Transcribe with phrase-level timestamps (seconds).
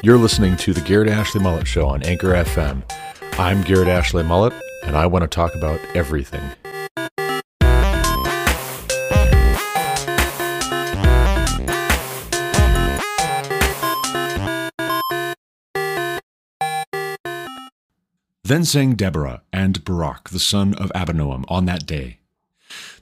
[0.00, 2.88] You're listening to the Garrett Ashley Mullet Show on Anchor FM.
[3.36, 4.52] I'm Garrett Ashley Mullet,
[4.84, 6.40] and I want to talk about everything.
[18.44, 22.20] Then sang Deborah and Barak, the son of Abinoam, on that day,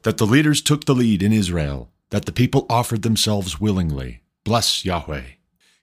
[0.03, 4.23] that the leaders took the lead in Israel, that the people offered themselves willingly.
[4.45, 5.25] Bless Yahweh.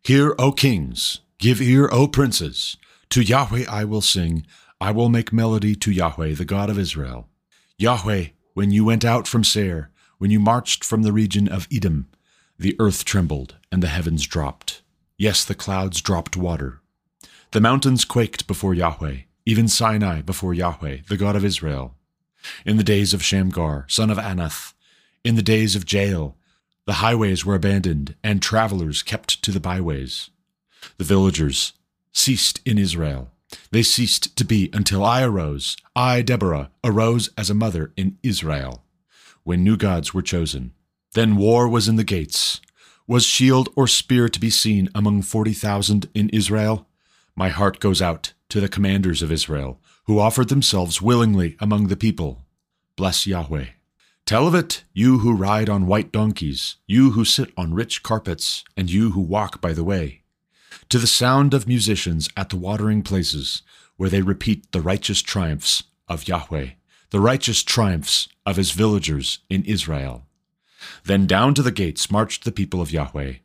[0.06, 2.76] Hear, O kings, give ear, O princes.
[3.12, 4.46] To Yahweh I will sing,
[4.82, 7.30] I will make melody to Yahweh, the God of Israel.
[7.78, 12.10] Yahweh, when you went out from Seir, when you marched from the region of Edom,
[12.60, 14.82] the earth trembled and the heavens dropped.
[15.18, 16.82] Yes, the clouds dropped water.
[17.52, 21.96] The mountains quaked before Yahweh, even Sinai before Yahweh, the God of Israel.
[22.66, 24.74] In the days of Shamgar, son of Anath,
[25.24, 26.36] in the days of Jael,
[26.86, 30.30] the highways were abandoned, and travelers kept to the byways.
[30.98, 31.74] The villagers
[32.12, 33.32] ceased in Israel.
[33.72, 35.78] They ceased to be until I arose.
[35.96, 38.84] I, Deborah, arose as a mother in Israel,
[39.44, 40.74] when new gods were chosen.
[41.14, 42.60] Then war was in the gates.
[43.08, 46.88] Was shield or spear to be seen among forty thousand in Israel?
[47.36, 51.96] My heart goes out to the commanders of Israel, who offered themselves willingly among the
[51.96, 52.46] people.
[52.96, 53.68] Bless Yahweh.
[54.26, 58.64] Tell of it, you who ride on white donkeys, you who sit on rich carpets,
[58.78, 60.22] and you who walk by the way.
[60.90, 63.64] To the sound of musicians at the watering places,
[63.98, 66.70] where they repeat the righteous triumphs of Yahweh,
[67.10, 70.26] the righteous triumphs of his villagers in Israel.
[71.04, 73.36] Then down to the gates marched the people of Yahweh.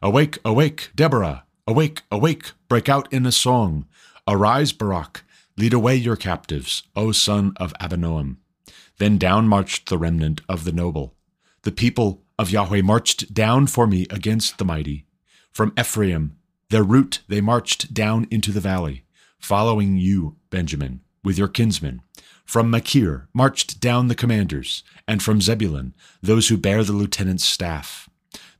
[0.00, 1.44] Awake, awake, Deborah!
[1.66, 3.86] Awake, awake, break out in a song.
[4.26, 5.22] Arise, Barak,
[5.56, 8.38] lead away your captives, O son of Abinoam.
[9.00, 11.14] Then down marched the remnant of the noble.
[11.62, 15.06] The people of Yahweh marched down for me against the mighty.
[15.50, 16.36] From Ephraim,
[16.68, 19.04] their route, they marched down into the valley,
[19.38, 22.02] following you, Benjamin, with your kinsmen.
[22.44, 28.10] From Machir marched down the commanders, and from Zebulun, those who bear the lieutenant's staff.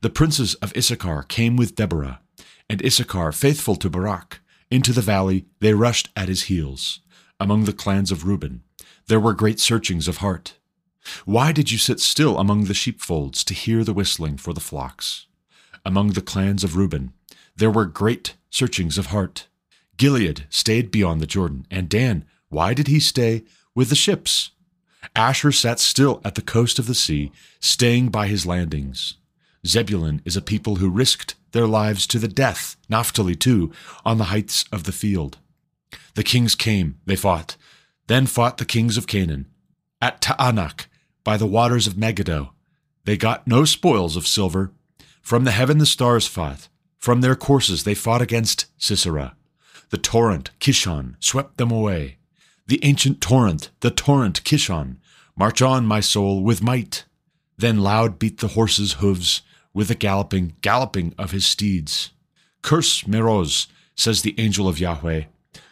[0.01, 2.19] The princes of Issachar came with Deborah,
[2.67, 4.39] and Issachar, faithful to Barak,
[4.71, 7.01] into the valley they rushed at his heels.
[7.39, 8.63] Among the clans of Reuben,
[9.11, 10.53] there were great searchings of heart.
[11.25, 15.25] Why did you sit still among the sheepfolds to hear the whistling for the flocks?
[15.83, 17.11] Among the clans of Reuben,
[17.53, 19.49] there were great searchings of heart.
[19.97, 23.43] Gilead stayed beyond the Jordan, and Dan, why did he stay
[23.75, 24.51] with the ships?
[25.13, 29.15] Asher sat still at the coast of the sea, staying by his landings.
[29.67, 33.73] Zebulun is a people who risked their lives to the death, Naphtali too,
[34.05, 35.37] on the heights of the field.
[36.15, 37.57] The kings came, they fought,
[38.11, 39.45] then fought the kings of Canaan.
[40.01, 40.87] At Taanach,
[41.23, 42.51] by the waters of Megiddo,
[43.05, 44.73] they got no spoils of silver.
[45.21, 46.67] From the heaven the stars fought.
[46.97, 49.37] From their courses they fought against Sisera.
[49.91, 52.17] The torrent, Kishon, swept them away.
[52.67, 54.97] The ancient torrent, the torrent, Kishon,
[55.37, 57.05] march on, my soul, with might.
[57.57, 59.41] Then loud beat the horses' hoofs
[59.73, 62.11] with the galloping, galloping of his steeds.
[62.61, 65.23] Curse Meroz, says the angel of Yahweh.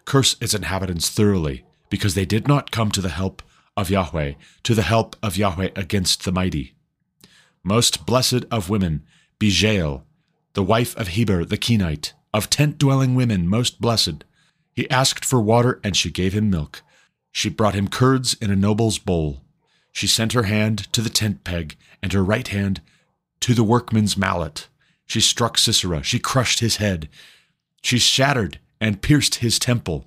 [0.05, 3.41] Curse its inhabitants thoroughly because they did not come to the help
[3.75, 4.33] of Yahweh,
[4.63, 6.73] to the help of Yahweh against the mighty.
[7.63, 9.03] Most blessed of women,
[9.37, 10.05] be Jael,
[10.53, 14.23] the wife of Heber the Kenite, of tent dwelling women most blessed.
[14.73, 16.81] He asked for water, and she gave him milk.
[17.31, 19.41] She brought him curds in a noble's bowl.
[19.91, 22.81] She sent her hand to the tent peg, and her right hand
[23.41, 24.67] to the workman's mallet.
[25.05, 27.09] She struck Sisera, she crushed his head.
[27.81, 30.05] She shattered and pierced his temple.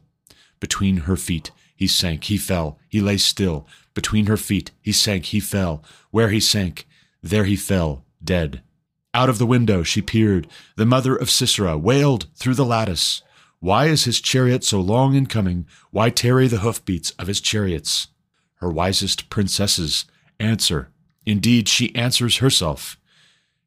[0.60, 1.50] Between her feet
[1.82, 3.66] he sank, he fell, he lay still.
[3.92, 5.82] Between her feet, he sank, he fell.
[6.12, 6.86] Where he sank,
[7.20, 8.62] there he fell, dead.
[9.12, 10.46] Out of the window she peered.
[10.76, 13.22] The mother of Sisera wailed through the lattice.
[13.58, 15.66] Why is his chariot so long in coming?
[15.90, 18.06] Why tarry the hoofbeats of his chariots?
[18.60, 20.04] Her wisest princesses
[20.38, 20.88] answer.
[21.26, 22.96] Indeed, she answers herself.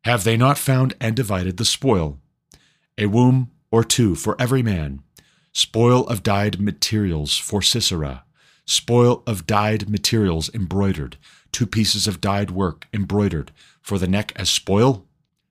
[0.05, 2.17] Have they not found and divided the spoil?
[2.97, 5.01] A womb or two for every man,
[5.55, 8.25] spoil of dyed materials for Sisera,
[8.65, 11.17] spoil of dyed materials embroidered,
[11.51, 15.05] two pieces of dyed work embroidered for the neck as spoil?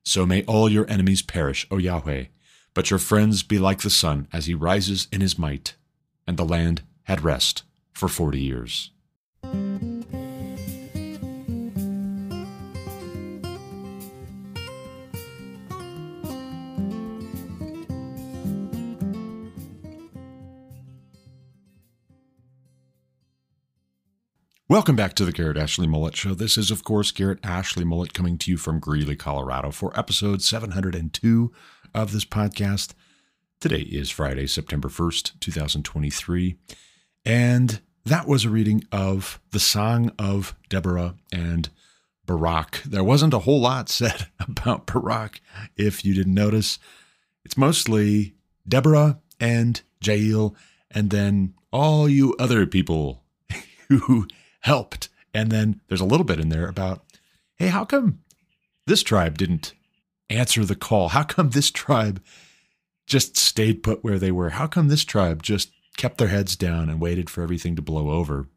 [0.04, 2.26] So may all your enemies perish, O Yahweh,
[2.74, 5.74] but your friends be like the sun as he rises in his might.
[6.26, 7.62] And the land had rest
[7.92, 8.90] for forty years.
[24.66, 26.32] Welcome back to the Garrett Ashley Mullet Show.
[26.32, 30.40] This is, of course, Garrett Ashley Mullet coming to you from Greeley, Colorado for episode
[30.40, 31.52] 702
[31.94, 32.94] of this podcast.
[33.60, 36.56] Today is Friday, September 1st, 2023,
[37.26, 41.68] and that was a reading of the Song of Deborah and
[42.24, 42.82] Barak.
[42.86, 45.42] There wasn't a whole lot said about Barak,
[45.76, 46.78] if you didn't notice.
[47.44, 48.32] It's mostly
[48.66, 50.56] Deborah and Jael,
[50.90, 53.24] and then all you other people
[53.90, 54.26] who
[54.64, 55.10] helped.
[55.34, 57.04] And then there's a little bit in there about,
[57.56, 58.20] hey, how come
[58.86, 59.74] this tribe didn't
[60.30, 61.10] answer the call?
[61.10, 62.22] How come this tribe
[63.06, 64.50] just stayed put where they were?
[64.50, 68.10] How come this tribe just kept their heads down and waited for everything to blow
[68.10, 68.48] over?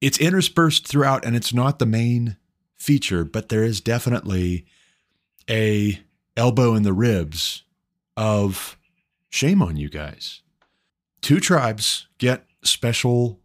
[0.00, 2.38] It's interspersed throughout, and it's not the main
[2.76, 4.64] feature, but there is definitely
[5.50, 6.00] a
[6.34, 7.62] elbow in the ribs
[8.16, 8.78] of
[9.28, 10.40] shame on you guys.
[11.20, 13.38] Two tribes get special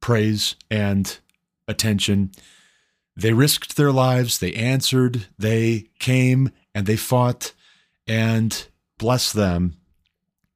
[0.00, 1.20] praise and
[1.68, 2.30] attention.
[3.16, 7.52] They risked their lives, they answered, they came and they fought,
[8.06, 8.66] and
[8.98, 9.76] bless them.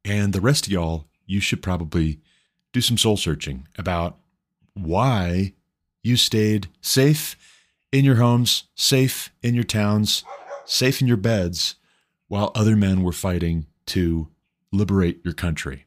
[0.04, 2.20] And the rest of y'all, you should probably
[2.72, 4.18] do some soul searching about
[4.74, 5.54] why
[6.02, 7.36] you stayed safe
[7.90, 10.24] in your homes, safe in your towns,
[10.64, 11.76] safe in your beds,
[12.28, 14.28] while other men were fighting to
[14.72, 15.86] liberate your country.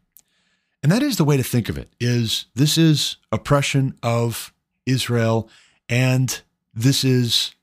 [0.82, 4.54] And that is the way to think of it is this is oppression of
[4.90, 5.50] Israel
[5.88, 6.42] and
[6.74, 7.54] this is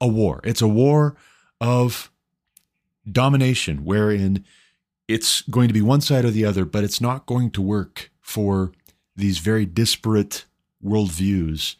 [0.00, 0.40] a war.
[0.44, 1.16] It's a war
[1.60, 2.10] of
[3.10, 4.44] domination wherein
[5.08, 8.10] it's going to be one side or the other, but it's not going to work
[8.20, 8.72] for
[9.16, 10.44] these very disparate
[10.84, 11.76] worldviews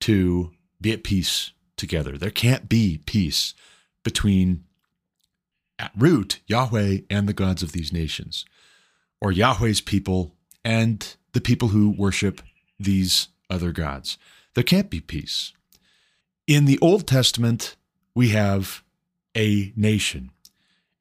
[0.00, 2.18] to be at peace together.
[2.18, 3.54] There can't be peace
[4.02, 4.64] between,
[5.78, 8.44] at root, Yahweh and the gods of these nations,
[9.20, 10.34] or Yahweh's people
[10.64, 12.42] and the people who worship
[12.78, 14.18] these other gods.
[14.54, 15.52] There can't be peace.
[16.46, 17.76] In the Old Testament,
[18.14, 18.82] we have
[19.36, 20.30] a nation.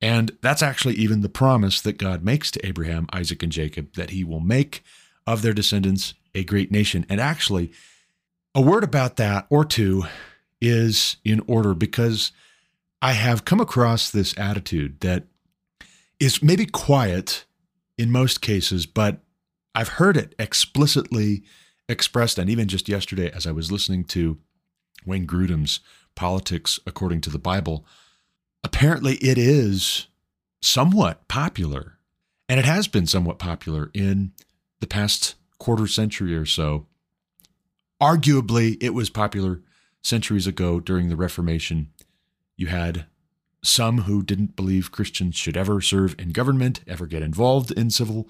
[0.02, 4.10] And that's actually even the promise that God makes to Abraham, Isaac, and Jacob that
[4.10, 4.84] he will make
[5.26, 7.06] of their descendants a great nation.
[7.10, 7.72] And actually,
[8.56, 10.04] a word about that or two
[10.60, 12.32] is in order because
[13.02, 15.24] I have come across this attitude that
[16.20, 17.46] is maybe quiet
[17.98, 19.20] in most cases, but
[19.76, 21.44] I've heard it explicitly
[21.88, 22.38] expressed.
[22.38, 24.38] And even just yesterday, as I was listening to
[25.06, 25.80] Wayne Grudem's
[26.16, 27.86] Politics According to the Bible,
[28.64, 30.08] apparently it is
[30.62, 31.98] somewhat popular.
[32.48, 34.32] And it has been somewhat popular in
[34.80, 36.86] the past quarter century or so.
[38.02, 39.62] Arguably, it was popular
[40.02, 41.90] centuries ago during the Reformation.
[42.58, 43.06] You had
[43.64, 48.30] some who didn't believe Christians should ever serve in government, ever get involved in civil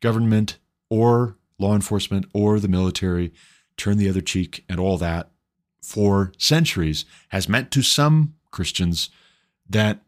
[0.00, 0.58] government
[0.90, 3.32] or law enforcement or the military,
[3.76, 5.30] turn the other cheek, and all that
[5.82, 9.10] for centuries has meant to some Christians
[9.68, 10.00] that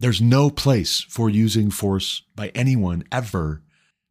[0.00, 3.62] there's no place for using force by anyone ever.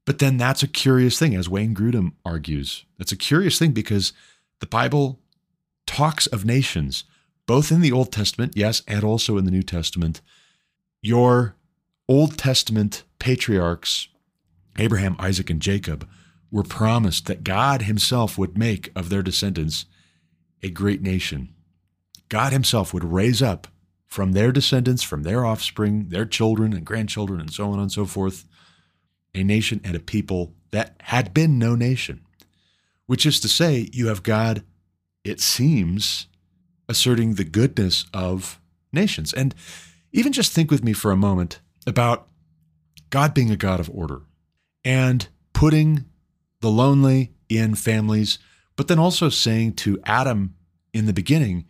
[0.06, 2.86] But then that's a curious thing, as Wayne Grudem argues.
[2.98, 4.14] That's a curious thing because
[4.60, 5.20] the Bible
[5.86, 7.04] talks of nations,
[7.46, 10.22] both in the Old Testament, yes, and also in the New Testament.
[11.02, 11.56] Your
[12.08, 14.08] Old Testament patriarchs,
[14.78, 16.08] Abraham, Isaac, and Jacob,
[16.52, 19.86] were promised that God Himself would make of their descendants
[20.64, 21.54] a great nation.
[22.30, 23.68] God Himself would raise up
[24.06, 28.06] from their descendants, from their offspring, their children and grandchildren, and so on and so
[28.06, 28.46] forth,
[29.36, 32.22] a nation and a people that had been no nation.
[33.06, 34.64] Which is to say, you have God,
[35.24, 36.28] it seems,
[36.90, 38.60] asserting the goodness of
[38.92, 39.34] nations.
[39.34, 39.54] And
[40.12, 42.28] even just think with me for a moment about
[43.10, 44.22] God being a God of order
[44.84, 46.06] and putting
[46.62, 48.40] the lonely in families,
[48.76, 50.56] but then also saying to Adam
[50.94, 51.66] in the beginning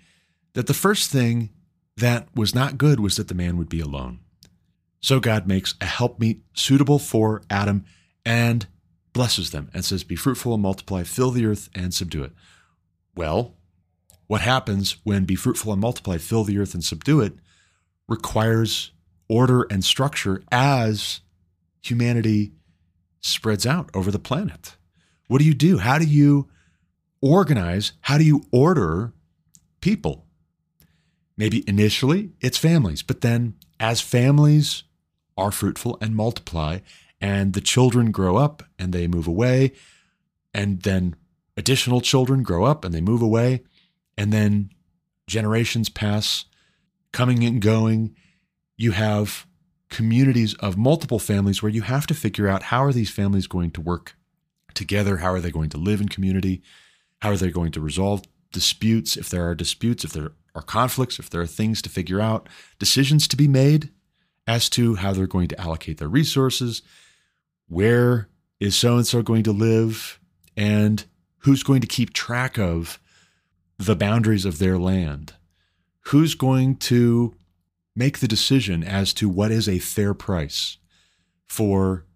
[0.53, 1.49] that the first thing
[1.97, 4.19] that was not good was that the man would be alone.
[5.01, 7.85] So God makes a helpmeet suitable for Adam
[8.25, 8.67] and
[9.13, 12.33] blesses them and says, Be fruitful and multiply, fill the earth and subdue it.
[13.15, 13.55] Well,
[14.27, 17.33] what happens when be fruitful and multiply, fill the earth and subdue it
[18.07, 18.91] requires
[19.29, 21.21] order and structure as
[21.81, 22.53] humanity
[23.21, 24.76] spreads out over the planet.
[25.27, 25.77] What do you do?
[25.77, 26.49] How do you
[27.21, 27.93] organize?
[28.01, 29.13] How do you order
[29.81, 30.25] people?
[31.35, 34.83] Maybe initially it's families, but then as families
[35.37, 36.79] are fruitful and multiply,
[37.21, 39.73] and the children grow up and they move away,
[40.53, 41.15] and then
[41.55, 43.63] additional children grow up and they move away,
[44.17, 44.71] and then
[45.27, 46.45] generations pass,
[47.11, 48.15] coming and going.
[48.77, 49.45] You have
[49.89, 53.71] communities of multiple families where you have to figure out how are these families going
[53.71, 54.15] to work
[54.77, 55.17] together?
[55.17, 56.61] How are they going to live in community?
[57.21, 61.19] How are they going to resolve disputes if there are disputes, if there are conflicts,
[61.19, 62.47] if there are things to figure out,
[62.79, 63.89] decisions to be made
[64.47, 66.81] as to how they're going to allocate their resources,
[67.67, 68.29] where
[68.59, 70.19] is so and so going to live
[70.55, 71.05] and
[71.39, 72.99] who's going to keep track of
[73.77, 75.33] the boundaries of their land?
[76.05, 77.35] Who's going to
[77.95, 80.77] make the decision as to what is a fair price
[81.45, 82.06] for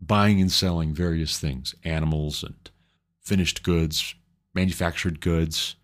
[0.00, 2.70] buying and selling various things, animals and
[3.20, 4.14] finished goods,
[4.54, 5.76] manufactured goods,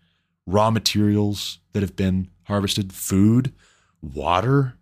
[0.45, 3.53] raw materials that have been harvested, food,
[4.01, 4.75] water.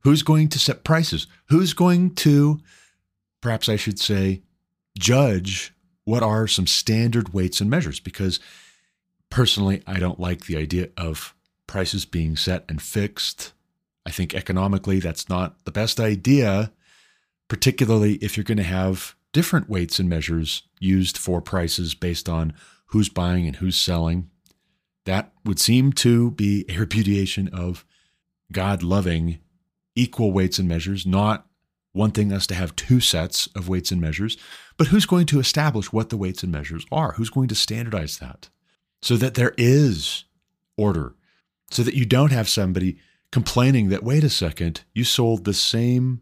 [0.00, 1.26] Who's going to set prices?
[1.48, 2.60] Who's going to,
[3.40, 4.42] perhaps I should say,
[4.98, 5.74] judge
[6.04, 7.98] what are some standard weights and measures?
[7.98, 8.38] Because
[9.30, 11.34] personally, I don't like the idea of
[11.66, 13.52] prices being set and fixed.
[14.06, 16.72] I think economically, that's not the best idea
[17.54, 22.52] particularly if you're going to have different weights and measures used for prices based on
[22.86, 24.28] who's buying and who's selling.
[25.04, 27.84] That would seem to be a repudiation of
[28.50, 29.38] God loving
[29.94, 31.46] equal weights and measures, not
[31.94, 34.36] wanting us to have two sets of weights and measures.
[34.76, 37.12] But who's going to establish what the weights and measures are?
[37.12, 38.48] Who's going to standardize that
[39.00, 40.24] so that there is
[40.76, 41.14] order,
[41.70, 42.98] so that you don't have somebody
[43.30, 46.20] complaining that, wait a second, you sold the same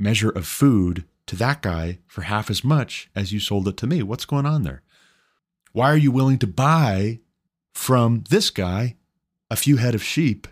[0.00, 3.86] measure of food to that guy for half as much as you sold it to
[3.86, 4.02] me.
[4.02, 4.82] What's going on there?
[5.72, 7.20] Why are you willing to buy
[7.72, 8.96] from this guy
[9.50, 10.48] a few head of sheep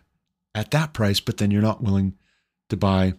[0.55, 2.15] at that price, but then you're not willing
[2.69, 3.15] to buy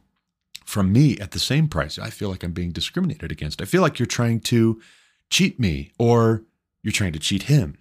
[0.64, 2.00] from me at the same price?
[2.00, 3.62] I feel like I'm being discriminated against.
[3.62, 4.82] I feel like you're trying to
[5.30, 6.44] cheat me or
[6.82, 7.78] you're trying to cheat him.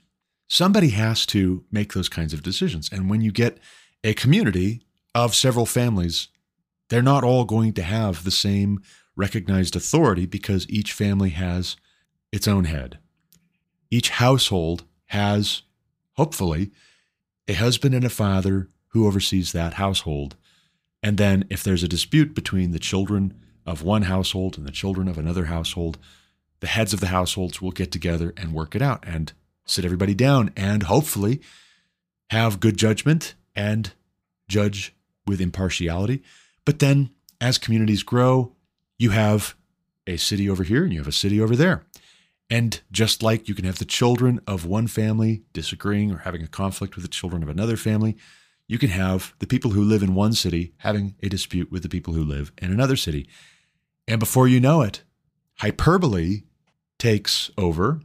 [0.49, 2.89] Somebody has to make those kinds of decisions.
[2.91, 3.59] And when you get
[4.03, 4.83] a community
[5.15, 6.29] of several families
[6.89, 8.81] they're not all going to have the same
[9.17, 11.77] recognized authority because each family has
[12.33, 12.99] its own head.
[13.91, 15.63] Each household has,
[16.15, 16.71] hopefully,
[17.47, 20.37] a husband and a father who oversees that household.
[21.03, 23.35] And then, if there's a dispute between the children
[23.67, 25.99] of one household and the children of another household,
[26.61, 29.33] the heads of the households will get together and work it out and
[29.65, 31.41] sit everybody down and hopefully
[32.31, 33.93] have good judgment and
[34.49, 34.95] judge
[35.27, 36.23] with impartiality
[36.69, 37.09] but then
[37.41, 38.53] as communities grow,
[38.99, 39.55] you have
[40.07, 41.87] a city over here and you have a city over there.
[42.51, 46.47] And just like you can have the children of one family disagreeing or having a
[46.47, 48.19] conflict with the children of another family,
[48.67, 51.89] you can have the people who live in one city having a dispute with the
[51.89, 53.27] people who live in another city.
[54.07, 55.05] And before you know it,
[55.61, 56.43] hyperbole
[56.99, 58.03] takes over.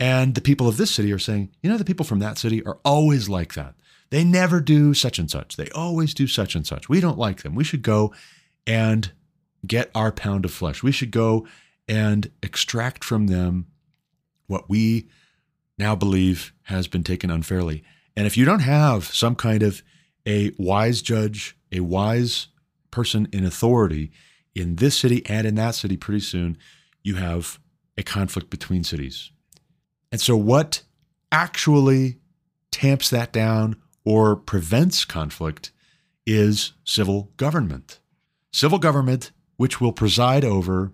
[0.00, 2.60] And the people of this city are saying, you know, the people from that city
[2.66, 3.76] are always like that.
[4.10, 5.56] They never do such and such.
[5.56, 6.88] They always do such and such.
[6.88, 7.54] We don't like them.
[7.54, 8.14] We should go
[8.66, 9.10] and
[9.66, 10.82] get our pound of flesh.
[10.82, 11.46] We should go
[11.88, 13.66] and extract from them
[14.46, 15.08] what we
[15.78, 17.82] now believe has been taken unfairly.
[18.16, 19.82] And if you don't have some kind of
[20.26, 22.48] a wise judge, a wise
[22.90, 24.12] person in authority
[24.54, 26.56] in this city and in that city, pretty soon
[27.02, 27.58] you have
[27.98, 29.30] a conflict between cities.
[30.12, 30.82] And so, what
[31.32, 32.18] actually
[32.70, 35.72] tamps that down or prevents conflict
[36.26, 38.00] is civil government.
[38.52, 40.92] Civil government, which will preside over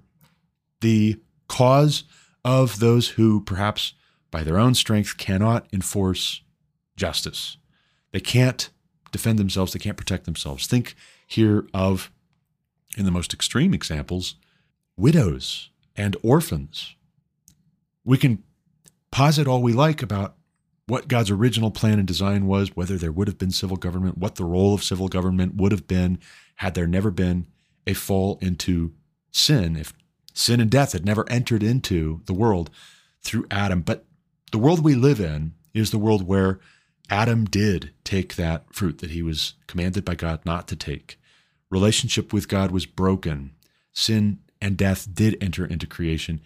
[0.81, 2.05] the cause
[2.45, 3.95] of those who perhaps
[4.31, 6.43] by their own strength cannot enforce
[6.97, 7.57] justice.
[8.13, 8.71] They can't
[9.13, 10.67] defend themselves, they can't protect themselves.
[10.67, 10.95] Think
[11.27, 12.11] here of,
[12.97, 14.37] in the most extreme examples,
[14.97, 16.95] widows and orphans.
[18.05, 18.43] We can
[19.11, 20.37] posit all we like about
[20.91, 24.35] what God's original plan and design was, whether there would have been civil government, what
[24.35, 26.19] the role of civil government would have been
[26.57, 27.47] had there never been
[27.87, 28.93] a fall into
[29.31, 29.93] sin, if
[30.35, 32.71] sin and death had never entered into the world
[33.23, 33.83] through Adam.
[33.83, 34.05] But
[34.51, 36.59] the world we live in is the world where
[37.09, 41.21] Adam did take that fruit that he was commanded by God not to take.
[41.71, 43.53] Relationship with God was broken.
[43.93, 46.41] Sin and death did enter into creation.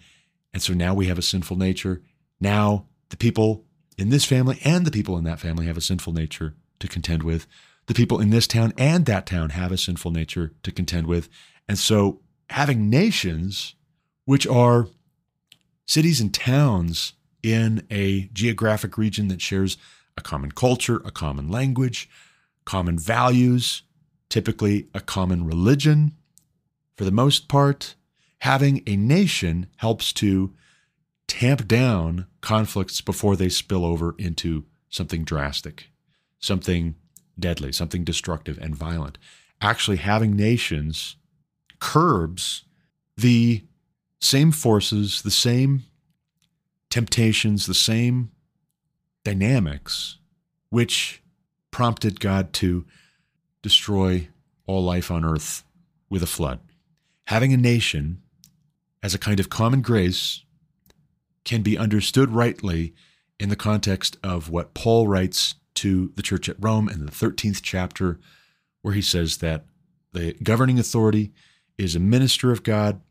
[0.53, 2.01] And so now we have a sinful nature.
[2.39, 3.64] Now the people
[3.97, 7.23] in this family and the people in that family have a sinful nature to contend
[7.23, 7.47] with.
[7.87, 11.29] The people in this town and that town have a sinful nature to contend with.
[11.67, 13.75] And so having nations,
[14.25, 14.87] which are
[15.85, 19.77] cities and towns in a geographic region that shares
[20.17, 22.09] a common culture, a common language,
[22.65, 23.83] common values,
[24.29, 26.13] typically a common religion,
[26.95, 27.95] for the most part,
[28.39, 30.53] having a nation helps to
[31.27, 35.89] tamp down conflicts before they spill over into something drastic,
[36.39, 36.95] something
[37.37, 39.17] deadly, something destructive and violent.
[39.61, 41.17] Actually, having nations
[41.79, 42.63] curbs
[43.17, 43.63] the
[44.19, 45.83] same forces, the same
[46.89, 48.31] temptations, the same
[49.23, 50.17] dynamics
[50.69, 51.21] which
[51.71, 52.85] prompted God to
[53.61, 54.29] destroy
[54.65, 55.63] all life on earth
[56.09, 56.59] with a flood.
[57.25, 58.21] Having a nation
[59.03, 60.44] as a kind of common grace
[61.45, 62.93] can be understood rightly
[63.39, 67.61] in the context of what Paul writes to the church at Rome in the 13th
[67.61, 68.19] chapter,
[68.81, 69.65] where he says that
[70.13, 71.31] the governing authority
[71.77, 73.01] is a minister of God.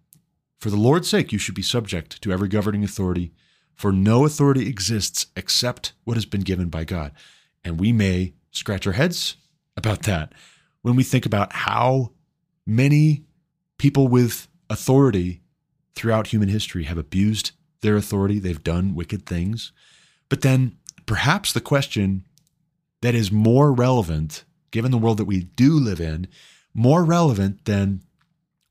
[0.58, 3.32] For the Lord's sake, you should be subject to every governing authority,
[3.74, 7.12] for no authority exists except what has been given by God.
[7.62, 9.36] And we may scratch our heads
[9.76, 10.32] about that
[10.82, 12.12] when we think about how
[12.66, 13.24] many
[13.78, 15.42] people with authority
[15.94, 17.52] throughout human history have abused
[17.84, 19.70] their authority, they've done wicked things.
[20.28, 22.24] But then perhaps the question
[23.02, 26.26] that is more relevant, given the world that we do live in,
[26.72, 28.02] more relevant than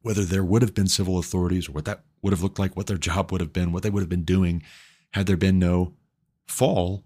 [0.02, 2.88] whether there would have been civil authorities or what that would have looked like, what
[2.88, 4.64] their job would have been, what they would have been doing
[5.12, 5.94] had there been no
[6.48, 7.04] fall,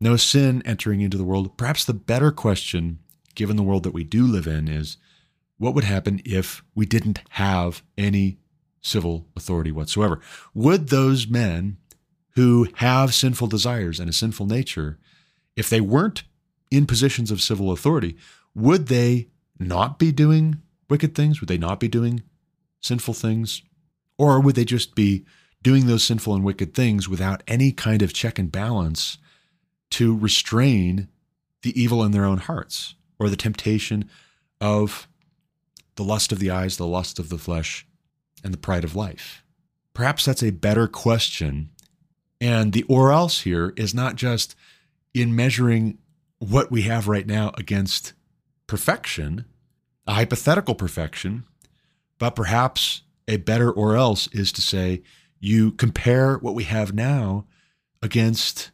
[0.00, 1.56] no sin entering into the world.
[1.56, 2.98] Perhaps the better question,
[3.34, 4.96] given the world that we do live in, is
[5.58, 8.38] what would happen if we didn't have any
[8.82, 10.20] civil authority whatsoever?
[10.54, 11.78] Would those men
[12.34, 14.98] who have sinful desires and a sinful nature,
[15.56, 16.24] if they weren't
[16.70, 18.16] in positions of civil authority,
[18.54, 21.40] would they not be doing wicked things?
[21.40, 22.22] Would they not be doing
[22.80, 23.62] sinful things?
[24.18, 25.24] Or would they just be
[25.62, 29.18] doing those sinful and wicked things without any kind of check and balance
[29.90, 31.08] to restrain
[31.62, 34.08] the evil in their own hearts or the temptation
[34.60, 35.06] of
[35.96, 37.86] the lust of the eyes, the lust of the flesh,
[38.42, 39.44] and the pride of life?
[39.94, 41.70] Perhaps that's a better question.
[42.40, 44.56] And the or else here is not just
[45.14, 45.98] in measuring
[46.38, 48.14] what we have right now against
[48.66, 49.44] perfection,
[50.06, 51.44] a hypothetical perfection,
[52.18, 55.02] but perhaps a better or else is to say
[55.38, 57.46] you compare what we have now
[58.02, 58.70] against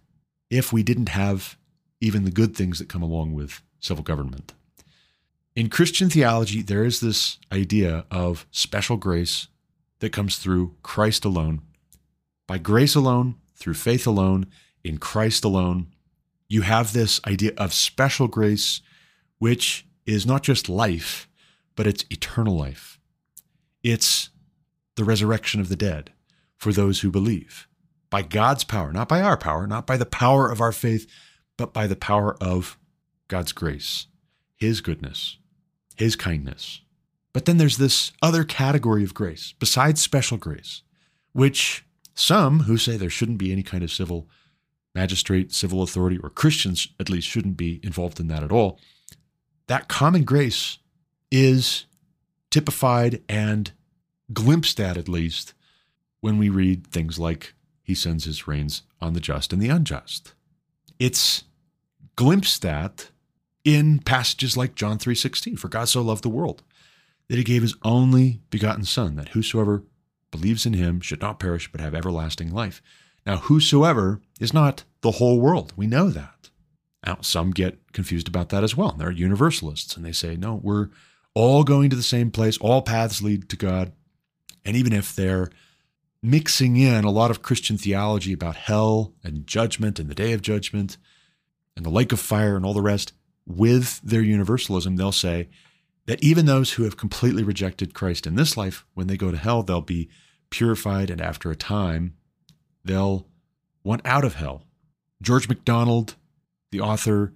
[0.50, 1.58] if we didn't have
[2.00, 4.54] even the good things that come along with civil government.
[5.54, 9.48] In Christian theology, there is this idea of special grace
[10.00, 11.62] that comes through Christ alone.
[12.46, 14.46] By grace alone, through faith alone,
[14.84, 15.88] in Christ alone,
[16.48, 18.80] you have this idea of special grace,
[19.38, 21.28] which is not just life,
[21.76, 22.98] but it's eternal life.
[23.82, 24.30] It's
[24.96, 26.12] the resurrection of the dead
[26.56, 27.68] for those who believe
[28.11, 31.06] by God's power, not by our power, not by the power of our faith,
[31.56, 32.78] but by the power of
[33.28, 34.06] God's grace,
[34.56, 35.37] His goodness,
[35.96, 36.80] His kindness.
[37.32, 40.82] But then there's this other category of grace, besides special grace,
[41.32, 44.28] which some who say there shouldn't be any kind of civil
[44.94, 48.80] magistrate, civil authority, or Christians at least shouldn't be involved in that at all.
[49.68, 50.78] That common grace
[51.30, 51.84] is
[52.50, 53.70] typified and
[54.32, 55.54] glimpsed at, at least,
[56.20, 60.34] when we read things like, He sends His rains on the just and the unjust.
[60.98, 61.44] It's
[62.16, 63.10] glimpsed at
[63.64, 66.62] in passages like John 3:16 for God so loved the world
[67.28, 69.84] that he gave his only begotten son that whosoever
[70.30, 72.82] believes in him should not perish but have everlasting life
[73.28, 75.74] now, whosoever is not the whole world.
[75.76, 76.48] We know that.
[77.04, 78.92] Now, some get confused about that as well.
[78.92, 80.88] They're universalists and they say, no, we're
[81.34, 82.56] all going to the same place.
[82.56, 83.92] All paths lead to God.
[84.64, 85.50] And even if they're
[86.22, 90.40] mixing in a lot of Christian theology about hell and judgment and the day of
[90.40, 90.96] judgment
[91.76, 93.12] and the lake of fire and all the rest
[93.46, 95.50] with their universalism, they'll say
[96.09, 99.37] that even those who have completely rejected Christ in this life, when they go to
[99.37, 100.09] hell, they'll be
[100.49, 102.14] purified and after a time
[102.83, 103.27] they'll
[103.85, 104.62] want out of hell.
[105.21, 106.16] George MacDonald,
[106.71, 107.35] the author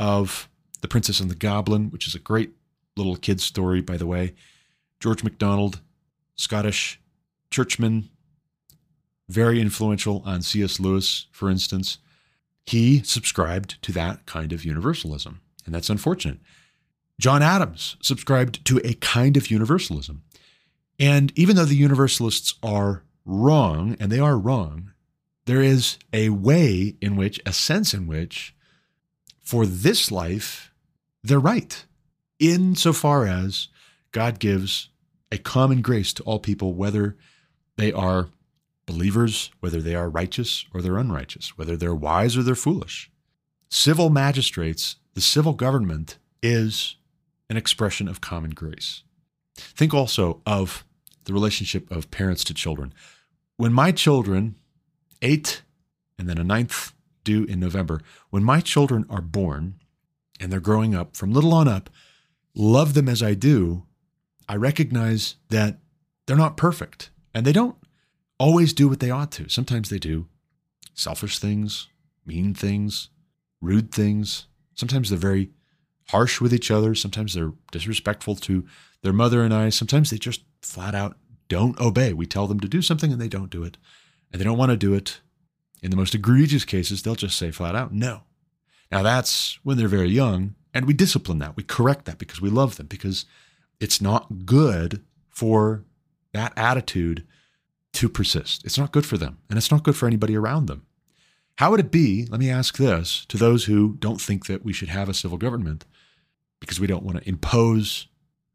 [0.00, 0.48] of
[0.80, 2.52] The Princess and the Goblin, which is a great
[2.96, 4.32] little kid's story, by the way.
[5.00, 5.82] George MacDonald,
[6.34, 6.98] Scottish
[7.50, 8.08] churchman,
[9.28, 10.80] very influential on C.S.
[10.80, 11.98] Lewis, for instance.
[12.64, 16.38] He subscribed to that kind of universalism, and that's unfortunate.
[17.18, 20.22] John Adams subscribed to a kind of universalism.
[20.98, 24.92] And even though the universalists are wrong, and they are wrong,
[25.46, 28.54] there is a way in which, a sense in which,
[29.40, 30.72] for this life,
[31.22, 31.84] they're right,
[32.38, 33.68] insofar as
[34.12, 34.88] God gives
[35.30, 37.16] a common grace to all people, whether
[37.76, 38.28] they are
[38.86, 43.10] believers, whether they are righteous or they're unrighteous, whether they're wise or they're foolish.
[43.68, 46.96] Civil magistrates, the civil government, is
[47.54, 49.02] an expression of common grace.
[49.56, 50.84] Think also of
[51.24, 52.92] the relationship of parents to children.
[53.56, 54.56] When my children
[55.22, 55.62] eight,
[56.18, 56.92] and then a ninth
[57.24, 58.00] due in November.
[58.30, 59.76] When my children are born
[60.38, 61.90] and they're growing up from little on up,
[62.54, 63.84] love them as I do,
[64.48, 65.78] I recognize that
[66.26, 67.76] they're not perfect and they don't
[68.38, 69.48] always do what they ought to.
[69.48, 70.26] Sometimes they do
[70.92, 71.88] selfish things,
[72.24, 73.08] mean things,
[73.60, 74.46] rude things.
[74.74, 75.50] Sometimes they're very
[76.08, 76.94] harsh with each other.
[76.94, 78.66] Sometimes they're disrespectful to
[79.02, 79.68] their mother and I.
[79.70, 81.16] Sometimes they just flat out
[81.48, 82.12] don't obey.
[82.12, 83.76] We tell them to do something and they don't do it.
[84.32, 85.20] And they don't want to do it.
[85.82, 88.22] In the most egregious cases, they'll just say flat out, no.
[88.90, 91.56] Now, that's when they're very young, and we discipline that.
[91.56, 93.26] We correct that because we love them, because
[93.80, 95.84] it's not good for
[96.32, 97.26] that attitude
[97.92, 98.64] to persist.
[98.64, 100.86] It's not good for them, and it's not good for anybody around them.
[101.58, 104.72] How would it be, let me ask this, to those who don't think that we
[104.72, 105.84] should have a civil government
[106.64, 108.08] because we don't want to impose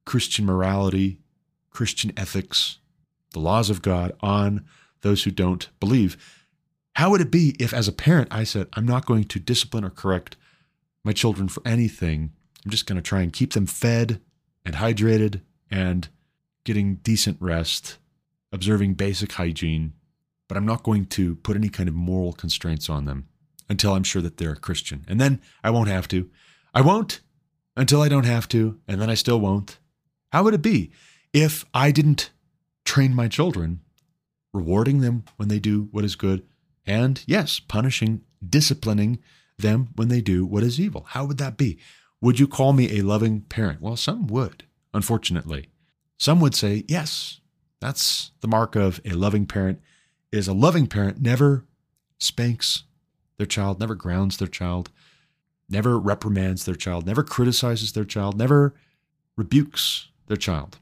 [0.03, 1.19] Christian morality,
[1.69, 2.79] Christian ethics,
[3.33, 4.65] the laws of God on
[5.01, 6.17] those who don't believe?
[6.95, 9.85] How would it be if, as a parent, I said, I'm not going to discipline
[9.85, 10.37] or correct
[11.03, 12.31] my children for anything?
[12.65, 14.19] I'm just going to try and keep them fed
[14.65, 16.09] and hydrated and
[16.63, 17.99] getting decent rest,
[18.51, 19.93] observing basic hygiene,
[20.47, 23.27] but I'm not going to put any kind of moral constraints on them
[23.69, 25.05] until I'm sure that they're a Christian.
[25.07, 26.27] And then I won't have to.
[26.73, 27.21] I won't
[27.79, 29.79] until I don't have to, and then I still won't.
[30.33, 30.91] How would it be
[31.31, 32.29] if I didn't
[32.83, 33.79] train my children,
[34.53, 36.45] rewarding them when they do what is good,
[36.85, 39.19] and yes, punishing, disciplining
[39.57, 41.05] them when they do what is evil?
[41.09, 41.79] How would that be?
[42.21, 43.81] Would you call me a loving parent?
[43.81, 45.69] Well, some would, unfortunately.
[46.17, 47.39] Some would say, yes,
[47.79, 49.79] that's the mark of a loving parent
[50.33, 51.65] is a loving parent never
[52.19, 52.83] spanks
[53.37, 54.91] their child, never grounds their child,
[55.69, 58.73] never reprimands their child, never criticizes their child, never
[59.37, 60.79] rebukes their child.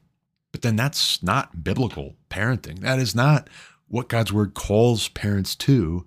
[0.52, 2.80] But then that's not biblical parenting.
[2.80, 3.48] That is not
[3.86, 6.06] what God's word calls parents to.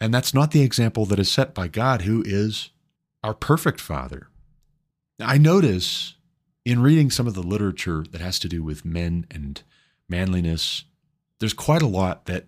[0.00, 2.70] And that's not the example that is set by God, who is
[3.22, 4.28] our perfect father.
[5.20, 6.14] I notice
[6.64, 9.62] in reading some of the literature that has to do with men and
[10.08, 10.84] manliness,
[11.40, 12.46] there's quite a lot that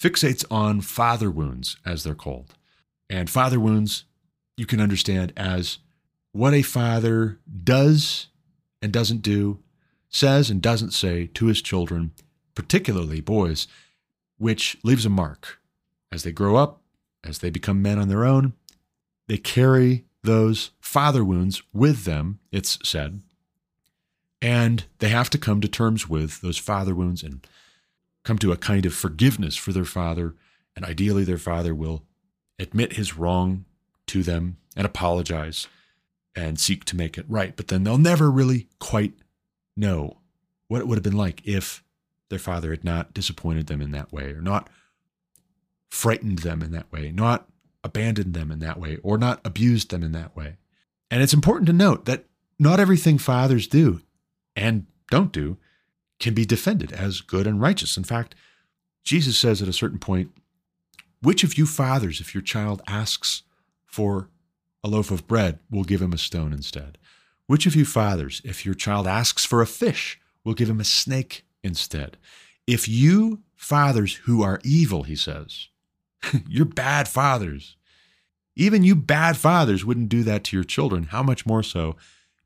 [0.00, 2.54] fixates on father wounds, as they're called.
[3.10, 4.04] And father wounds,
[4.58, 5.78] you can understand as
[6.32, 8.26] what a father does
[8.82, 9.58] and doesn't do,
[10.08, 12.12] says and doesn't say to his children,
[12.54, 13.68] particularly boys,
[14.36, 15.60] which leaves a mark.
[16.10, 16.80] As they grow up,
[17.22, 18.54] as they become men on their own,
[19.26, 23.20] they carry those father wounds with them, it's said,
[24.40, 27.46] and they have to come to terms with those father wounds and
[28.24, 30.34] come to a kind of forgiveness for their father,
[30.74, 32.02] and ideally their father will
[32.58, 33.64] admit his wrong
[34.08, 35.66] to them and apologize
[36.34, 37.56] and seek to make it right.
[37.56, 39.14] But then they'll never really quite
[39.76, 40.18] know
[40.68, 41.82] what it would have been like if
[42.28, 44.68] their father had not disappointed them in that way or not
[45.90, 47.48] frightened them in that way, not
[47.82, 50.56] abandoned them in that way, or not abused them in that way.
[51.10, 52.26] And it's important to note that
[52.58, 54.02] not everything fathers do
[54.54, 55.56] and don't do
[56.20, 57.96] can be defended as good and righteous.
[57.96, 58.34] In fact,
[59.04, 60.30] Jesus says at a certain point,
[61.22, 63.42] Which of you fathers, if your child asks
[63.88, 64.28] for
[64.84, 66.98] a loaf of bread, we'll give him a stone instead?
[67.46, 70.84] Which of you fathers, if your child asks for a fish, will give him a
[70.84, 72.16] snake instead?
[72.66, 75.68] If you fathers who are evil, he says,
[76.48, 77.76] you're bad fathers.
[78.54, 81.04] Even you bad fathers wouldn't do that to your children.
[81.04, 81.96] How much more so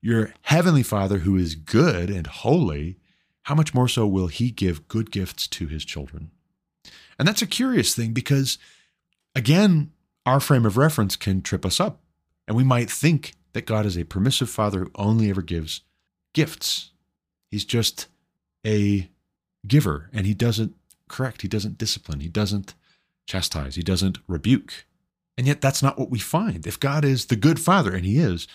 [0.01, 2.97] your heavenly Father who is good and holy
[3.45, 6.31] how much more so will he give good gifts to his children?
[7.19, 8.59] And that's a curious thing because,
[9.35, 9.93] again,
[10.25, 12.01] our frame of reference can trip us up.
[12.47, 15.83] And we might think that God is a permissive father who only ever gives
[16.35, 16.91] gifts.
[17.51, 18.09] He's just
[18.67, 19.11] a
[19.67, 20.75] giver and he doesn't
[21.09, 22.75] correct, he doesn't discipline, he doesn't
[23.27, 24.87] chastise, he doesn't rebuke.
[25.37, 26.67] And yet, that's not what we find.
[26.67, 28.47] If God is the good father, and he is,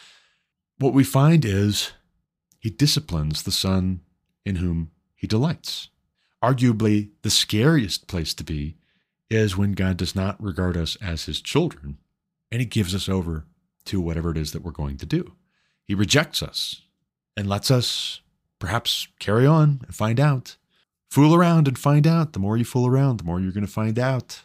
[0.78, 1.92] what we find is
[2.60, 4.02] he disciplines the son
[4.46, 5.90] in whom he delights.
[6.44, 8.78] Arguably, the scariest place to be
[9.30, 11.98] is when God does not regard us as his children
[12.52, 13.46] and he gives us over
[13.86, 15.34] to whatever it is that we're going to do.
[15.84, 16.82] He rejects us
[17.36, 18.22] and lets us
[18.60, 20.58] perhaps carry on and find out.
[21.10, 22.34] Fool around and find out.
[22.34, 24.42] The more you fool around, the more you're going to find out.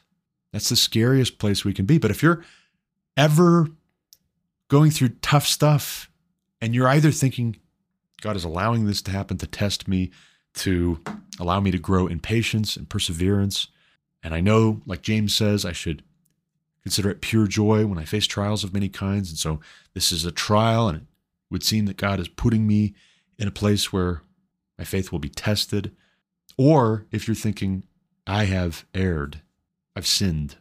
[0.52, 1.98] That's the scariest place we can be.
[1.98, 2.44] But if you're
[3.16, 3.68] ever
[4.68, 6.10] going through tough stuff
[6.60, 7.56] and you're either thinking,
[8.20, 10.10] God is allowing this to happen to test me,
[10.54, 11.00] to
[11.40, 13.68] allow me to grow in patience and perseverance.
[14.22, 16.02] And I know, like James says, I should
[16.82, 19.30] consider it pure joy when I face trials of many kinds.
[19.30, 19.60] And so
[19.94, 21.06] this is a trial, and it
[21.50, 22.94] would seem that God is putting me
[23.38, 24.22] in a place where
[24.78, 25.94] my faith will be tested.
[26.56, 27.84] Or if you're thinking,
[28.26, 29.42] I have erred,
[29.96, 30.56] I've sinned,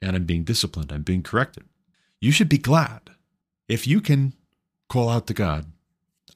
[0.00, 1.64] and I'm being disciplined, I'm being corrected,
[2.20, 3.10] you should be glad
[3.68, 4.34] if you can
[4.88, 5.66] call out to God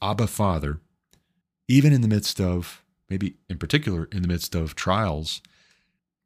[0.00, 0.80] Abba Father,
[1.68, 5.40] even in the midst of, maybe in particular, in the midst of trials,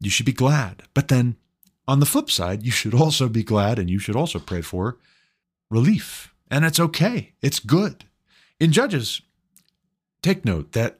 [0.01, 0.83] you should be glad.
[0.95, 1.37] But then
[1.87, 4.99] on the flip side, you should also be glad and you should also pray for
[5.71, 6.35] relief.
[6.51, 8.05] And it's okay, it's good.
[8.59, 9.21] In Judges,
[10.23, 10.99] take note that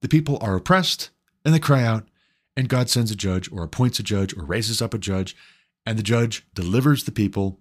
[0.00, 1.10] the people are oppressed,
[1.44, 2.08] and they cry out,
[2.56, 5.36] and God sends a judge or appoints a judge or raises up a judge,
[5.84, 7.58] and the judge delivers the people.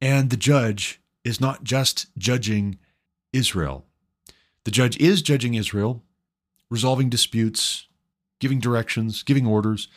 [0.00, 2.78] And the judge is not just judging
[3.32, 3.84] Israel,
[4.64, 6.02] the judge is judging Israel,
[6.70, 7.85] resolving disputes,
[8.40, 9.88] giving directions, giving orders,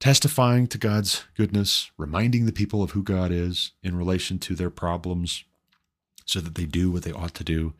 [0.00, 4.70] testifying to God's goodness, reminding the people of who God is in relation to their
[4.70, 5.44] problems
[6.24, 7.74] so that they do what they ought to do.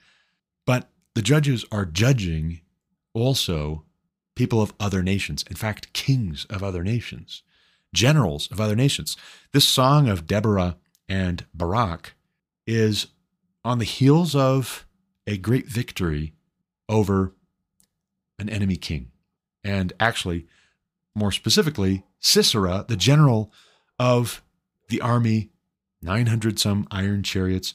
[0.67, 2.61] But the judges are judging
[3.15, 3.85] also
[4.35, 7.43] people of other nations, in fact, kings of other nations,
[7.93, 9.17] generals of other nations.
[9.53, 10.77] This song of Deborah
[11.09, 12.15] and Barak
[12.67, 13.09] is
[13.65, 14.87] on the heels of
[15.27, 16.35] a great victory
[16.89, 17.35] over
[18.39, 19.11] an enemy king.
[19.69, 20.47] And actually,
[21.15, 23.53] more specifically, Sisera, the general
[23.99, 24.43] of
[24.89, 25.51] the army,
[26.01, 27.75] 900 some iron chariots,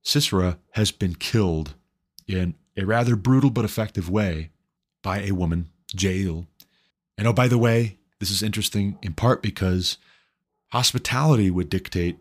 [0.00, 1.74] Sisera has been killed
[2.26, 4.52] in a rather brutal but effective way
[5.02, 6.46] by a woman, Jael.
[7.18, 9.98] And oh, by the way, this is interesting in part because
[10.68, 12.16] hospitality would dictate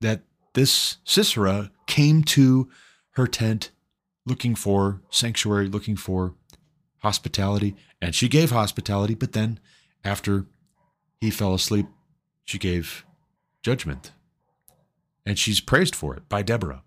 [0.00, 0.20] that
[0.54, 2.70] this Sisera came to
[3.14, 3.72] her tent
[4.24, 6.34] looking for sanctuary, looking for
[7.00, 9.58] hospitality, and she gave hospitality, but then
[10.04, 10.46] after
[11.20, 11.86] he fell asleep,
[12.44, 13.04] she gave
[13.62, 14.12] judgment.
[15.26, 16.82] And she's praised for it by Deborah.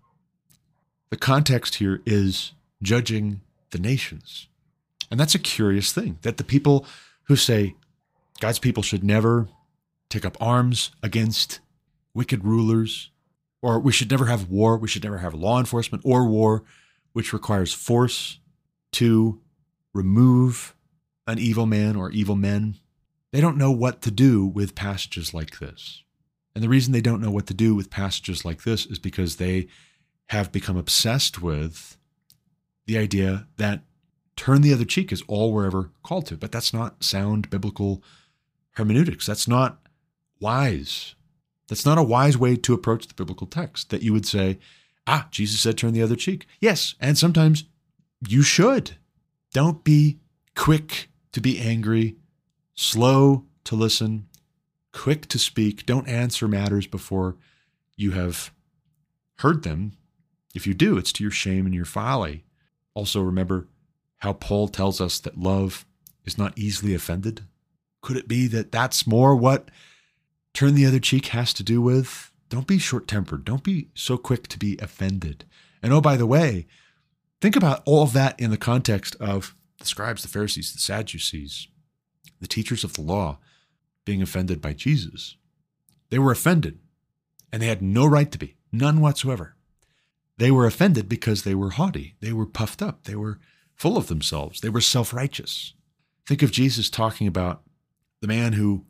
[1.10, 4.48] The context here is judging the nations.
[5.10, 6.86] And that's a curious thing that the people
[7.24, 7.76] who say
[8.40, 9.48] God's people should never
[10.08, 11.60] take up arms against
[12.14, 13.10] wicked rulers,
[13.62, 16.64] or we should never have war, we should never have law enforcement or war,
[17.12, 18.38] which requires force
[18.92, 19.40] to
[19.94, 20.74] remove
[21.26, 22.76] an evil man or evil men.
[23.32, 26.02] They don't know what to do with passages like this.
[26.54, 29.36] And the reason they don't know what to do with passages like this is because
[29.36, 29.66] they
[30.28, 31.96] have become obsessed with
[32.86, 33.82] the idea that
[34.36, 36.36] turn the other cheek is all we're ever called to.
[36.36, 38.02] But that's not sound biblical
[38.72, 39.26] hermeneutics.
[39.26, 39.80] That's not
[40.40, 41.14] wise.
[41.68, 44.58] That's not a wise way to approach the biblical text that you would say,
[45.06, 46.46] ah, Jesus said turn the other cheek.
[46.60, 47.64] Yes, and sometimes
[48.28, 48.96] you should.
[49.54, 50.18] Don't be
[50.56, 52.16] quick to be angry,
[52.74, 54.26] slow to listen,
[54.92, 55.86] quick to speak.
[55.86, 57.36] Don't answer matters before
[57.96, 58.52] you have
[59.36, 59.92] heard them.
[60.56, 62.44] If you do, it's to your shame and your folly.
[62.94, 63.68] Also, remember
[64.18, 65.86] how Paul tells us that love
[66.24, 67.42] is not easily offended.
[68.02, 69.70] Could it be that that's more what
[70.52, 72.32] turn the other cheek has to do with?
[72.48, 73.44] Don't be short tempered.
[73.44, 75.44] Don't be so quick to be offended.
[75.80, 76.66] And oh, by the way,
[77.40, 81.68] think about all of that in the context of the scribes, the Pharisees, the Sadducees,
[82.40, 83.38] the teachers of the law
[84.04, 85.36] being offended by Jesus.
[86.10, 86.78] They were offended,
[87.52, 89.56] and they had no right to be, none whatsoever.
[90.36, 93.38] They were offended because they were haughty, they were puffed up, they were
[93.74, 95.74] full of themselves, they were self righteous.
[96.26, 97.62] Think of Jesus talking about
[98.20, 98.84] the man who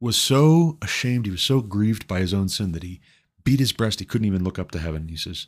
[0.00, 3.00] was so ashamed, he was so grieved by his own sin that he
[3.44, 5.08] beat his breast, he couldn't even look up to heaven.
[5.08, 5.46] He says,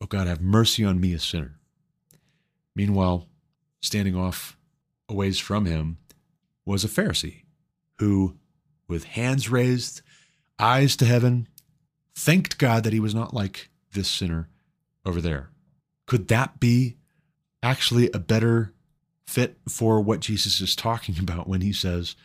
[0.00, 1.58] Oh God, have mercy on me, a sinner.
[2.74, 3.28] Meanwhile,
[3.80, 4.56] standing off
[5.08, 5.98] a ways from him
[6.64, 7.42] was a Pharisee
[7.98, 8.36] who,
[8.88, 10.02] with hands raised,
[10.58, 11.48] eyes to heaven,
[12.14, 14.48] thanked God that he was not like this sinner
[15.04, 15.50] over there.
[16.06, 16.96] Could that be
[17.62, 18.72] actually a better
[19.26, 22.16] fit for what Jesus is talking about when he says,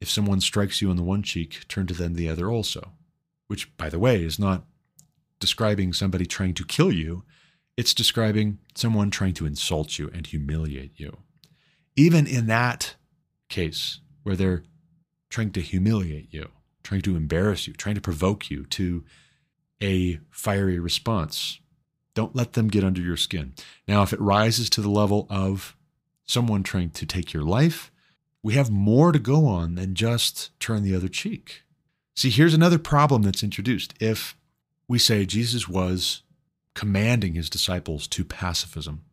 [0.00, 2.92] if someone strikes you on the one cheek, turn to them the other also?
[3.46, 4.64] Which, by the way, is not
[5.40, 7.24] describing somebody trying to kill you,
[7.76, 11.18] it's describing someone trying to insult you and humiliate you.
[11.96, 12.96] Even in that
[13.48, 14.62] case, where they're
[15.28, 16.48] trying to humiliate you,
[16.82, 19.04] trying to embarrass you, trying to provoke you to
[19.82, 21.58] a fiery response,
[22.14, 23.54] don't let them get under your skin.
[23.88, 25.76] Now, if it rises to the level of
[26.24, 27.90] someone trying to take your life,
[28.42, 31.62] we have more to go on than just turn the other cheek.
[32.14, 33.94] See, here's another problem that's introduced.
[34.00, 34.36] If
[34.88, 36.22] we say Jesus was
[36.74, 39.04] commanding his disciples to pacifism,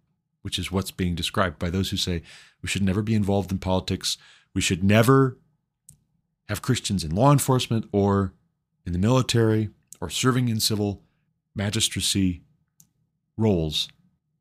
[0.42, 2.22] which is what's being described by those who say
[2.62, 4.18] we should never be involved in politics,
[4.54, 5.38] we should never
[6.48, 8.34] have Christians in law enforcement or
[8.86, 9.70] in the military
[10.02, 11.04] or serving in civil
[11.56, 12.42] magistracy
[13.38, 13.90] roles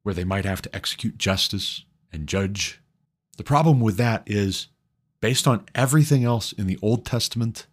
[0.03, 2.81] where they might have to execute justice and judge.
[3.37, 4.69] The problem with that is
[5.21, 7.67] based on everything else in the Old Testament,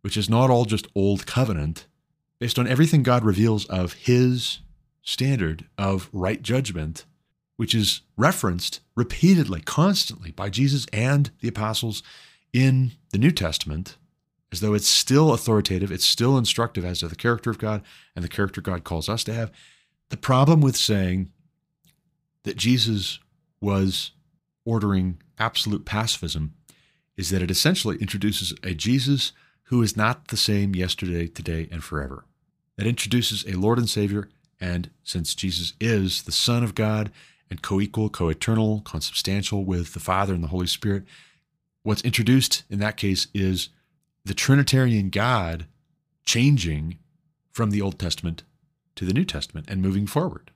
[0.00, 1.86] which is not all just Old Covenant,
[2.38, 4.60] based on everything God reveals of His
[5.02, 7.04] standard of right judgment,
[7.56, 12.02] which is referenced repeatedly, constantly by Jesus and the apostles
[12.52, 13.96] in the New Testament,
[14.52, 17.82] as though it's still authoritative, it's still instructive as to the character of God
[18.14, 19.50] and the character God calls us to have.
[20.10, 21.30] The problem with saying
[22.44, 23.18] that Jesus
[23.60, 24.12] was
[24.64, 26.54] ordering absolute pacifism
[27.16, 29.32] is that it essentially introduces a Jesus
[29.64, 32.24] who is not the same yesterday, today, and forever.
[32.76, 34.28] It introduces a Lord and Savior,
[34.62, 37.10] and since Jesus is the Son of God
[37.50, 41.02] and co equal, co eternal, consubstantial with the Father and the Holy Spirit,
[41.82, 43.70] what's introduced in that case is
[44.24, 45.66] the Trinitarian God
[46.24, 46.98] changing
[47.50, 48.44] from the Old Testament
[48.94, 50.52] to the New Testament and moving forward.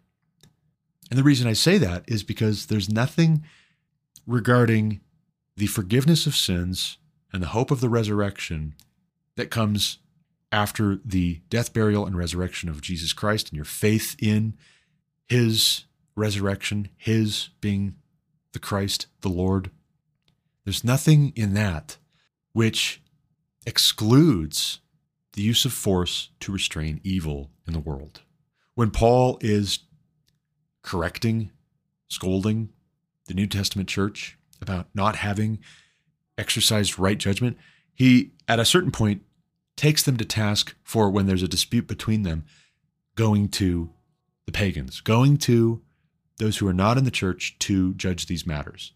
[1.11, 3.43] And the reason I say that is because there's nothing
[4.25, 5.01] regarding
[5.57, 6.99] the forgiveness of sins
[7.33, 8.75] and the hope of the resurrection
[9.35, 9.99] that comes
[10.53, 14.55] after the death, burial, and resurrection of Jesus Christ and your faith in
[15.27, 17.97] his resurrection, his being
[18.53, 19.71] the Christ, the Lord.
[20.65, 21.99] There's nothing in that
[22.53, 23.03] which
[23.67, 24.81] excludes
[25.35, 28.23] the use of force to restrain evil in the world.
[28.75, 29.81] When Paul is
[30.83, 31.51] correcting,
[32.09, 32.71] scolding
[33.27, 35.59] the New Testament church about not having
[36.39, 37.59] exercised right judgment,
[37.93, 39.23] he, at a certain point,
[39.77, 42.45] takes them to task for when there's a dispute between them,
[43.15, 43.91] going to
[44.47, 45.83] the pagans, going to
[46.39, 48.93] those who are not in the church to judge these matters.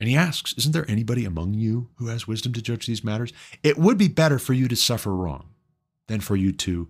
[0.00, 3.32] And he asks, Isn't there anybody among you who has wisdom to judge these matters?
[3.62, 5.50] It would be better for you to suffer wrong
[6.08, 6.88] than for you to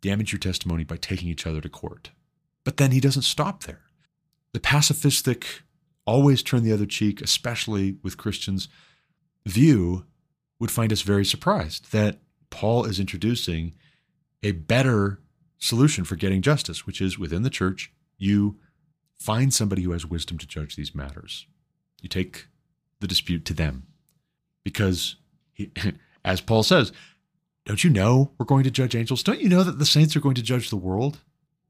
[0.00, 2.10] damage your testimony by taking each other to court.
[2.64, 3.82] But then he doesn't stop there.
[4.52, 5.44] The pacifistic,
[6.06, 8.68] always turn the other cheek, especially with Christians,
[9.44, 10.06] view
[10.58, 13.74] would find us very surprised that Paul is introducing
[14.42, 15.20] a better
[15.58, 18.56] solution for getting justice, which is within the church, you
[19.18, 21.46] find somebody who has wisdom to judge these matters.
[22.02, 22.46] You take
[23.00, 23.86] the dispute to them.
[24.64, 25.16] Because,
[25.52, 25.70] he,
[26.24, 26.92] as Paul says,
[27.64, 29.22] don't you know we're going to judge angels?
[29.22, 31.18] Don't you know that the saints are going to judge the world?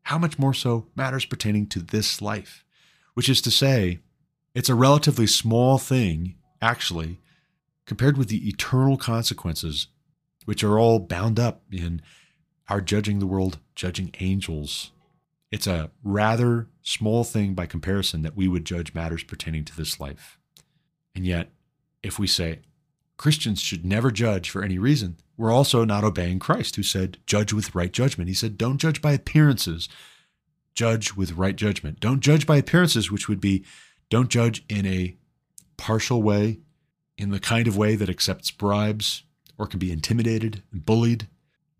[0.02, 2.64] How much more so matters pertaining to this life?
[3.14, 4.00] Which is to say,
[4.54, 7.18] it's a relatively small thing, actually,
[7.86, 9.88] compared with the eternal consequences
[10.46, 12.00] which are all bound up in
[12.68, 14.92] our judging the world, judging angels.
[15.52, 20.00] It's a rather small thing by comparison that we would judge matters pertaining to this
[20.00, 20.38] life.
[21.14, 21.50] And yet,
[22.02, 22.60] if we say
[23.16, 27.52] Christians should never judge for any reason, we're also not obeying Christ, who said, judge
[27.52, 28.28] with right judgment.
[28.28, 29.88] He said, don't judge by appearances,
[30.74, 32.00] judge with right judgment.
[32.00, 33.64] Don't judge by appearances, which would be
[34.08, 35.16] don't judge in a
[35.76, 36.60] partial way,
[37.18, 39.22] in the kind of way that accepts bribes,
[39.58, 41.28] or can be intimidated and bullied.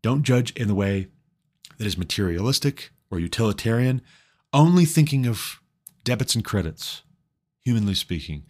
[0.03, 1.09] Don't judge in the way
[1.79, 4.03] that is materialistic or utilitarian,
[4.53, 5.61] only thinking of
[6.05, 7.03] debits and credits,
[7.61, 8.45] humanly speaking.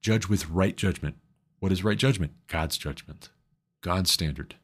[0.00, 1.16] Judge with right judgment.
[1.58, 2.32] What is right judgment?
[2.46, 3.30] God's judgment,
[3.80, 4.56] God's standard,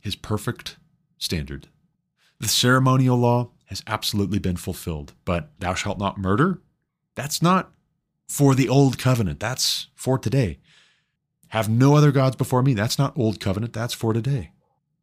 [0.00, 0.76] His perfect
[1.18, 1.68] standard.
[2.40, 6.62] The ceremonial law has absolutely been fulfilled, but thou shalt not murder?
[7.14, 7.70] That's not
[8.28, 9.40] for the old covenant.
[9.40, 10.58] That's for today.
[11.48, 12.74] Have no other gods before me.
[12.74, 14.50] That's not old covenant, that's for today.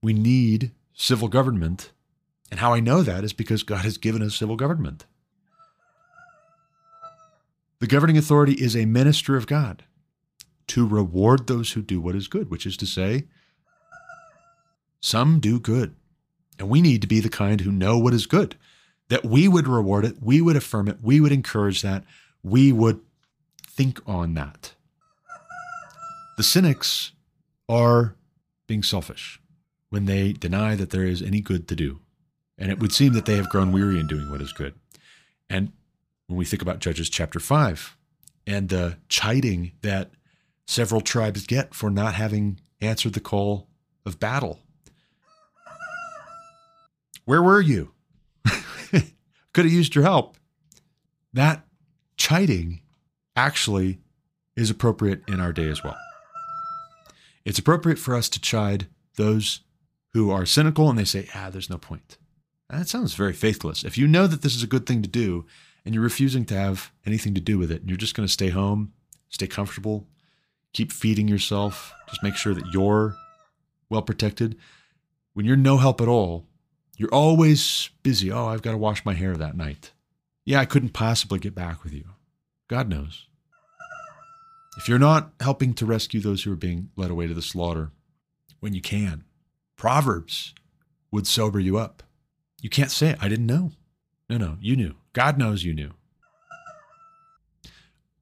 [0.01, 1.91] We need civil government.
[2.51, 5.05] And how I know that is because God has given us civil government.
[7.79, 9.83] The governing authority is a minister of God
[10.67, 13.25] to reward those who do what is good, which is to say,
[15.01, 15.95] some do good.
[16.57, 18.55] And we need to be the kind who know what is good,
[19.09, 22.03] that we would reward it, we would affirm it, we would encourage that,
[22.43, 23.01] we would
[23.67, 24.74] think on that.
[26.37, 27.13] The cynics
[27.69, 28.15] are
[28.67, 29.39] being selfish
[29.89, 31.99] when they deny that there is any good to do.
[32.57, 34.73] And it would seem that they have grown weary in doing what is good.
[35.49, 35.71] And
[36.27, 37.97] when we think about Judges chapter 5
[38.47, 40.11] and the chiding that
[40.67, 43.67] several tribes get for not having answered the call
[44.05, 44.59] of battle,
[47.25, 47.91] where were you?
[48.45, 50.37] Could have used your help.
[51.33, 51.65] That
[52.17, 52.81] chiding
[53.35, 53.99] actually
[54.55, 55.97] is appropriate in our day as well.
[57.45, 59.61] It's appropriate for us to chide those
[60.13, 62.17] who are cynical and they say, ah, there's no point.
[62.69, 63.83] That sounds very faithless.
[63.83, 65.45] If you know that this is a good thing to do
[65.85, 68.33] and you're refusing to have anything to do with it, and you're just going to
[68.33, 68.91] stay home,
[69.29, 70.07] stay comfortable,
[70.73, 73.15] keep feeding yourself, just make sure that you're
[73.89, 74.57] well protected.
[75.33, 76.47] When you're no help at all,
[76.97, 78.31] you're always busy.
[78.31, 79.91] Oh, I've got to wash my hair that night.
[80.43, 82.05] Yeah, I couldn't possibly get back with you.
[82.67, 83.27] God knows.
[84.77, 87.91] If you're not helping to rescue those who are being led away to the slaughter
[88.59, 89.23] when you can,
[89.77, 90.53] Proverbs
[91.11, 92.03] would sober you up.
[92.61, 93.71] You can't say, I didn't know.
[94.29, 94.95] No, no, you knew.
[95.13, 95.91] God knows you knew.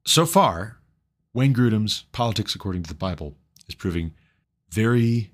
[0.06, 0.78] So far,
[1.34, 3.36] Wayne Grudem's Politics According to the Bible
[3.68, 4.14] is proving
[4.70, 5.32] very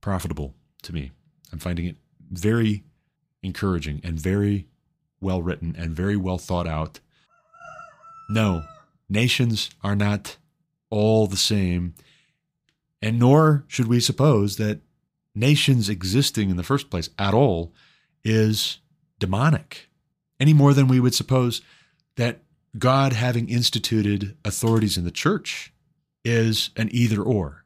[0.00, 1.12] profitable to me.
[1.52, 1.96] I'm finding it
[2.30, 2.84] very
[3.42, 4.66] encouraging and very
[5.20, 7.00] well written and very well thought out.
[8.28, 8.64] No,
[9.08, 10.36] nations are not
[10.90, 11.94] all the same.
[13.00, 14.80] And nor should we suppose that
[15.34, 17.72] nations existing in the first place at all
[18.24, 18.80] is
[19.18, 19.88] demonic,
[20.40, 21.62] any more than we would suppose
[22.16, 22.42] that
[22.78, 25.72] God having instituted authorities in the church
[26.24, 27.64] is an either or.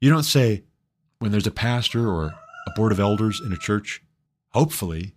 [0.00, 0.64] You don't say,
[1.18, 2.26] when there's a pastor or
[2.66, 4.02] a board of elders in a church,
[4.50, 5.14] hopefully,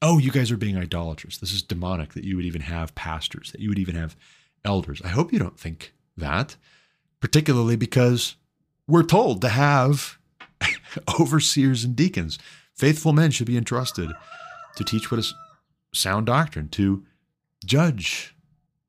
[0.00, 1.38] oh, you guys are being idolatrous.
[1.38, 4.16] This is demonic that you would even have pastors, that you would even have
[4.64, 5.02] elders.
[5.04, 6.56] I hope you don't think that,
[7.20, 8.36] particularly because
[8.86, 10.18] we're told to have
[11.20, 12.38] overseers and deacons.
[12.74, 14.10] Faithful men should be entrusted
[14.76, 15.34] to teach what is
[15.92, 17.04] sound doctrine, to
[17.64, 18.34] judge,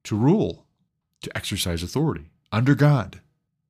[0.04, 0.66] to rule,
[1.22, 3.22] to exercise authority under God.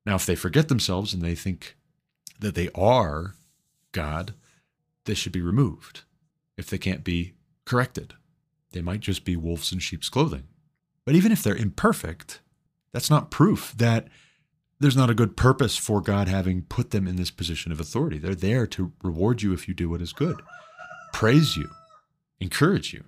[0.06, 1.76] Now, if they forget themselves and they think
[2.40, 3.34] that they are
[3.92, 4.34] God,
[5.04, 6.02] they should be removed.
[6.56, 7.32] If they can't be
[7.64, 8.14] corrected,
[8.72, 10.44] they might just be wolves in sheep's clothing.
[11.04, 12.40] But even if they're imperfect,
[12.92, 14.08] that's not proof that
[14.82, 18.18] there's not a good purpose for God having put them in this position of authority.
[18.18, 20.42] They're there to reward you if you do what is good,
[21.12, 21.70] praise you,
[22.40, 23.04] encourage you,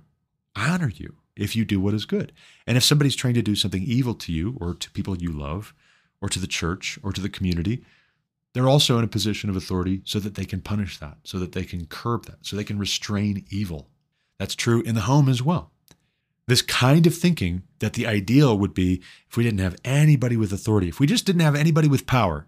[0.56, 2.32] honor you if you do what is good.
[2.66, 5.74] And if somebody's trying to do something evil to you or to people you love
[6.20, 7.84] or to the church or to the community,
[8.52, 11.52] they're also in a position of authority so that they can punish that, so that
[11.52, 13.90] they can curb that, so they can restrain evil.
[14.38, 15.72] That's true in the home as well.
[16.46, 20.52] This kind of thinking that the ideal would be if we didn't have anybody with
[20.52, 22.46] authority, if we just didn't have anybody with power,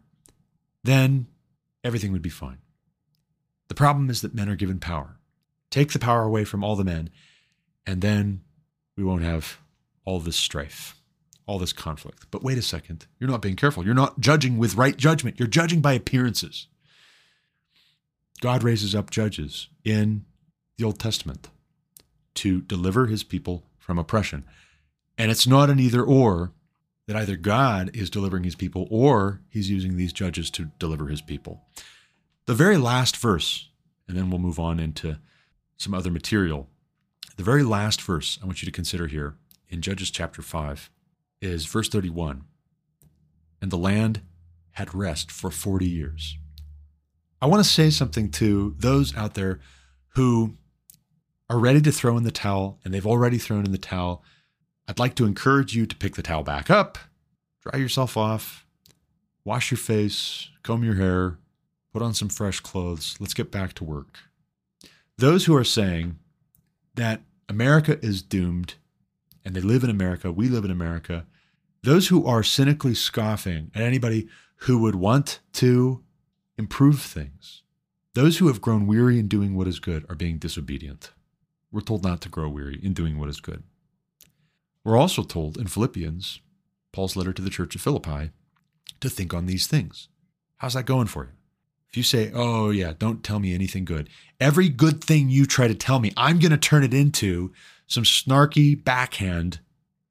[0.84, 1.26] then
[1.82, 2.58] everything would be fine.
[3.68, 5.16] The problem is that men are given power.
[5.70, 7.10] Take the power away from all the men,
[7.86, 8.42] and then
[8.96, 9.58] we won't have
[10.04, 11.00] all this strife,
[11.46, 12.26] all this conflict.
[12.30, 13.84] But wait a second, you're not being careful.
[13.84, 16.68] You're not judging with right judgment, you're judging by appearances.
[18.40, 20.26] God raises up judges in
[20.76, 21.48] the Old Testament
[22.34, 24.44] to deliver his people from oppression.
[25.16, 26.50] And it's not an either or
[27.06, 31.22] that either God is delivering his people or he's using these judges to deliver his
[31.22, 31.62] people.
[32.46, 33.70] The very last verse,
[34.08, 35.20] and then we'll move on into
[35.76, 36.68] some other material.
[37.36, 39.36] The very last verse I want you to consider here
[39.68, 40.90] in Judges chapter 5
[41.40, 42.42] is verse 31.
[43.62, 44.22] And the land
[44.72, 46.38] had rest for 40 years.
[47.40, 49.60] I want to say something to those out there
[50.14, 50.56] who
[51.48, 54.22] are ready to throw in the towel and they've already thrown in the towel,
[54.88, 56.98] I'd like to encourage you to pick the towel back up,
[57.62, 58.66] dry yourself off,
[59.44, 61.38] wash your face, comb your hair,
[61.92, 63.16] put on some fresh clothes.
[63.20, 64.18] Let's get back to work.
[65.18, 66.18] Those who are saying
[66.94, 68.74] that America is doomed
[69.44, 71.26] and they live in America, we live in America,
[71.82, 74.28] those who are cynically scoffing at anybody
[74.60, 76.02] who would want to
[76.58, 77.62] improve things,
[78.14, 81.12] those who have grown weary in doing what is good are being disobedient.
[81.76, 83.62] We're told not to grow weary in doing what is good.
[84.82, 86.40] We're also told in Philippians,
[86.90, 88.30] Paul's letter to the church of Philippi,
[89.00, 90.08] to think on these things.
[90.56, 91.32] How's that going for you?
[91.90, 94.08] If you say, oh, yeah, don't tell me anything good,
[94.40, 97.52] every good thing you try to tell me, I'm going to turn it into
[97.86, 99.60] some snarky backhand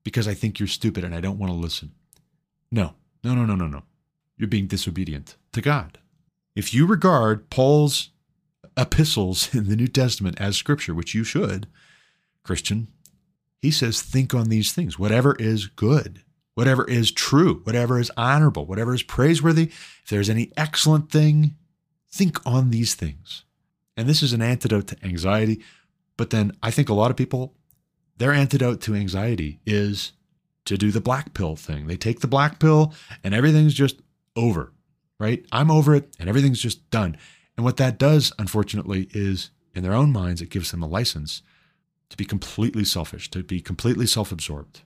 [0.04, 1.94] because I think you're stupid and I don't want to listen.
[2.72, 2.94] No,
[3.24, 3.82] no, no, no, no, no.
[4.38, 5.98] You're being disobedient to God.
[6.56, 8.12] If you regard Paul's
[8.78, 11.68] epistles in the New Testament as scripture, which you should,
[12.44, 12.88] Christian,
[13.62, 15.00] he says, think on these things.
[15.00, 16.22] Whatever is good,
[16.54, 21.56] whatever is true, whatever is honorable, whatever is praiseworthy, if there's any excellent thing,
[22.12, 23.44] think on these things.
[23.98, 25.64] And this is an antidote to anxiety.
[26.18, 27.56] But then I think a lot of people,
[28.18, 30.14] their antidote to anxiety is
[30.66, 31.88] to do the black pill thing.
[31.88, 32.94] They take the black pill
[33.24, 34.02] and everything's just
[34.36, 34.74] over,
[35.20, 35.46] right?
[35.52, 37.18] I'm over it and everything's just done.
[37.58, 41.42] And what that does, unfortunately, is in their own minds, it gives them a license
[42.10, 44.82] to be completely selfish, to be completely self absorbed.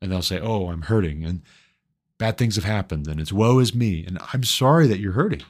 [0.00, 1.42] And they'll say, Oh, I'm hurting, and
[2.18, 4.04] bad things have happened, and it's woe is me.
[4.04, 5.42] And I'm sorry that you're hurting.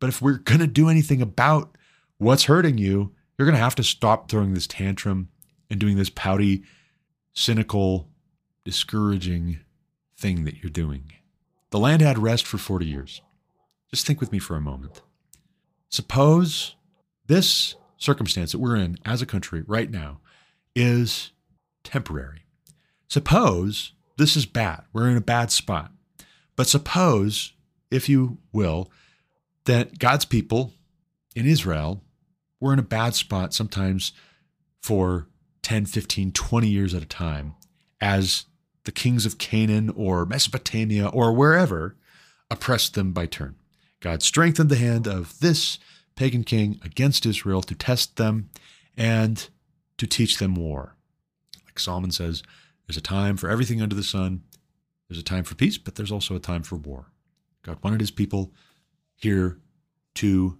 [0.00, 1.76] But if we're going to do anything about
[2.18, 5.28] what's hurting you, you're going to have to stop throwing this tantrum
[5.70, 6.62] and doing this pouty,
[7.32, 8.08] cynical,
[8.64, 9.60] discouraging
[10.16, 11.12] thing that you're doing.
[11.70, 13.20] The land had rest for 40 years.
[13.90, 15.02] Just think with me for a moment.
[15.94, 16.74] Suppose
[17.28, 20.18] this circumstance that we're in as a country right now
[20.74, 21.30] is
[21.84, 22.46] temporary.
[23.06, 24.82] Suppose this is bad.
[24.92, 25.92] We're in a bad spot.
[26.56, 27.52] But suppose,
[27.92, 28.90] if you will,
[29.66, 30.72] that God's people
[31.36, 32.02] in Israel
[32.58, 34.10] were in a bad spot sometimes
[34.82, 35.28] for
[35.62, 37.54] 10, 15, 20 years at a time
[38.00, 38.46] as
[38.82, 41.94] the kings of Canaan or Mesopotamia or wherever
[42.50, 43.54] oppressed them by turn.
[44.04, 45.78] God strengthened the hand of this
[46.14, 48.50] pagan king against Israel to test them
[48.98, 49.48] and
[49.96, 50.94] to teach them war.
[51.64, 52.42] Like Solomon says,
[52.86, 54.42] there's a time for everything under the sun.
[55.08, 57.06] There's a time for peace, but there's also a time for war.
[57.62, 58.52] God wanted his people
[59.16, 59.58] here
[60.16, 60.58] to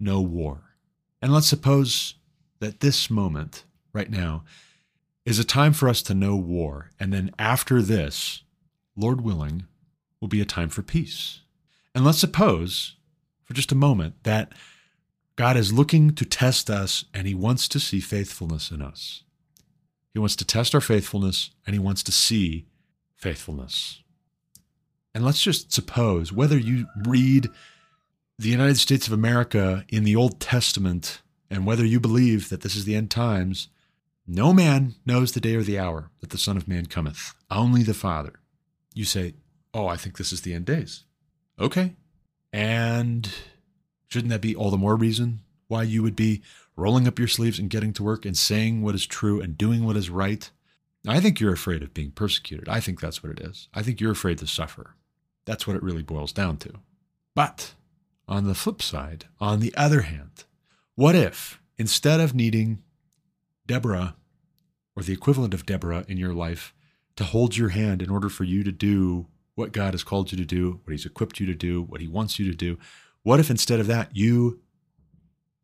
[0.00, 0.74] know war.
[1.20, 2.14] And let's suppose
[2.60, 4.44] that this moment, right now,
[5.26, 6.90] is a time for us to know war.
[6.98, 8.44] And then after this,
[8.96, 9.66] Lord willing,
[10.22, 11.42] will be a time for peace.
[11.98, 12.94] And let's suppose,
[13.42, 14.52] for just a moment, that
[15.34, 19.24] God is looking to test us and he wants to see faithfulness in us.
[20.12, 22.66] He wants to test our faithfulness and he wants to see
[23.16, 24.00] faithfulness.
[25.12, 27.48] And let's just suppose whether you read
[28.38, 31.20] the United States of America in the Old Testament
[31.50, 33.70] and whether you believe that this is the end times,
[34.24, 37.82] no man knows the day or the hour that the Son of Man cometh, only
[37.82, 38.34] the Father.
[38.94, 39.34] You say,
[39.74, 41.02] Oh, I think this is the end days.
[41.58, 41.94] Okay.
[42.52, 43.30] And
[44.08, 46.42] shouldn't that be all the more reason why you would be
[46.76, 49.84] rolling up your sleeves and getting to work and saying what is true and doing
[49.84, 50.50] what is right?
[51.06, 52.68] I think you're afraid of being persecuted.
[52.68, 53.68] I think that's what it is.
[53.74, 54.94] I think you're afraid to suffer.
[55.44, 56.74] That's what it really boils down to.
[57.34, 57.74] But
[58.26, 60.44] on the flip side, on the other hand,
[60.94, 62.82] what if instead of needing
[63.66, 64.16] Deborah
[64.96, 66.74] or the equivalent of Deborah in your life
[67.16, 69.26] to hold your hand in order for you to do
[69.58, 72.08] what God has called you to do, what He's equipped you to do, what He
[72.08, 72.78] wants you to do,
[73.22, 74.60] what if instead of that you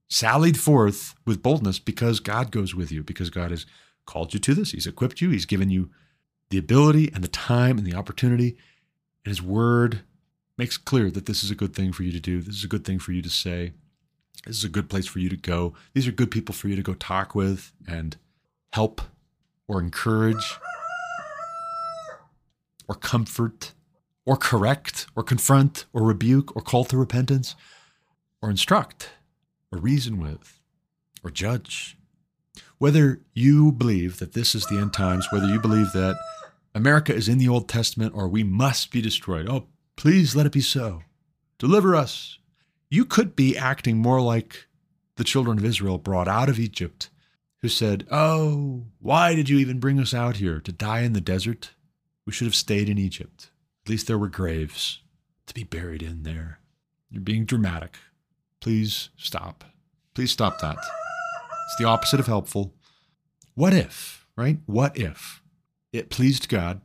[0.08, 3.66] sallied forth with boldness because God goes with you, because God has
[4.06, 4.72] called you to this?
[4.72, 5.90] He's equipped you, He's given you
[6.50, 8.56] the ability and the time and the opportunity,
[9.24, 10.00] and His Word
[10.58, 12.40] makes clear that this is a good thing for you to do.
[12.40, 13.72] This is a good thing for you to say.
[14.46, 15.74] This is a good place for you to go.
[15.94, 18.16] These are good people for you to go talk with and
[18.72, 19.00] help
[19.66, 20.58] or encourage
[22.88, 23.72] or comfort
[24.26, 27.54] or correct or confront or rebuke or call to repentance
[28.40, 29.10] or instruct
[29.70, 30.60] or reason with
[31.22, 31.96] or judge.
[32.78, 36.16] Whether you believe that this is the end times, whether you believe that
[36.74, 40.52] America is in the Old Testament or we must be destroyed, oh, please let it
[40.52, 41.02] be so.
[41.58, 42.38] Deliver us.
[42.90, 44.66] You could be acting more like
[45.16, 47.10] the children of Israel brought out of Egypt,
[47.62, 51.20] who said, Oh, why did you even bring us out here to die in the
[51.20, 51.70] desert?
[52.26, 53.50] We should have stayed in Egypt.
[53.84, 55.00] At least there were graves
[55.46, 56.60] to be buried in there.
[57.10, 57.98] You're being dramatic.
[58.60, 59.64] Please stop.
[60.14, 60.76] Please stop that.
[60.78, 62.72] It's the opposite of helpful.
[63.54, 64.58] What if, right?
[64.66, 65.42] What if
[65.92, 66.80] it pleased God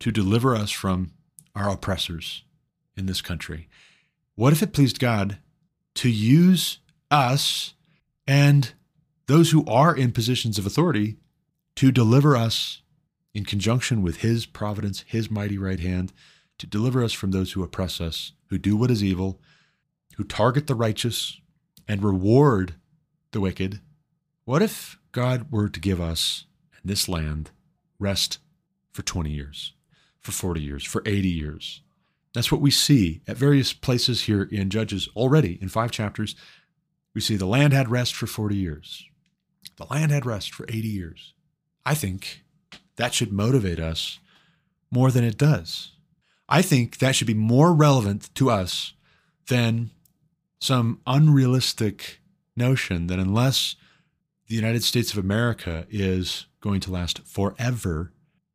[0.00, 1.12] to deliver us from
[1.54, 2.44] our oppressors
[2.96, 3.68] in this country?
[4.36, 5.38] What if it pleased God
[5.96, 6.78] to use
[7.10, 7.74] us
[8.26, 8.72] and
[9.26, 11.16] those who are in positions of authority
[11.74, 12.82] to deliver us
[13.34, 16.12] in conjunction with his providence, his mighty right hand,
[16.58, 19.40] to deliver us from those who oppress us, who do what is evil,
[20.16, 21.40] who target the righteous,
[21.86, 22.74] and reward
[23.32, 23.80] the wicked.
[24.44, 26.46] What if God were to give us
[26.82, 27.50] in this land
[27.98, 28.38] rest
[28.92, 29.74] for 20 years,
[30.20, 31.82] for 40 years, for 80 years?
[32.34, 36.34] That's what we see at various places here in Judges already in five chapters.
[37.14, 39.04] We see the land had rest for 40 years.
[39.76, 41.34] The land had rest for 80 years.
[41.86, 42.44] I think
[42.98, 44.18] that should motivate us
[44.90, 45.92] more than it does.
[46.48, 48.92] I think that should be more relevant to us
[49.48, 49.90] than
[50.60, 52.20] some unrealistic
[52.56, 53.76] notion that unless
[54.48, 58.12] the United States of America is going to last forever,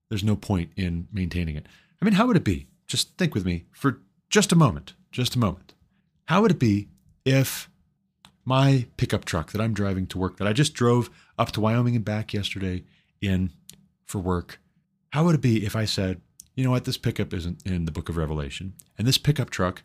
[0.10, 1.68] there's no point in maintaining it.
[2.02, 2.68] I mean, how would it be?
[2.86, 5.74] Just think with me for just a moment, just a moment.
[6.26, 6.90] How would it be
[7.26, 7.70] if
[8.44, 11.96] my pickup truck that I'm driving to work, that I just drove up to Wyoming
[11.96, 12.84] and back yesterday
[13.22, 13.52] in
[14.14, 14.60] for work,
[15.10, 16.22] how would it be if I said,
[16.54, 19.82] you know what, this pickup isn't in the book of Revelation, and this pickup truck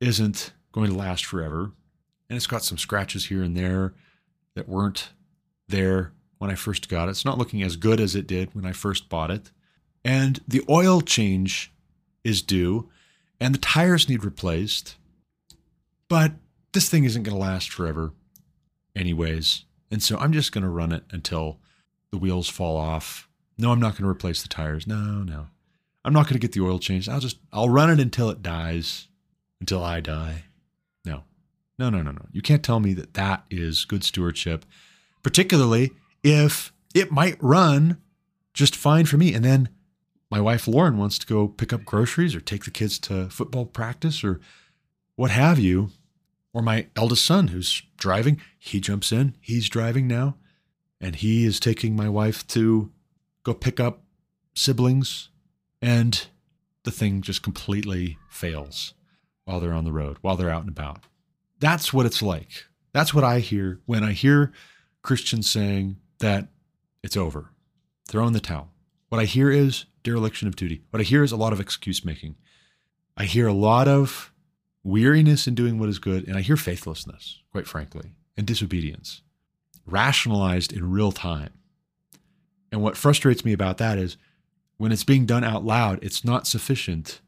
[0.00, 1.70] isn't going to last forever,
[2.28, 3.94] and it's got some scratches here and there
[4.56, 5.10] that weren't
[5.68, 7.12] there when I first got it.
[7.12, 9.52] It's not looking as good as it did when I first bought it.
[10.04, 11.72] And the oil change
[12.24, 12.90] is due,
[13.40, 14.96] and the tires need replaced.
[16.08, 16.32] But
[16.72, 18.12] this thing isn't going to last forever,
[18.96, 19.66] anyways.
[19.88, 21.58] And so I'm just going to run it until
[22.10, 23.27] the wheels fall off
[23.58, 24.86] no, I'm not going to replace the tires.
[24.86, 25.48] No, no.
[26.04, 27.08] I'm not going to get the oil changed.
[27.08, 29.08] I'll just I'll run it until it dies,
[29.60, 30.44] until I die.
[31.04, 31.24] No.
[31.78, 32.26] No, no, no, no.
[32.32, 34.64] You can't tell me that that is good stewardship,
[35.22, 35.90] particularly
[36.22, 37.98] if it might run
[38.54, 39.68] just fine for me and then
[40.30, 43.64] my wife Lauren wants to go pick up groceries or take the kids to football
[43.64, 44.40] practice or
[45.16, 45.90] what have you,
[46.52, 50.36] or my eldest son who's driving, he jumps in, he's driving now,
[51.00, 52.90] and he is taking my wife to
[53.48, 54.02] go pick up
[54.54, 55.30] siblings,
[55.80, 56.26] and
[56.84, 58.92] the thing just completely fails
[59.44, 61.04] while they're on the road, while they're out and about.
[61.58, 62.66] That's what it's like.
[62.92, 64.52] That's what I hear when I hear
[65.02, 66.48] Christians saying that
[67.02, 67.50] it's over,
[68.06, 68.68] throw in the towel.
[69.08, 70.82] What I hear is dereliction of duty.
[70.90, 72.36] What I hear is a lot of excuse making.
[73.16, 74.30] I hear a lot of
[74.84, 79.22] weariness in doing what is good, and I hear faithlessness, quite frankly, and disobedience
[79.86, 81.57] rationalized in real time.
[82.70, 84.16] And what frustrates me about that is
[84.76, 87.20] when it's being done out loud, it's not sufficient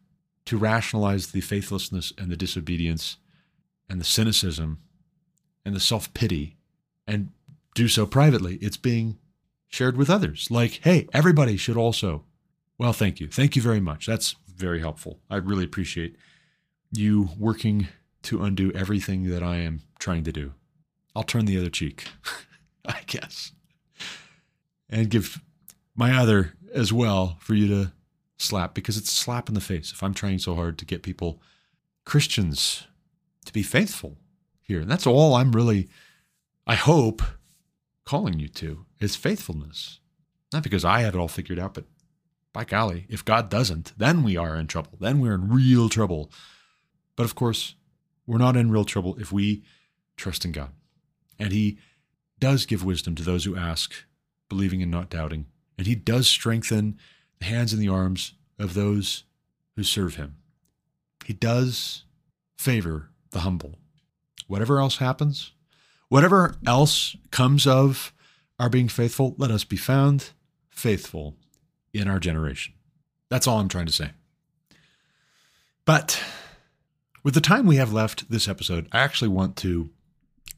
[0.47, 3.17] to rationalize the faithlessness and the disobedience
[3.89, 4.79] and the cynicism
[5.65, 6.57] and the self pity
[7.07, 7.31] and
[7.75, 8.57] do so privately.
[8.57, 9.19] It's being
[9.69, 10.49] shared with others.
[10.51, 12.25] Like, hey, everybody should also.
[12.79, 13.29] Well, thank you.
[13.29, 14.07] Thank you very much.
[14.07, 15.21] That's very helpful.
[15.29, 16.17] I really appreciate
[16.91, 17.89] you working
[18.23, 20.53] to undo everything that I am trying to do.
[21.15, 22.05] I'll turn the other cheek,
[22.85, 23.53] I guess,
[24.91, 25.41] and give
[25.95, 27.93] my other as well for you to
[28.37, 31.03] slap because it's a slap in the face if I'm trying so hard to get
[31.03, 31.41] people,
[32.05, 32.87] Christians,
[33.47, 34.19] to be faithful
[34.61, 34.81] here.
[34.81, 35.89] And that's all I'm really,
[36.67, 37.23] I hope,
[38.05, 40.01] calling you to is faithfulness.
[40.53, 41.85] Not because I have it all figured out, but
[42.53, 44.99] by golly, if God doesn't, then we are in trouble.
[44.99, 46.31] Then we're in real trouble.
[47.15, 47.77] But of course,
[48.27, 49.63] we're not in real trouble if we
[50.17, 50.71] trust in God.
[51.39, 51.79] And He
[52.41, 53.95] does give wisdom to those who ask,
[54.51, 55.47] believing and not doubting.
[55.79, 56.99] And He does strengthen
[57.39, 59.25] the hands and the arms of those
[59.77, 60.37] who serve Him.
[61.25, 62.05] He does
[62.59, 63.79] favor the humble.
[64.47, 65.53] Whatever else happens,
[66.09, 68.13] whatever else comes of
[68.59, 70.33] our being faithful, let us be found
[70.69, 71.37] faithful
[71.95, 72.75] in our generation.
[73.31, 74.11] That's all I'm trying to say.
[75.85, 76.23] But
[77.23, 79.91] with the time we have left this episode, I actually want to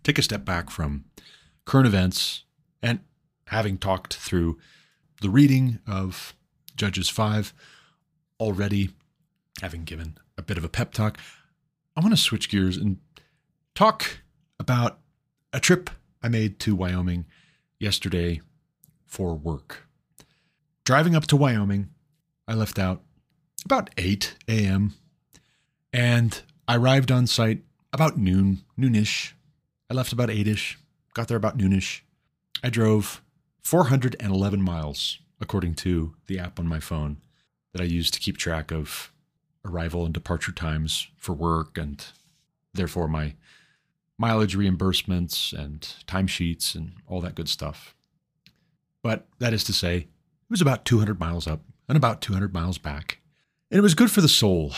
[0.02, 1.04] take a step back from
[1.64, 2.44] current events
[2.82, 3.00] and
[3.52, 4.58] having talked through
[5.20, 6.34] the reading of
[6.74, 7.52] Judges 5
[8.40, 8.90] already,
[9.60, 11.18] having given a bit of a pep talk,
[11.94, 12.96] I want to switch gears and
[13.74, 14.20] talk
[14.58, 14.98] about
[15.52, 15.90] a trip
[16.22, 17.26] I made to Wyoming
[17.78, 18.40] yesterday
[19.06, 19.86] for work.
[20.84, 21.90] Driving up to Wyoming,
[22.48, 23.02] I left out
[23.66, 24.94] about 8 a.m.
[25.92, 29.32] and I arrived on site about noon, noonish.
[29.90, 30.76] I left about 8ish,
[31.12, 32.00] got there about noonish.
[32.64, 33.20] I drove
[33.62, 37.18] 411 miles, according to the app on my phone
[37.72, 39.12] that I use to keep track of
[39.64, 42.04] arrival and departure times for work and
[42.74, 43.34] therefore my
[44.18, 47.94] mileage reimbursements and timesheets and all that good stuff.
[49.02, 52.78] But that is to say, it was about 200 miles up and about 200 miles
[52.78, 53.18] back.
[53.70, 54.72] And it was good for the soul.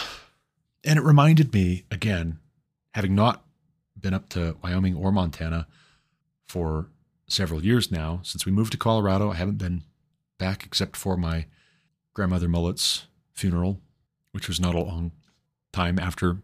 [0.84, 2.38] And it reminded me, again,
[2.92, 3.44] having not
[3.98, 5.66] been up to Wyoming or Montana
[6.46, 6.86] for
[7.34, 9.82] several years now, since we moved to Colorado, I haven't been
[10.38, 11.46] back except for my
[12.14, 13.80] grandmother Mullet's funeral,
[14.32, 15.12] which was not a long
[15.72, 16.38] time after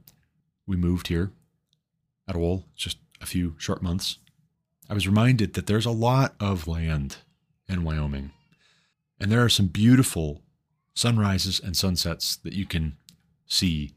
[0.67, 1.31] we moved here
[2.29, 4.19] at all, just a few short months.
[4.89, 7.19] I was reminded that there's a lot of land
[7.69, 8.33] in Wyoming
[9.21, 10.43] and there are some beautiful
[10.95, 12.97] sunrises and sunsets that you can
[13.47, 13.93] see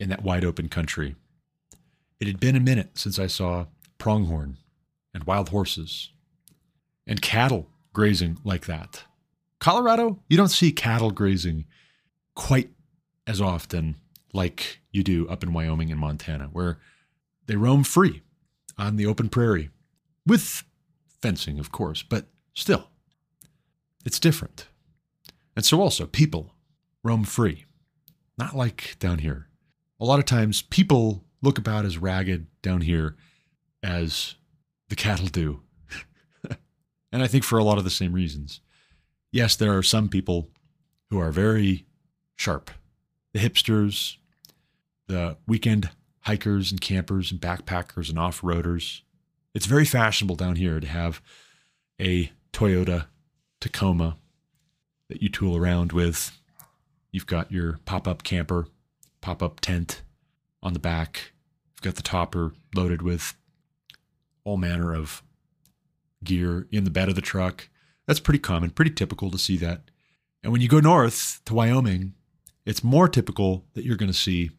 [0.00, 1.14] in that wide open country.
[2.18, 3.66] It had been a minute since I saw
[3.98, 4.56] pronghorn
[5.12, 6.10] and wild horses
[7.06, 9.04] and cattle grazing like that.
[9.58, 11.66] Colorado, you don't see cattle grazing
[12.34, 12.70] quite
[13.26, 13.96] as often
[14.32, 16.78] like you do up in Wyoming and Montana, where
[17.46, 18.22] they roam free
[18.78, 19.70] on the open prairie
[20.26, 20.64] with
[21.20, 22.88] fencing, of course, but still.
[24.04, 24.66] It's different.
[25.54, 26.54] And so also, people
[27.04, 27.66] roam free,
[28.38, 29.48] not like down here.
[30.00, 33.16] A lot of times, people look about as ragged down here
[33.82, 34.34] as
[34.88, 35.60] the cattle do.
[37.12, 38.60] And I think for a lot of the same reasons.
[39.30, 40.48] Yes, there are some people
[41.10, 41.86] who are very
[42.36, 42.70] sharp
[43.32, 44.16] the hipsters,
[45.06, 45.90] the weekend
[46.20, 49.00] hikers and campers and backpackers and off roaders.
[49.54, 51.22] It's very fashionable down here to have
[52.00, 53.06] a Toyota
[53.60, 54.16] Tacoma
[55.08, 56.38] that you tool around with.
[57.10, 58.66] You've got your pop up camper,
[59.20, 60.02] pop up tent
[60.62, 61.32] on the back.
[61.74, 63.34] You've got the topper loaded with
[64.44, 65.22] all manner of
[66.24, 67.68] gear in the bed of the truck.
[68.06, 69.90] That's pretty common, pretty typical to see that.
[70.42, 72.14] And when you go north to Wyoming,
[72.66, 74.50] it's more typical that you're going to see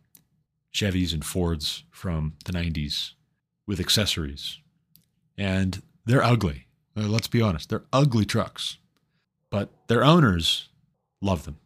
[0.74, 3.12] Chevys and Fords from the 90s
[3.68, 4.60] with accessories.
[5.38, 6.68] And they're ugly.
[6.96, 8.78] Uh, let's be honest, they're ugly trucks
[9.54, 10.70] but their owners
[11.22, 11.60] love them.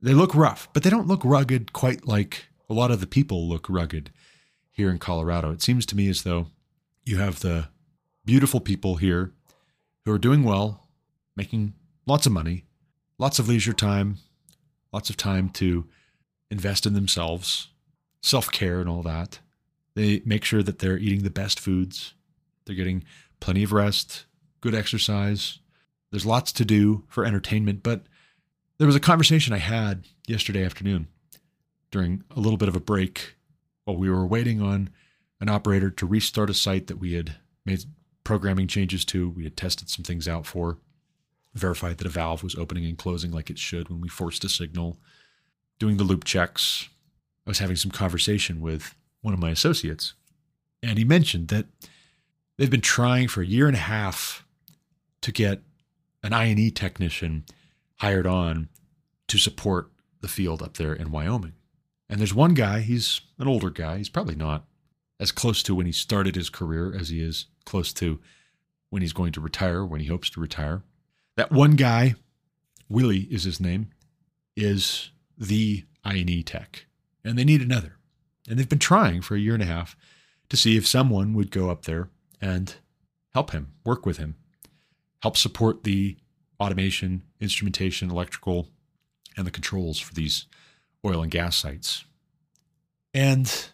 [0.00, 3.46] They look rough, but they don't look rugged quite like a lot of the people
[3.46, 4.10] look rugged
[4.70, 5.50] here in Colorado.
[5.50, 6.46] It seems to me as though
[7.04, 7.68] you have the
[8.24, 9.34] beautiful people here
[10.04, 10.88] who are doing well,
[11.36, 11.74] making
[12.06, 12.64] lots of money,
[13.18, 14.18] lots of leisure time,
[14.92, 15.86] lots of time to
[16.50, 17.68] invest in themselves,
[18.22, 19.40] self care, and all that.
[19.94, 22.14] They make sure that they're eating the best foods,
[22.64, 23.04] they're getting
[23.40, 24.26] plenty of rest,
[24.60, 25.58] good exercise,
[26.14, 28.02] there's lots to do for entertainment, but
[28.78, 31.08] there was a conversation I had yesterday afternoon
[31.90, 33.34] during a little bit of a break
[33.84, 34.90] while we were waiting on
[35.40, 37.34] an operator to restart a site that we had
[37.66, 37.84] made
[38.24, 39.28] programming changes to.
[39.28, 40.78] We had tested some things out for,
[41.54, 44.48] verified that a valve was opening and closing like it should when we forced a
[44.48, 44.98] signal,
[45.78, 46.88] doing the loop checks.
[47.46, 50.14] I was having some conversation with one of my associates,
[50.82, 51.66] and he mentioned that
[52.56, 54.44] they've been trying for a year and a half
[55.20, 55.62] to get
[56.22, 57.44] an I&E technician
[57.96, 58.68] hired on
[59.28, 61.52] to support the field up there in Wyoming.
[62.08, 63.98] And there's one guy, he's an older guy.
[63.98, 64.64] He's probably not
[65.18, 68.20] as close to when he started his career as he is close to
[68.90, 70.82] when he's going to retire, when he hopes to retire.
[71.36, 72.14] That one guy,
[72.88, 73.90] Willie is his name,
[74.56, 76.86] is the I&E tech.
[77.24, 77.96] And they need another.
[78.48, 79.96] And they've been trying for a year and a half
[80.50, 82.10] to see if someone would go up there
[82.40, 82.74] and
[83.32, 84.36] help him, work with him,
[85.22, 86.16] help support the
[86.60, 88.68] automation, instrumentation, electrical,
[89.36, 90.46] and the controls for these
[91.04, 92.04] oil and gas sites.
[93.12, 93.68] And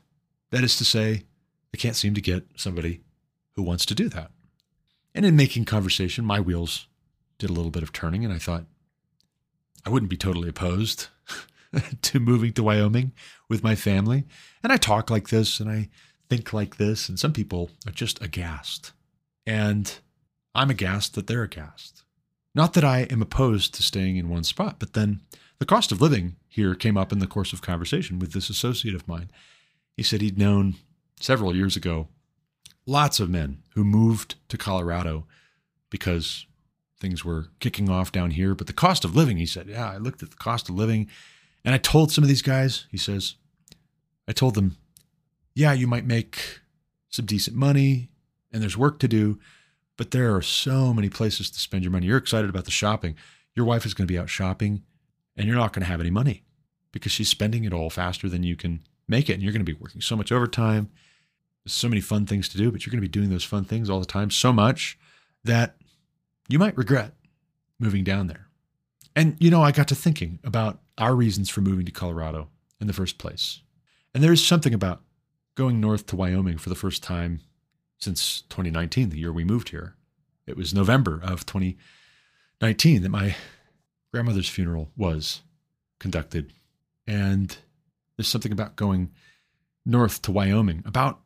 [0.51, 1.24] that is to say,
[1.72, 3.03] they can't seem to get somebody
[3.57, 4.30] who wants to do that.
[5.14, 6.86] And in making conversation, my wheels
[7.38, 8.64] did a little bit of turning, and I thought
[9.84, 11.09] I wouldn't be totally opposed
[12.03, 13.12] to moving to Wyoming
[13.48, 14.24] with my family.
[14.62, 15.88] And I talk like this and I
[16.28, 18.92] think like this, and some people are just aghast.
[19.46, 19.98] And
[20.55, 22.03] I'm aghast that they're aghast.
[22.55, 25.20] Not that I am opposed to staying in one spot, but then
[25.59, 28.94] the cost of living here came up in the course of conversation with this associate
[28.94, 29.30] of mine.
[29.96, 30.76] He said he'd known
[31.20, 32.09] several years ago
[32.87, 35.26] lots of men who moved to Colorado
[35.91, 36.47] because
[37.01, 38.55] things were kicking off down here.
[38.55, 41.09] But the cost of living, he said, yeah, I looked at the cost of living
[41.64, 43.35] and I told some of these guys, he says,
[44.28, 44.76] I told them,
[45.55, 46.61] yeah, you might make
[47.09, 48.09] some decent money
[48.53, 49.39] and there's work to do,
[49.97, 52.07] but there are so many places to spend your money.
[52.07, 53.16] You're excited about the shopping.
[53.55, 54.83] Your wife is going to be out shopping
[55.37, 56.45] and you're not going to have any money
[56.93, 59.35] because she's spending it all faster than you can make it.
[59.35, 60.91] And you're going to be working so much overtime.
[61.64, 63.64] There's so many fun things to do, but you're going to be doing those fun
[63.64, 64.98] things all the time so much
[65.44, 65.76] that
[66.48, 67.14] you might regret
[67.78, 68.46] moving down there.
[69.14, 72.48] And, you know, I got to thinking about our reasons for moving to Colorado
[72.80, 73.61] in the first place.
[74.14, 75.02] And there's something about
[75.54, 77.40] going north to Wyoming for the first time
[77.98, 79.94] since 2019, the year we moved here.
[80.46, 83.36] It was November of 2019 that my
[84.12, 85.42] grandmother's funeral was
[85.98, 86.52] conducted.
[87.06, 87.56] And
[88.16, 89.11] there's something about going
[89.84, 91.20] north to Wyoming, about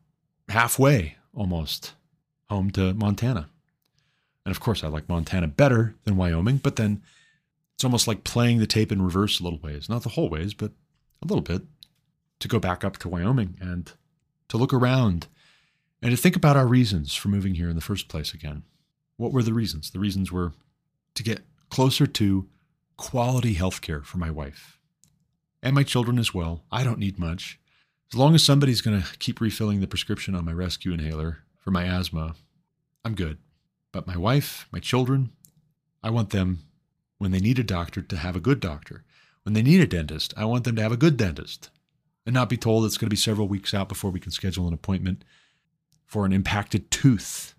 [0.48, 1.94] halfway almost
[2.48, 3.48] home to Montana.
[4.44, 7.02] And of course, I like Montana better than Wyoming, but then
[7.74, 9.88] it's almost like playing the tape in reverse a little ways.
[9.88, 10.72] Not the whole ways, but
[11.22, 11.62] a little bit
[12.40, 13.90] to go back up to Wyoming and
[14.48, 15.26] to look around
[16.02, 18.64] and to think about our reasons for moving here in the first place again.
[19.16, 19.90] What were the reasons?
[19.90, 20.52] The reasons were
[21.14, 22.48] to get closer to
[22.96, 24.78] quality health care for my wife
[25.62, 26.64] and my children as well.
[26.70, 27.58] I don't need much.
[28.12, 31.70] As long as somebody's going to keep refilling the prescription on my rescue inhaler for
[31.70, 32.34] my asthma,
[33.04, 33.38] I'm good.
[33.92, 35.30] But my wife, my children,
[36.02, 36.60] I want them,
[37.18, 39.04] when they need a doctor, to have a good doctor.
[39.42, 41.70] When they need a dentist, I want them to have a good dentist
[42.26, 44.66] and not be told it's going to be several weeks out before we can schedule
[44.66, 45.24] an appointment
[46.06, 47.54] for an impacted tooth.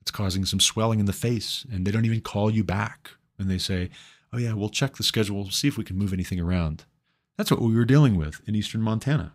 [0.00, 3.48] It's causing some swelling in the face, and they don't even call you back when
[3.48, 3.90] they say,
[4.32, 6.84] oh, yeah, we'll check the schedule, see if we can move anything around.
[7.36, 9.34] That's what we were dealing with in eastern Montana.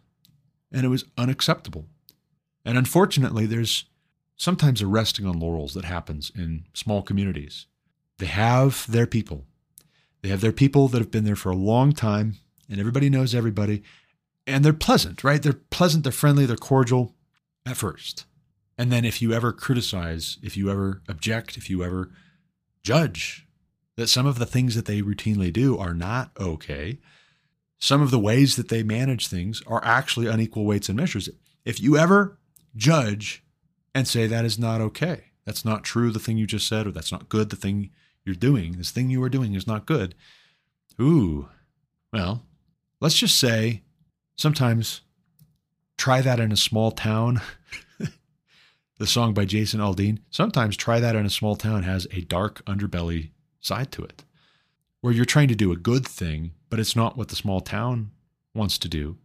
[0.73, 1.85] And it was unacceptable.
[2.65, 3.85] And unfortunately, there's
[4.35, 7.67] sometimes a resting on laurels that happens in small communities.
[8.17, 9.45] They have their people.
[10.21, 12.35] They have their people that have been there for a long time,
[12.69, 13.83] and everybody knows everybody.
[14.47, 15.41] And they're pleasant, right?
[15.41, 17.15] They're pleasant, they're friendly, they're cordial
[17.65, 18.25] at first.
[18.77, 22.09] And then if you ever criticize, if you ever object, if you ever
[22.81, 23.45] judge
[23.95, 26.99] that some of the things that they routinely do are not okay.
[27.83, 31.27] Some of the ways that they manage things are actually unequal weights and measures.
[31.65, 32.39] If you ever
[32.77, 33.43] judge
[33.93, 36.91] and say that is not okay, that's not true, the thing you just said, or
[36.91, 37.89] that's not good, the thing
[38.23, 40.15] you're doing, this thing you are doing is not good.
[40.97, 41.49] Ooh,
[42.13, 42.45] well,
[43.01, 43.81] let's just say
[44.37, 45.01] sometimes
[45.97, 47.41] try that in a small town.
[48.97, 50.19] the song by Jason Aldean.
[50.29, 54.23] Sometimes try that in a small town has a dark underbelly side to it,
[55.03, 58.09] where you're trying to do a good thing, but it's not what the small town
[58.55, 59.17] wants to do.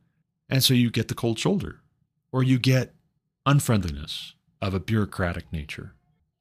[0.51, 1.79] And so you get the cold shoulder,
[2.33, 2.97] or you get
[3.47, 5.95] unfriendliness of a bureaucratic nature.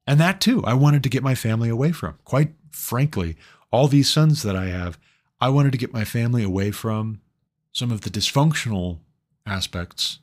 [0.08, 2.18] And that too, I wanted to get my family away from.
[2.24, 3.36] Quite frankly,
[3.70, 4.98] all these sons that I have,
[5.40, 7.20] I wanted to get my family away from
[7.70, 8.98] some of the dysfunctional
[9.46, 10.18] aspects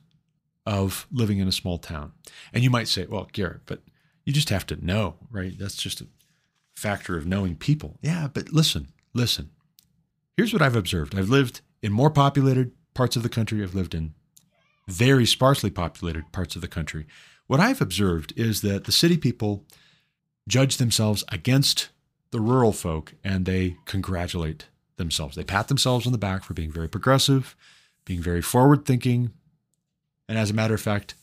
[0.66, 2.12] of living in a small town.
[2.52, 3.80] And you might say, well, Garrett, but
[4.26, 5.58] you just have to know, right?
[5.58, 6.06] That's just a
[6.74, 7.96] factor of knowing people.
[8.02, 9.50] Yeah, but listen, listen.
[10.36, 13.62] Here's what I've observed I've lived in more populated parts of the country.
[13.62, 14.14] I've lived in
[14.86, 17.06] very sparsely populated parts of the country.
[17.46, 19.64] What I've observed is that the city people
[20.48, 21.88] judge themselves against
[22.30, 25.36] the rural folk and they congratulate themselves.
[25.36, 27.56] They pat themselves on the back for being very progressive,
[28.04, 29.32] being very forward thinking.
[30.28, 31.14] And as a matter of fact,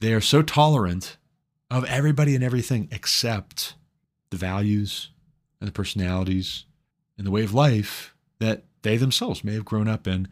[0.00, 1.16] they are so tolerant
[1.70, 3.74] of everybody and everything except
[4.30, 5.10] the values
[5.60, 6.64] and the personalities
[7.20, 10.26] and the way of life that they themselves may have grown up in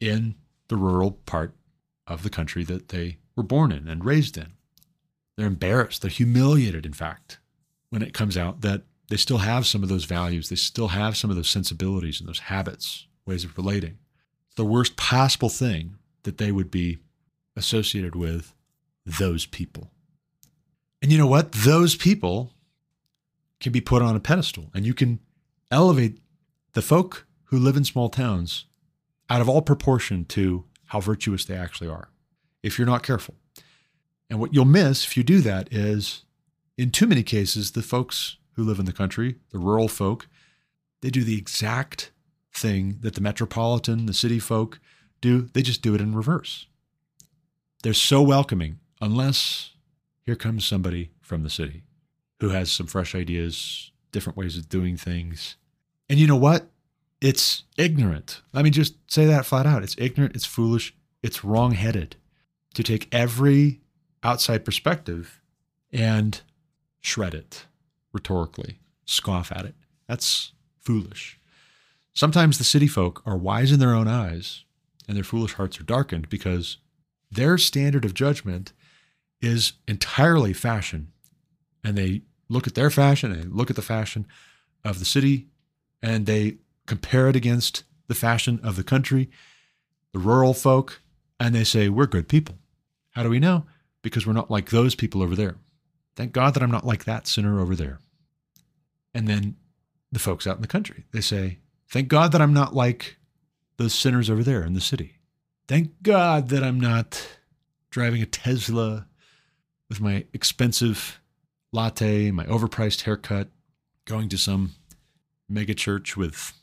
[0.00, 0.34] in
[0.66, 1.54] the rural part
[2.08, 4.54] of the country that they were born in and raised in.
[5.36, 7.38] They're embarrassed, they're humiliated, in fact,
[7.90, 11.16] when it comes out that they still have some of those values, they still have
[11.16, 13.98] some of those sensibilities and those habits, ways of relating.
[14.46, 16.98] It's the worst possible thing that they would be
[17.54, 18.52] associated with
[19.06, 19.92] those people.
[21.00, 21.52] And you know what?
[21.52, 22.54] Those people
[23.60, 25.20] can be put on a pedestal and you can
[25.70, 26.18] elevate
[26.72, 28.66] the folk who live in small towns
[29.30, 32.08] out of all proportion to how virtuous they actually are
[32.62, 33.34] if you're not careful.
[34.30, 36.24] And what you'll miss if you do that is,
[36.76, 40.28] in too many cases, the folks who live in the country, the rural folk,
[41.00, 42.10] they do the exact
[42.52, 44.80] thing that the metropolitan, the city folk
[45.20, 45.42] do.
[45.52, 46.66] They just do it in reverse.
[47.82, 49.72] They're so welcoming, unless
[50.22, 51.84] here comes somebody from the city
[52.40, 55.56] who has some fresh ideas, different ways of doing things.
[56.08, 56.68] And you know what?
[57.20, 58.42] It's ignorant.
[58.52, 59.82] Let me just say that flat out.
[59.82, 62.16] It's ignorant, it's foolish, it's wrong headed
[62.74, 63.80] to take every
[64.22, 65.40] outside perspective
[65.92, 66.40] and
[67.00, 67.66] shred it
[68.12, 69.74] rhetorically, scoff at it.
[70.06, 71.38] That's foolish.
[72.14, 74.64] Sometimes the city folk are wise in their own eyes
[75.06, 76.78] and their foolish hearts are darkened because
[77.30, 78.72] their standard of judgment
[79.40, 81.12] is entirely fashion.
[81.84, 84.26] And they look at their fashion and look at the fashion
[84.84, 85.48] of the city
[86.02, 89.30] and they compare it against the fashion of the country,
[90.12, 91.00] the rural folk,
[91.38, 92.56] and they say, We're good people.
[93.10, 93.66] How do we know?
[94.02, 95.56] Because we're not like those people over there.
[96.16, 97.98] Thank God that I'm not like that sinner over there.
[99.14, 99.56] And then
[100.10, 103.16] the folks out in the country, they say, Thank God that I'm not like
[103.76, 105.14] those sinners over there in the city.
[105.68, 107.26] Thank God that I'm not
[107.90, 109.06] driving a Tesla
[109.88, 111.20] with my expensive
[111.72, 113.48] latte, my overpriced haircut,
[114.04, 114.72] going to some
[115.48, 116.54] mega church with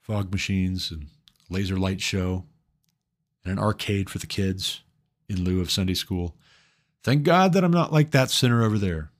[0.00, 1.08] fog machines and
[1.50, 2.44] laser light show
[3.44, 4.82] and an arcade for the kids
[5.28, 6.34] in lieu of Sunday school.
[7.02, 9.10] Thank God that I'm not like that sinner over there.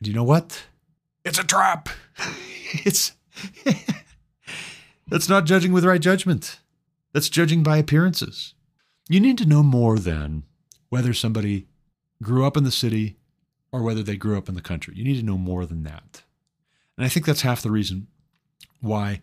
[0.00, 0.64] Do you know what?
[1.24, 1.88] It's a trap.
[2.72, 3.12] it's
[5.08, 6.60] that's not judging with right judgment.
[7.12, 8.54] That's judging by appearances.
[9.08, 10.44] You need to know more than
[10.88, 11.66] whether somebody
[12.22, 13.16] grew up in the city
[13.76, 14.94] or whether they grew up in the country.
[14.96, 16.22] You need to know more than that.
[16.96, 18.06] And I think that's half the reason
[18.80, 19.20] why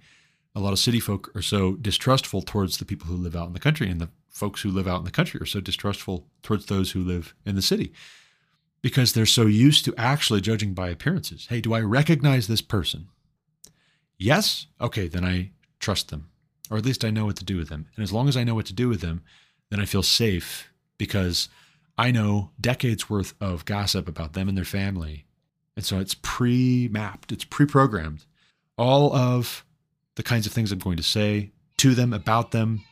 [0.56, 3.54] a lot of city folk are so distrustful towards the people who live out in
[3.54, 6.68] the country, and the folks who live out in the country are so distrustful towards
[6.68, 7.92] those who live in the city
[8.84, 11.48] because they're so used to actually judging by appearances.
[11.50, 13.08] Hey, do I recognize this person?
[14.20, 14.68] Yes?
[14.80, 15.50] Okay, then I
[15.80, 16.30] trust them,
[16.70, 17.88] or at least I know what to do with them.
[17.96, 19.24] And as long as I know what to do with them,
[19.72, 21.50] then I feel safe because
[21.98, 25.26] I know decades worth of gossip about them and their family.
[25.76, 28.26] And so it's pre mapped, it's pre programmed.
[28.78, 29.66] All of
[30.16, 32.84] the kinds of things I'm going to say to them, about them,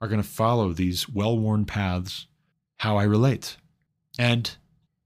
[0.00, 2.26] are going to follow these well worn paths,
[2.78, 3.56] how I relate.
[4.18, 4.56] And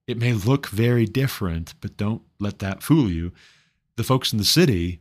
[0.07, 3.32] it may look very different, but don't let that fool you.
[3.97, 5.01] The folks in the city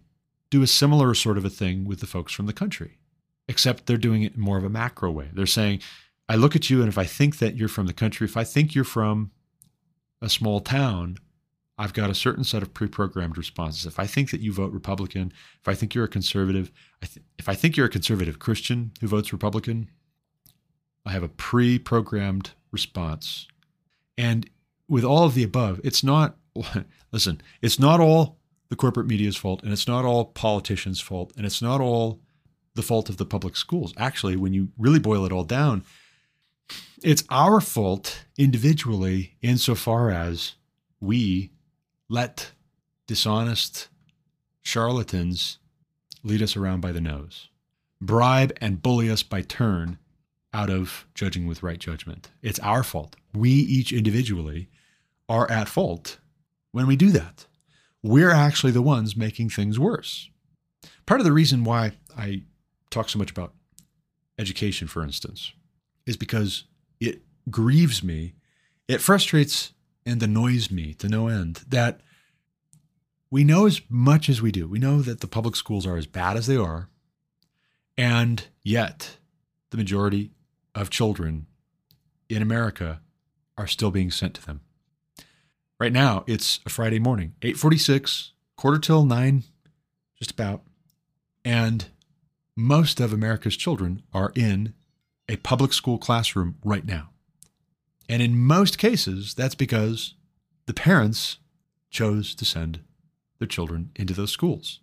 [0.50, 3.00] do a similar sort of a thing with the folks from the country,
[3.48, 5.30] except they're doing it more of a macro way.
[5.34, 5.82] They're saying,
[6.30, 8.44] I look at you, and if I think that you're from the country, if I
[8.44, 9.32] think you're from
[10.22, 11.18] a small town,
[11.78, 13.86] I've got a certain set of pre-programmed responses.
[13.86, 16.72] If I think that you vote Republican, if I think you're a conservative,
[17.02, 19.90] I th- if I think you're a conservative Christian who votes Republican,
[21.06, 23.48] I have a pre-programmed response.
[24.18, 24.50] And
[24.88, 26.38] with all of the above, it's not
[27.12, 28.38] listen, it's not all
[28.70, 32.22] the corporate media's fault and it's not all politicians' fault and it's not all
[32.76, 33.94] the fault of the public schools.
[33.98, 35.84] Actually, when you really boil it all down,
[37.04, 40.54] it's our fault individually insofar as
[41.00, 41.52] we
[42.10, 42.52] let
[43.08, 43.90] dishonest
[44.62, 45.60] charlatans
[46.24, 47.50] lead us around by the nose,
[48.02, 49.98] bribe and bully us by turn
[50.54, 52.32] out of judging with right judgment.
[52.42, 53.16] It's our fault.
[53.34, 54.70] We each individually
[55.28, 56.20] are at fault
[56.72, 57.48] when we do that.
[58.02, 60.30] We're actually the ones making things worse.
[61.06, 62.44] Part of the reason why I
[62.90, 63.54] talk so much about
[64.38, 65.54] education, for instance,
[66.06, 66.66] is because
[67.00, 68.36] it grieves me,
[68.88, 69.74] it frustrates
[70.06, 72.02] and annoys me to no end that
[73.30, 74.68] we know as much as we do.
[74.68, 76.90] We know that the public schools are as bad as they are,
[77.98, 79.18] and yet
[79.72, 80.32] the majority
[80.76, 81.48] of children
[82.30, 83.02] in America
[83.58, 84.62] are still being sent to them.
[85.80, 89.44] Right now, it's a Friday morning, 8:46, quarter till 9
[90.24, 90.64] just about.
[91.44, 91.86] And
[92.56, 94.74] most of America's children are in
[95.30, 97.10] a public school classroom right now.
[98.10, 100.16] And in most cases, that's because
[100.66, 101.38] the parents
[101.90, 102.82] chose to send
[103.40, 104.80] their children into those schools.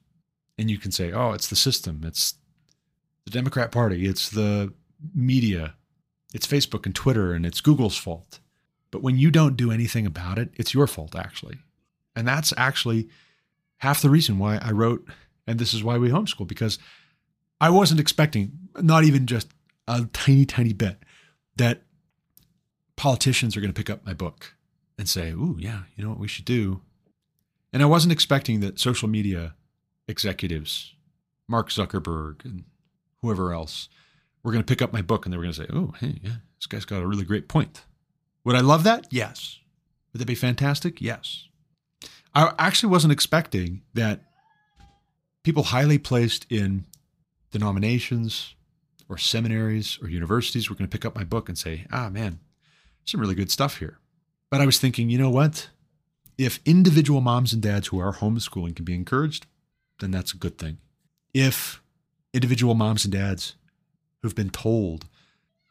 [0.59, 2.35] And you can say, oh, it's the system, it's
[3.25, 4.73] the Democrat Party, it's the
[5.15, 5.75] media,
[6.35, 8.41] it's Facebook and Twitter, and it's Google's fault.
[8.91, 11.59] But when you don't do anything about it, it's your fault, actually.
[12.17, 13.09] And that's actually
[13.79, 15.07] half the reason why I wrote,
[15.47, 16.79] and this is why we homeschool, because
[17.61, 19.49] I wasn't expecting, not even just
[19.89, 21.03] a tiny, tiny bit,
[21.57, 21.83] that
[22.97, 24.55] politicians are going to pick up my book
[24.99, 26.83] and say, Ooh, yeah, you know what we should do?
[27.73, 29.55] And I wasn't expecting that social media
[30.09, 30.95] executives,
[31.49, 32.65] Mark Zuckerberg and
[33.23, 33.89] whoever else,
[34.43, 36.21] were going to pick up my book and they were going to say, Oh, hey,
[36.23, 37.85] yeah, this guy's got a really great point.
[38.45, 39.07] Would I love that?
[39.11, 39.59] Yes.
[40.13, 41.01] Would that be fantastic?
[41.01, 41.49] Yes.
[42.35, 44.21] I actually wasn't expecting that
[45.43, 46.85] people highly placed in
[47.51, 48.55] denominations
[49.11, 52.39] or seminaries or universities were going to pick up my book and say, ah, man,
[53.05, 53.99] some really good stuff here.
[54.51, 55.69] But I was thinking, you know what?
[56.39, 59.47] If individual moms and dads who are homeschooling can be encouraged,
[59.99, 60.79] then that's a good thing.
[61.35, 61.83] If
[62.33, 63.57] individual moms and dads
[64.23, 65.07] who've been told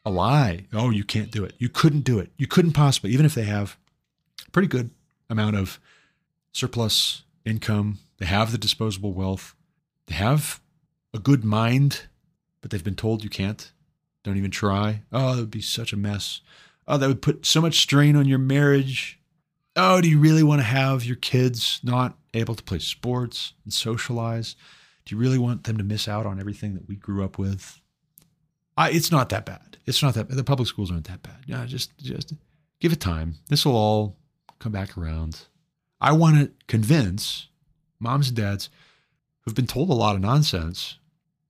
[0.06, 3.26] a lie, oh, you can't do it, you couldn't do it, you couldn't possibly, even
[3.26, 3.78] if they have
[4.46, 4.92] a pretty good
[5.30, 5.80] amount of
[6.52, 9.56] surplus income, they have the disposable wealth,
[10.08, 10.60] they have
[11.14, 12.04] a good mind,
[12.62, 13.72] but they've been told you can't.
[14.24, 15.04] Don't even try.
[15.12, 16.42] Oh, that would be such a mess.
[16.88, 19.20] Oh, that would put so much strain on your marriage.
[19.76, 23.72] Oh, do you really want to have your kids not able to play sports and
[23.72, 24.56] socialize?
[25.06, 27.80] Do you really want them to miss out on everything that we grew up with?
[28.78, 29.78] I, it's not that bad.
[29.86, 30.30] It's not that.
[30.30, 31.44] The public schools aren't that bad.
[31.46, 32.34] Yeah, just just
[32.80, 33.36] give it time.
[33.50, 34.18] This will all
[34.60, 35.48] come back around.
[36.00, 37.48] I want to convince
[38.00, 38.70] moms and dads
[39.42, 40.98] who've been told a lot of nonsense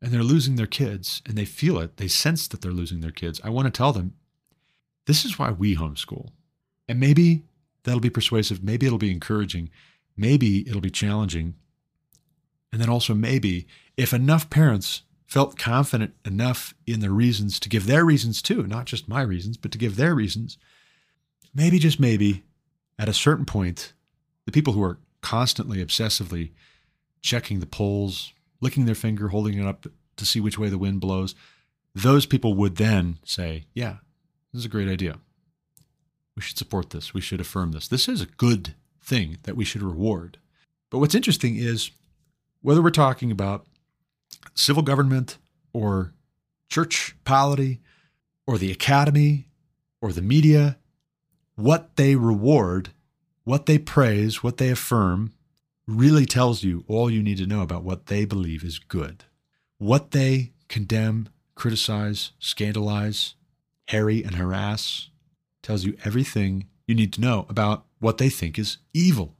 [0.01, 1.97] and they're losing their kids and they feel it.
[1.97, 3.41] They sense that they're losing their kids.
[3.43, 4.13] I want to tell them
[5.05, 6.29] this is why we homeschool.
[6.87, 7.43] And maybe
[7.83, 8.63] that'll be persuasive.
[8.63, 9.69] Maybe it'll be encouraging.
[10.15, 11.55] Maybe it'll be challenging.
[12.71, 17.85] And then also, maybe if enough parents felt confident enough in the reasons to give
[17.85, 20.57] their reasons too, not just my reasons, but to give their reasons,
[21.53, 22.43] maybe, just maybe,
[22.97, 23.93] at a certain point,
[24.45, 26.51] the people who are constantly, obsessively
[27.21, 29.86] checking the polls, licking their finger, holding it up
[30.18, 31.36] to see which way the wind blows,
[31.95, 33.97] those people would then say, Yeah,
[34.51, 35.18] this is a great idea.
[36.36, 37.14] We should support this.
[37.14, 37.88] We should affirm this.
[37.88, 40.38] This is a good thing that we should reward.
[40.89, 41.91] But what's interesting is
[42.62, 43.66] whether we're talking about
[44.53, 45.38] civil government
[45.74, 46.14] or
[46.70, 47.82] church polity
[48.47, 49.47] or the academy
[50.01, 50.78] or the media,
[51.55, 52.89] what they reward
[53.49, 55.34] what they praise, what they affirm,
[55.89, 59.25] really tells you all you need to know about what they believe is good.
[59.77, 63.35] What they condemn, criticize, scandalize,
[63.87, 65.09] harry, and harass
[65.63, 69.35] tells you everything you need to know about what they think is evil.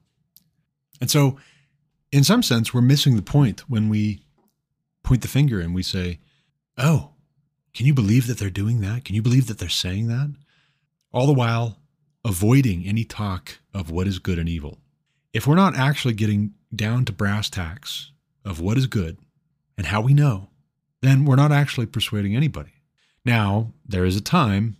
[1.00, 1.38] And so,
[2.12, 4.24] in some sense, we're missing the point when we
[5.02, 6.18] point the finger and we say,
[6.76, 7.10] Oh,
[7.74, 9.04] can you believe that they're doing that?
[9.04, 10.34] Can you believe that they're saying that?
[11.12, 11.78] All the while,
[12.24, 14.78] avoiding any talk of what is good and evil.
[15.32, 18.10] If we're not actually getting down to brass tacks
[18.44, 19.18] of what is good
[19.76, 20.48] and how we know,
[21.02, 22.72] then we're not actually persuading anybody.
[23.24, 24.76] Now, there is a time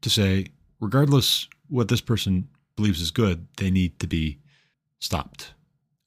[0.00, 0.46] to say,
[0.80, 4.38] regardless what this person believes is good, they need to be
[5.00, 5.52] stopped.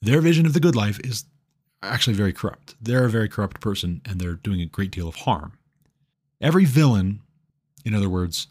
[0.01, 1.25] Their vision of the good life is
[1.83, 2.75] actually very corrupt.
[2.81, 5.53] They're a very corrupt person and they're doing a great deal of harm.
[6.41, 7.21] Every villain,
[7.85, 8.47] in other words,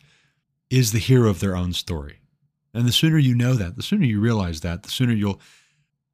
[0.70, 2.20] is the hero of their own story.
[2.74, 5.40] And the sooner you know that, the sooner you realize that, the sooner you'll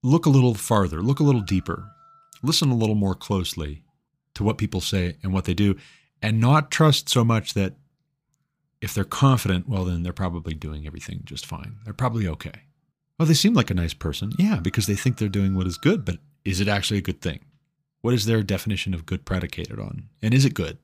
[0.02, 1.88] look a little farther, look a little deeper,
[2.42, 3.82] listen a little more closely
[4.34, 5.76] to what people say and what they do,
[6.22, 7.74] and not trust so much that
[8.80, 11.76] if they're confident, well, then they're probably doing everything just fine.
[11.84, 12.62] They're probably okay.
[13.18, 14.32] Well, they seem like a nice person.
[14.38, 17.20] Yeah, because they think they're doing what is good, but is it actually a good
[17.20, 17.40] thing?
[18.00, 20.09] What is their definition of good predicated on?
[20.22, 20.78] And is it good?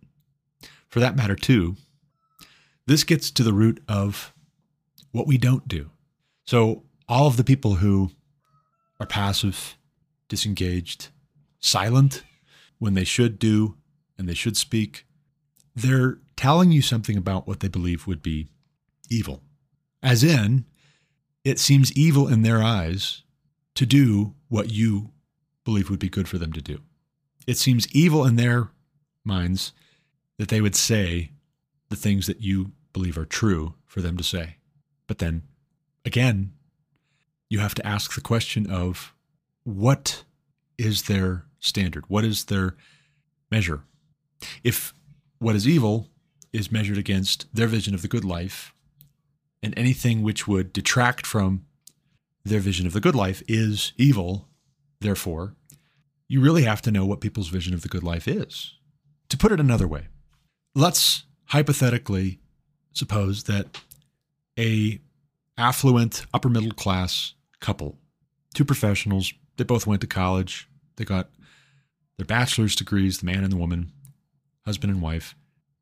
[0.89, 1.77] For that matter, too,
[2.87, 4.34] this gets to the root of
[5.15, 5.91] what we don't do.
[6.45, 8.11] So, all of the people who
[8.99, 9.79] are passive,
[10.29, 11.09] disengaged,
[11.61, 12.25] silent
[12.79, 13.77] when they should do
[14.19, 15.07] and they should speak,
[15.75, 18.49] they're telling you something about what they believe would be
[19.09, 19.41] evil.
[20.03, 20.65] As in,
[21.45, 23.23] it seems evil in their eyes
[23.77, 25.13] to do what you
[25.65, 26.81] believe would be good for them to do.
[27.47, 28.71] It seems evil in their
[29.25, 29.73] minds
[30.39, 31.31] that they would say
[31.89, 34.57] the things that you believe are true for them to say.
[35.07, 35.43] But then
[36.05, 36.53] again,
[37.49, 39.15] you have to ask the question of
[39.65, 40.25] what
[40.79, 42.05] is their standard?
[42.09, 42.77] What is their
[43.51, 43.85] measure?
[44.63, 44.95] If
[45.39, 46.09] what is evil
[46.53, 48.75] is measured against their vision of the good life,
[49.63, 51.65] and anything which would detract from
[52.45, 54.49] their vision of the good life is evil,
[55.01, 55.55] therefore,
[56.29, 58.75] you really have to know what people's vision of the good life is.
[59.31, 60.09] To put it another way,
[60.75, 62.41] let's hypothetically
[62.93, 63.81] suppose that
[64.59, 65.01] a
[65.57, 67.99] affluent upper middle class couple,
[68.55, 71.31] two professionals, they both went to college, they got
[72.17, 73.93] their bachelor's degrees, the man and the woman,
[74.65, 75.35] husband and wife.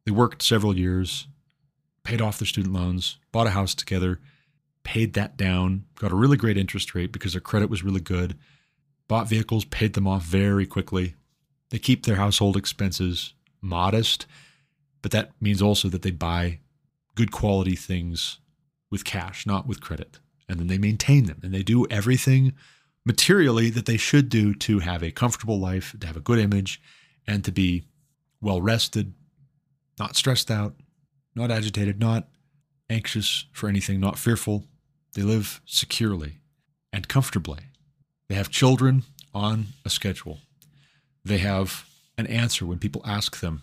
[0.04, 1.26] They worked several years,
[2.04, 4.20] paid off their student loans, bought a house together,
[4.82, 8.36] paid that down, got a really great interest rate because their credit was really good,
[9.08, 11.14] bought vehicles, paid them off very quickly.
[11.70, 14.26] They keep their household expenses modest,
[15.02, 16.58] but that means also that they buy
[17.14, 18.38] good quality things
[18.92, 20.20] with cash, not with credit.
[20.48, 22.52] And then they maintain them and they do everything
[23.04, 26.80] materially that they should do to have a comfortable life, to have a good image,
[27.26, 27.84] and to be
[28.40, 29.14] well rested,
[29.98, 30.76] not stressed out,
[31.34, 32.28] not agitated, not
[32.90, 34.64] anxious for anything, not fearful.
[35.14, 36.40] They live securely
[36.92, 37.60] and comfortably.
[38.28, 40.38] They have children on a schedule.
[41.24, 41.86] They have
[42.18, 43.62] an answer when people ask them,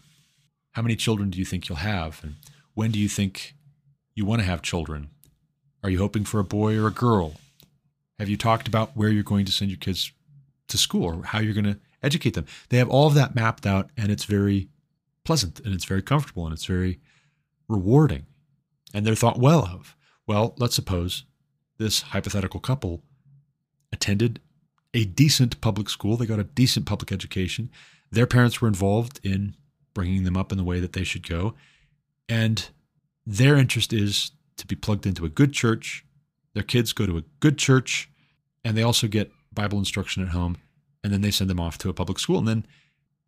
[0.72, 2.20] How many children do you think you'll have?
[2.24, 2.36] And
[2.74, 3.54] when do you think
[4.16, 5.10] you want to have children?
[5.84, 7.36] Are you hoping for a boy or a girl?
[8.20, 10.12] Have you talked about where you're going to send your kids
[10.68, 12.46] to school or how you're going to educate them?
[12.70, 14.68] They have all of that mapped out and it's very
[15.24, 17.00] pleasant and it's very comfortable and it's very
[17.68, 18.26] rewarding.
[18.94, 19.96] And they're thought well of.
[20.28, 21.24] Well, let's suppose
[21.78, 23.02] this hypothetical couple
[23.92, 24.42] attended
[24.94, 26.18] a decent public school.
[26.18, 27.70] They got a decent public education.
[28.12, 29.56] Their parents were involved in
[29.94, 31.54] bringing them up in the way that they should go.
[32.28, 32.70] And
[33.26, 36.06] their interest is to be plugged into a good church.
[36.54, 38.10] Their kids go to a good church
[38.64, 40.58] and they also get Bible instruction at home.
[41.04, 42.38] And then they send them off to a public school.
[42.38, 42.66] And then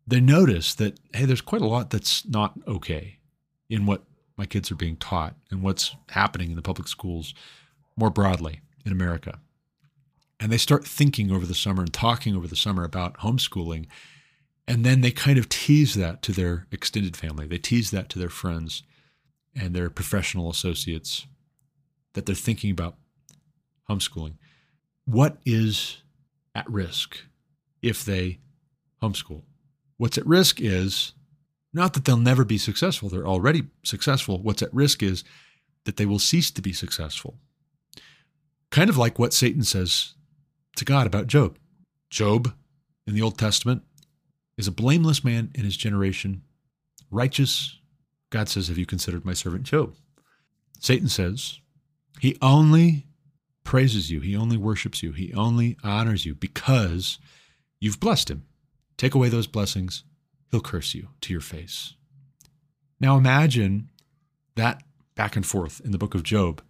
[0.06, 3.16] they notice that, hey, there's quite a lot that's not okay
[3.70, 4.02] in what
[4.36, 7.32] my kids are being taught and what's happening in the public schools
[7.96, 9.40] more broadly in America.
[10.38, 13.86] And they start thinking over the summer and talking over the summer about homeschooling.
[14.68, 17.46] And then they kind of tease that to their extended family.
[17.46, 18.82] They tease that to their friends
[19.54, 21.26] and their professional associates
[22.14, 22.96] that they're thinking about
[23.88, 24.34] homeschooling.
[25.04, 26.02] What is
[26.54, 27.18] at risk
[27.80, 28.38] if they
[29.02, 29.42] homeschool?
[29.96, 31.12] What's at risk is
[31.72, 34.40] not that they'll never be successful, they're already successful.
[34.40, 35.24] What's at risk is
[35.84, 37.38] that they will cease to be successful.
[38.70, 40.14] Kind of like what Satan says
[40.76, 41.58] to God about Job.
[42.10, 42.54] Job
[43.06, 43.82] in the Old Testament
[44.56, 46.42] is a blameless man in his generation,
[47.10, 47.78] righteous
[48.32, 49.94] God says, Have you considered my servant Job?
[50.80, 51.60] Satan says,
[52.18, 53.06] He only
[53.62, 57.18] praises you, he only worships you, he only honors you because
[57.78, 58.46] you've blessed him.
[58.96, 60.02] Take away those blessings,
[60.50, 61.94] he'll curse you to your face.
[62.98, 63.90] Now imagine
[64.56, 64.82] that
[65.14, 66.62] back and forth in the book of Job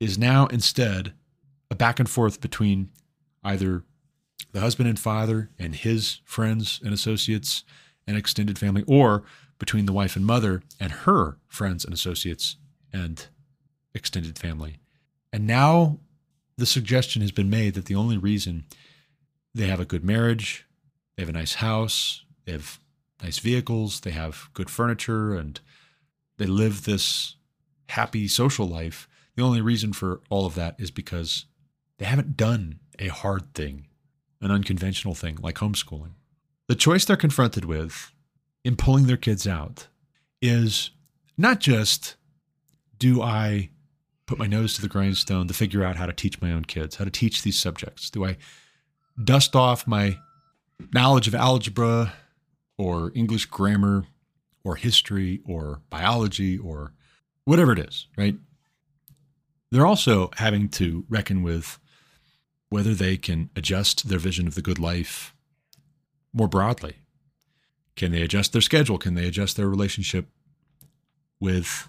[0.00, 1.14] is now instead
[1.70, 2.90] a back and forth between
[3.44, 3.84] either
[4.52, 7.62] the husband and father and his friends and associates
[8.06, 9.22] and extended family, or
[9.58, 12.56] between the wife and mother and her friends and associates
[12.92, 13.26] and
[13.94, 14.76] extended family.
[15.32, 15.98] And now
[16.56, 18.64] the suggestion has been made that the only reason
[19.54, 20.66] they have a good marriage,
[21.16, 22.78] they have a nice house, they have
[23.22, 25.60] nice vehicles, they have good furniture, and
[26.36, 27.36] they live this
[27.90, 31.46] happy social life, the only reason for all of that is because
[31.98, 33.86] they haven't done a hard thing,
[34.40, 36.12] an unconventional thing like homeschooling.
[36.68, 38.12] The choice they're confronted with
[38.64, 39.88] in pulling their kids out
[40.40, 40.90] is
[41.36, 42.16] not just
[42.98, 43.70] do I
[44.26, 46.96] put my nose to the grindstone to figure out how to teach my own kids,
[46.96, 48.08] how to teach these subjects?
[48.08, 48.36] Do I
[49.22, 50.18] dust off my
[50.92, 52.14] knowledge of algebra
[52.78, 54.06] or English grammar
[54.64, 56.92] or history or biology or
[57.44, 58.36] whatever it is, right?
[59.70, 61.78] They're also having to reckon with
[62.70, 65.34] whether they can adjust their vision of the good life
[66.32, 66.96] more broadly
[67.96, 68.98] can they adjust their schedule?
[68.98, 70.28] Can they adjust their relationship
[71.40, 71.88] with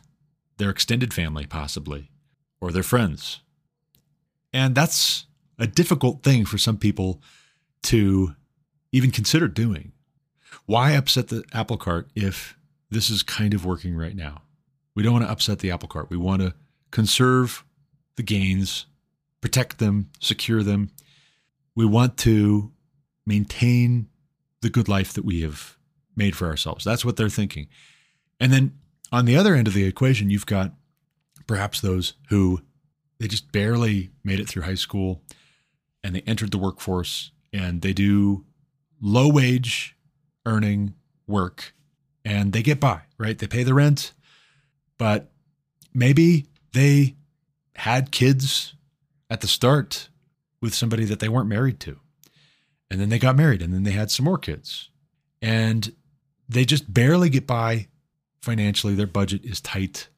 [0.57, 2.11] their extended family, possibly,
[2.61, 3.41] or their friends?
[4.53, 5.25] And that's
[5.57, 7.21] a difficult thing for some people
[7.83, 8.35] to
[8.91, 9.91] even consider doing.
[10.65, 12.57] Why upset the apple cart if
[12.89, 14.43] this is kind of working right now?
[14.95, 16.09] We don't want to upset the apple cart.
[16.09, 16.53] We want to
[16.91, 17.65] conserve
[18.15, 18.85] the gains,
[19.41, 20.91] protect them, secure them.
[21.75, 22.71] We want to
[23.25, 24.07] maintain
[24.61, 25.74] the good life that we have
[26.15, 26.83] made for ourselves.
[26.83, 27.67] That's what they're thinking.
[28.39, 28.73] And then
[29.11, 30.73] On the other end of the equation, you've got
[31.47, 32.61] perhaps those who
[33.19, 35.21] they just barely made it through high school
[36.03, 38.45] and they entered the workforce and they do
[38.99, 39.95] low wage
[40.45, 40.95] earning
[41.27, 41.73] work
[42.23, 43.37] and they get by, right?
[43.37, 44.13] They pay the rent,
[44.97, 45.31] but
[45.93, 47.15] maybe they
[47.75, 48.73] had kids
[49.29, 50.09] at the start
[50.61, 51.99] with somebody that they weren't married to.
[52.89, 54.89] And then they got married and then they had some more kids.
[55.41, 55.93] And
[56.47, 57.87] they just barely get by
[58.41, 58.95] financially.
[58.95, 60.09] Their budget is tight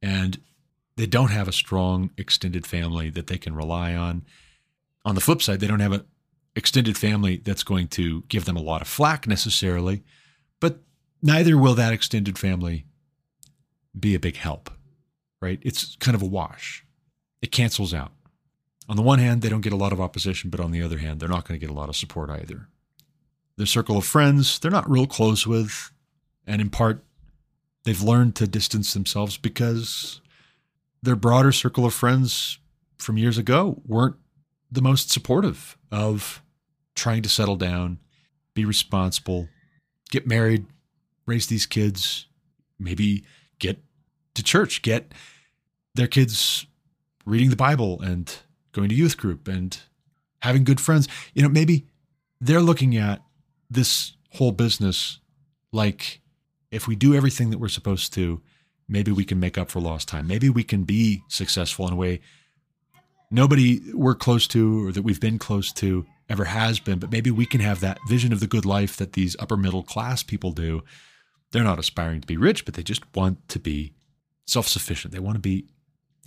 [0.00, 0.40] and
[0.96, 4.24] they don't have a strong extended family that they can rely on.
[5.04, 6.04] On the flip side, they don't have an
[6.54, 10.02] extended family that's going to give them a lot of flack necessarily,
[10.60, 10.80] but
[11.22, 12.84] neither will that extended family
[13.98, 14.70] be a big help,
[15.40, 15.58] right?
[15.62, 16.84] It's kind of a wash.
[17.40, 18.12] It cancels out.
[18.88, 20.98] On the one hand, they don't get a lot of opposition, but on the other
[20.98, 22.68] hand, they're not going to get a lot of support either.
[23.56, 25.90] Their circle of friends, they're not real close with,
[26.46, 27.04] and in part,
[27.84, 30.20] they've learned to distance themselves because
[31.02, 32.58] their broader circle of friends
[32.98, 34.16] from years ago weren't
[34.70, 36.42] the most supportive of
[36.94, 37.98] trying to settle down,
[38.54, 39.48] be responsible,
[40.10, 40.66] get married,
[41.26, 42.26] raise these kids,
[42.78, 43.24] maybe
[43.58, 43.82] get
[44.34, 45.12] to church, get
[45.94, 46.66] their kids
[47.26, 48.38] reading the Bible and
[48.72, 49.78] going to youth group and
[50.40, 51.08] having good friends.
[51.34, 51.86] You know, maybe
[52.40, 53.22] they're looking at
[53.72, 55.18] this whole business
[55.72, 56.20] like
[56.70, 58.40] if we do everything that we're supposed to,
[58.88, 60.26] maybe we can make up for lost time.
[60.26, 62.20] Maybe we can be successful in a way
[63.32, 67.30] nobody we're close to or that we've been close to ever has been, but maybe
[67.30, 70.52] we can have that vision of the good life that these upper middle class people
[70.52, 70.84] do.
[71.50, 73.94] They're not aspiring to be rich, but they just want to be
[74.46, 75.12] self sufficient.
[75.12, 75.66] They want to be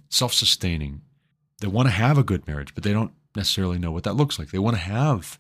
[0.10, 1.02] self sustaining.
[1.62, 4.38] They want to have a good marriage, but they don't necessarily know what that looks
[4.38, 4.50] like.
[4.50, 5.40] They want to have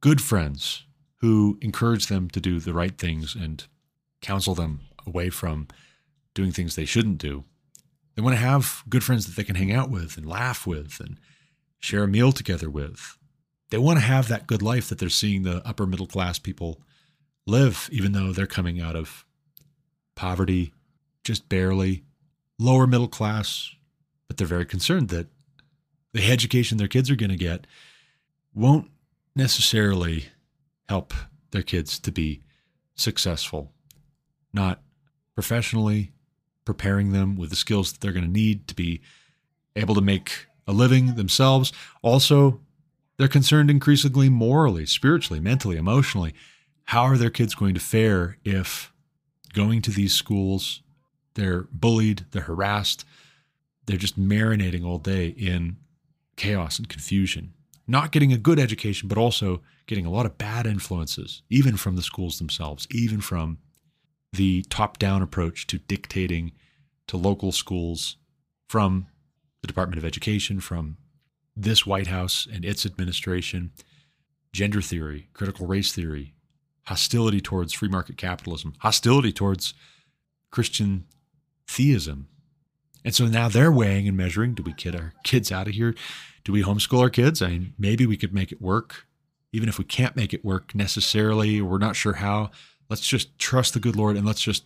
[0.00, 0.84] good friends
[1.18, 3.66] who encourage them to do the right things and
[4.20, 5.68] counsel them away from
[6.34, 7.44] doing things they shouldn't do.
[8.14, 11.00] They want to have good friends that they can hang out with and laugh with
[11.00, 11.18] and
[11.80, 13.18] share a meal together with.
[13.70, 16.80] They want to have that good life that they're seeing the upper middle class people
[17.46, 19.24] live, even though they're coming out of
[20.14, 20.72] poverty,
[21.24, 22.04] just barely,
[22.58, 23.74] lower middle class,
[24.28, 25.26] but they're very concerned that
[26.12, 27.66] the education their kids are going to get
[28.54, 28.90] won't
[29.34, 30.26] necessarily
[30.88, 31.12] help
[31.50, 32.42] their kids to be
[32.94, 33.72] successful,
[34.52, 34.82] not
[35.34, 36.12] professionally,
[36.64, 39.00] preparing them with the skills that they're going to need to be
[39.76, 41.72] able to make a living themselves.
[42.02, 42.60] Also,
[43.16, 46.34] they're concerned increasingly morally, spiritually, mentally, emotionally.
[46.84, 48.92] How are their kids going to fare if
[49.52, 50.82] going to these schools,
[51.34, 53.04] they're bullied, they're harassed,
[53.86, 55.76] they're just marinating all day in
[56.36, 57.52] chaos and confusion?
[57.86, 61.96] Not getting a good education, but also getting a lot of bad influences, even from
[61.96, 63.58] the schools themselves, even from
[64.32, 66.52] the top down approach to dictating
[67.06, 68.16] to local schools
[68.68, 69.06] from
[69.60, 70.96] the Department of Education, from
[71.56, 73.70] this White House and its administration,
[74.52, 76.34] gender theory, critical race theory,
[76.86, 79.74] hostility towards free market capitalism, hostility towards
[80.50, 81.04] Christian
[81.66, 82.28] theism.
[83.04, 85.94] And so now they're weighing and measuring do we get our kids out of here?
[86.44, 87.40] Do we homeschool our kids?
[87.40, 89.06] I mean, maybe we could make it work.
[89.52, 92.50] Even if we can't make it work necessarily, we're not sure how,
[92.90, 94.64] let's just trust the good Lord and let's just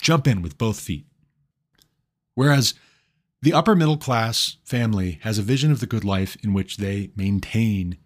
[0.00, 1.06] jump in with both feet.
[2.34, 2.74] Whereas
[3.42, 7.10] the upper middle class family has a vision of the good life in which they
[7.16, 7.96] maintain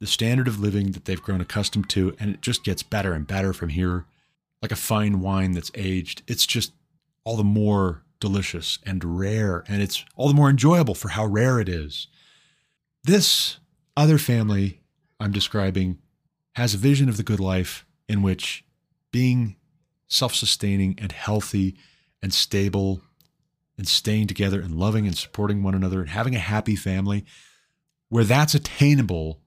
[0.00, 3.26] the standard of living that they've grown accustomed to, and it just gets better and
[3.26, 4.04] better from here.
[4.60, 6.72] Like a fine wine that's aged, it's just
[7.24, 11.60] all the more delicious and rare, and it's all the more enjoyable for how rare
[11.60, 12.08] it is.
[13.04, 13.58] This
[13.98, 14.80] other family
[15.20, 15.98] I'm describing
[16.54, 18.64] has a vision of the good life in which
[19.12, 19.56] being
[20.08, 21.76] self sustaining and healthy
[22.22, 23.02] and stable
[23.76, 27.26] and staying together and loving and supporting one another and having a happy family,
[28.08, 29.40] where that's attainable,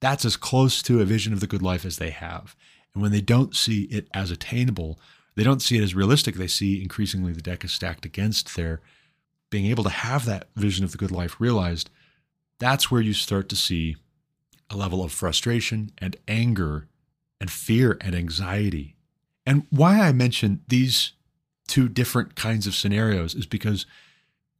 [0.00, 2.56] that's as close to a vision of the good life as they have.
[2.94, 4.98] And when they don't see it as attainable,
[5.34, 6.36] they don't see it as realistic.
[6.36, 8.80] They see increasingly the deck is stacked against their
[9.50, 11.90] being able to have that vision of the good life realized.
[12.62, 13.96] That's where you start to see
[14.70, 16.86] a level of frustration and anger
[17.40, 18.94] and fear and anxiety.
[19.44, 21.14] And why I mention these
[21.66, 23.84] two different kinds of scenarios is because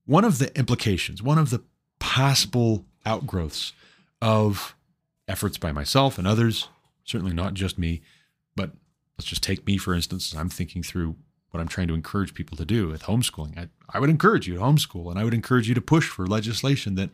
[0.04, 1.62] one of the implications, one of the
[2.00, 3.72] possible outgrowths
[4.20, 4.74] of
[5.28, 6.70] efforts by myself and others,
[7.04, 8.02] certainly not just me,
[8.56, 8.72] but
[9.16, 10.34] let's just take me for instance.
[10.34, 11.14] I'm thinking through
[11.52, 13.56] what I'm trying to encourage people to do with homeschooling.
[13.56, 16.26] I, I would encourage you to homeschool and I would encourage you to push for
[16.26, 17.10] legislation that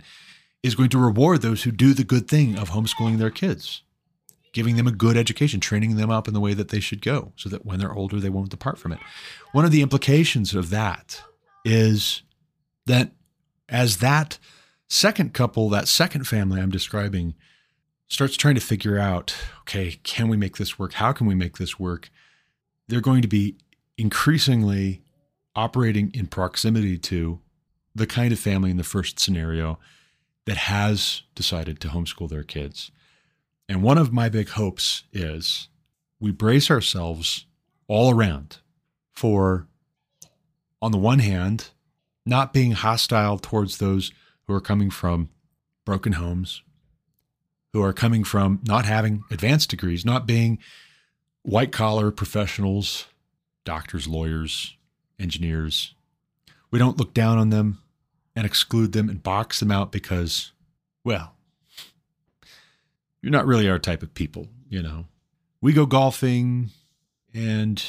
[0.62, 3.82] is going to reward those who do the good thing of homeschooling their kids
[4.52, 7.32] giving them a good education, training them up in the way that they should go
[7.36, 8.98] so that when they're older, they won't depart from it.
[9.52, 11.22] One of the implications of that
[11.64, 12.22] is
[12.86, 13.12] that
[13.68, 14.38] as that
[14.88, 17.34] second couple, that second family I'm describing,
[18.08, 20.94] starts trying to figure out okay, can we make this work?
[20.94, 22.10] How can we make this work?
[22.88, 23.56] They're going to be
[23.98, 25.02] increasingly
[25.54, 27.40] operating in proximity to
[27.94, 29.78] the kind of family in the first scenario
[30.48, 32.90] that has decided to homeschool their kids.
[33.68, 35.68] And one of my big hopes is
[36.20, 37.44] we brace ourselves
[37.86, 38.56] all around
[39.12, 39.66] for,
[40.80, 41.68] on the one hand,
[42.24, 44.10] not being hostile towards those
[44.46, 45.28] who are coming from
[45.84, 46.62] broken homes,
[47.74, 50.58] who are coming from not having advanced degrees, not being
[51.42, 53.04] white collar professionals,
[53.66, 54.78] doctors, lawyers,
[55.20, 55.94] engineers.
[56.70, 57.82] We don't look down on them
[58.38, 60.52] and exclude them and box them out because,
[61.02, 61.34] well,
[63.20, 65.06] you're not really our type of people, you know.
[65.60, 66.70] We go golfing
[67.34, 67.82] and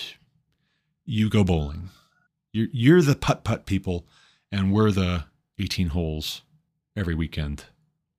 [1.06, 1.90] you go bowling.
[2.52, 4.08] You're, you're the putt putt people,
[4.52, 5.26] and we're the
[5.60, 6.42] 18 holes
[6.96, 7.66] every weekend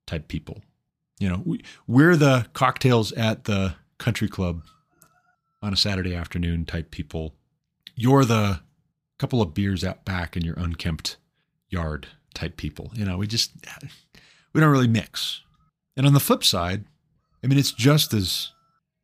[0.07, 0.61] type people.
[1.19, 4.63] You know, we, we're the cocktails at the country club
[5.61, 7.35] on a Saturday afternoon type people.
[7.93, 8.61] You're the
[9.17, 11.17] couple of beers out back in your unkempt
[11.67, 12.91] yard type people.
[12.93, 13.51] You know, we just
[14.53, 15.41] we don't really mix.
[15.97, 16.85] And on the flip side,
[17.43, 18.51] I mean, it's just as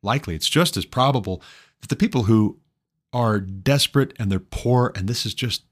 [0.02, 1.42] likely, it's just as probable
[1.80, 2.58] that the people who
[3.12, 5.62] are desperate and they're poor, and this is just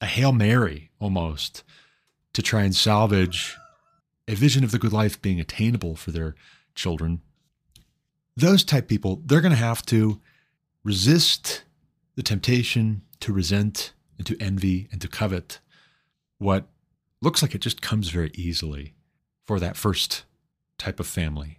[0.00, 1.64] a Hail Mary almost
[2.32, 3.56] to try and salvage
[4.26, 6.34] a vision of the good life being attainable for their
[6.74, 7.20] children.
[8.36, 10.20] Those type people, they're going to have to
[10.84, 11.64] resist
[12.14, 15.60] the temptation to resent and to envy and to covet
[16.38, 16.66] what
[17.20, 18.94] looks like it just comes very easily
[19.46, 20.24] for that first
[20.78, 21.58] type of family.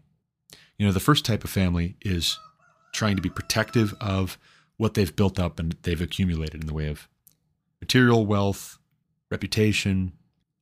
[0.77, 2.39] You know, the first type of family is
[2.93, 4.37] trying to be protective of
[4.77, 7.07] what they've built up and they've accumulated in the way of
[7.81, 8.77] material wealth,
[9.29, 10.13] reputation,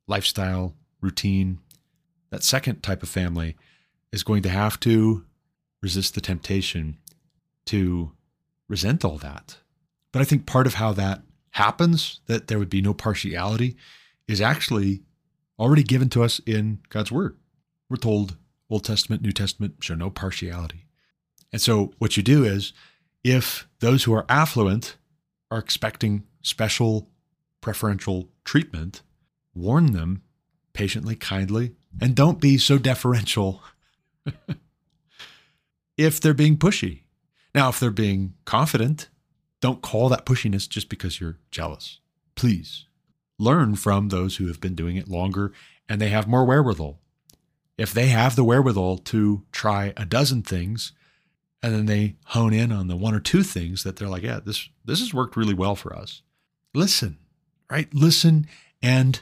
[0.07, 1.59] lifestyle, routine.
[2.31, 3.55] That second type of family
[4.11, 5.25] is going to have to
[5.81, 6.97] resist the temptation
[7.67, 8.11] to
[8.67, 9.57] resent all that.
[10.11, 11.21] But I think part of how that
[11.51, 13.75] happens, that there would be no partiality,
[14.27, 15.03] is actually
[15.59, 17.37] already given to us in God's Word.
[17.89, 18.37] We're told
[18.69, 20.85] Old Testament, New Testament show no partiality.
[21.51, 22.73] And so what you do is
[23.23, 24.97] if those who are affluent
[25.49, 27.09] are expecting special
[27.61, 29.01] preferential treatment,
[29.55, 30.21] warn them
[30.73, 33.63] patiently, kindly, and don't be so deferential
[35.97, 37.01] if they're being pushy.
[37.55, 39.09] Now, if they're being confident,
[39.61, 41.99] don't call that pushiness just because you're jealous.
[42.35, 42.86] Please
[43.39, 45.51] learn from those who have been doing it longer
[45.87, 46.99] and they have more wherewithal
[47.77, 50.93] if they have the wherewithal to try a dozen things
[51.61, 54.39] and then they hone in on the one or two things that they're like, yeah,
[54.43, 56.21] this this has worked really well for us.
[56.73, 57.17] Listen,
[57.69, 57.91] right?
[57.93, 58.47] Listen
[58.81, 59.21] and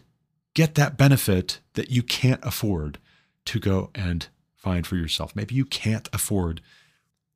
[0.53, 2.97] get that benefit that you can't afford
[3.45, 5.35] to go and find for yourself.
[5.35, 6.61] Maybe you can't afford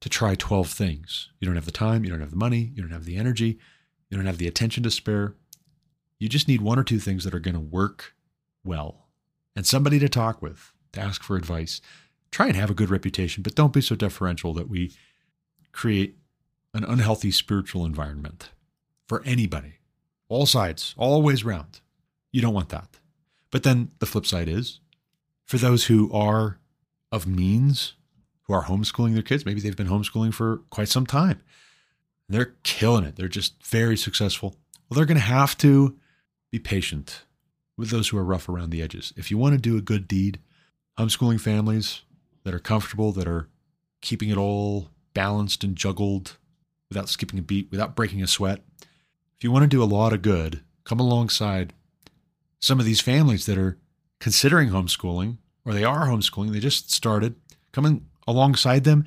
[0.02, 1.30] to try 12 things.
[1.40, 3.60] You don't have the time, you don't have the money, you don't have the energy,
[4.10, 5.36] you don't have the attention to spare.
[6.20, 8.14] You just need one or two things that are going to work
[8.64, 9.08] well
[9.56, 11.82] and somebody to talk with to ask for advice.
[12.32, 14.92] Try and have a good reputation, but don't be so deferential that we
[15.72, 16.18] create
[16.74, 18.52] an unhealthy spiritual environment
[19.08, 19.76] for anybody,
[20.28, 21.80] all sides, all ways round.
[22.32, 23.00] You don't want that.
[23.50, 24.80] But then the flip side is
[25.46, 26.60] for those who are
[27.12, 27.94] of means,
[28.44, 31.42] who are homeschooling their kids, maybe they've been homeschooling for quite some time.
[32.28, 33.16] They're killing it.
[33.16, 34.56] They're just very successful.
[34.88, 35.98] Well, they're going to have to
[36.52, 37.24] be patient
[37.78, 39.14] with those who are rough around the edges.
[39.16, 40.40] If you want to do a good deed,
[40.98, 42.02] homeschooling families
[42.44, 43.48] that are comfortable, that are
[44.02, 46.38] keeping it all balanced and juggled
[46.90, 48.62] without skipping a beat, without breaking a sweat.
[49.38, 51.74] If you want to do a lot of good, come alongside
[52.60, 53.78] some of these families that are
[54.20, 57.36] considering homeschooling or they are homeschooling, they just started,
[57.72, 59.06] coming alongside them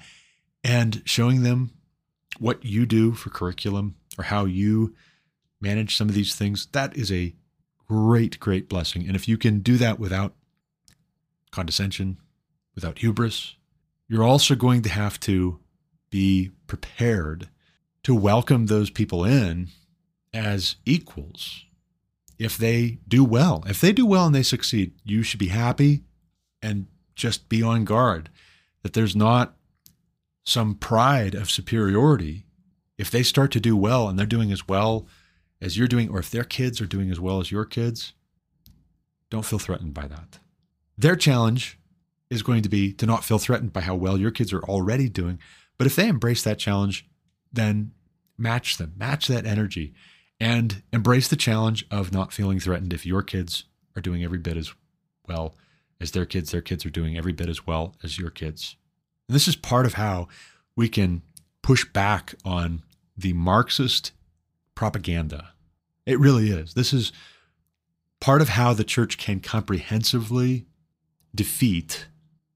[0.64, 1.73] and showing them
[2.39, 4.94] what you do for curriculum or how you
[5.62, 6.66] manage some of these things.
[6.72, 7.34] That is a
[7.89, 9.06] great, great blessing.
[9.06, 10.34] And if you can do that without
[11.52, 12.18] condescension,
[12.74, 13.55] without hubris.
[14.09, 15.60] You're also going to have to
[16.10, 17.48] be prepared
[18.02, 19.68] to welcome those people in
[20.34, 21.64] as equals.
[22.39, 26.02] If they do well, if they do well and they succeed, you should be happy
[26.60, 28.30] and just be on guard
[28.82, 29.55] that there's not
[30.44, 32.47] some pride of superiority.
[32.98, 35.06] If they start to do well and they're doing as well
[35.62, 38.12] as you're doing, or if their kids are doing as well as your kids,
[39.30, 40.40] don't feel threatened by that.
[40.98, 41.78] Their challenge
[42.28, 45.09] is going to be to not feel threatened by how well your kids are already
[45.09, 45.39] doing.
[45.78, 47.09] But if they embrace that challenge,
[47.52, 47.93] then
[48.36, 49.94] match them, match that energy,
[50.40, 53.64] and embrace the challenge of not feeling threatened if your kids
[53.97, 54.72] are doing every bit as
[55.28, 55.55] well
[56.01, 58.76] as their kids, their kids are doing every bit as well as your kids.
[59.28, 60.26] And this is part of how
[60.74, 61.22] we can
[61.62, 62.82] push back on
[63.16, 64.10] the Marxist
[64.74, 65.53] propaganda.
[66.07, 66.74] It really is.
[66.74, 67.12] This is
[68.20, 70.66] part of how the church can comprehensively
[71.35, 72.07] defeat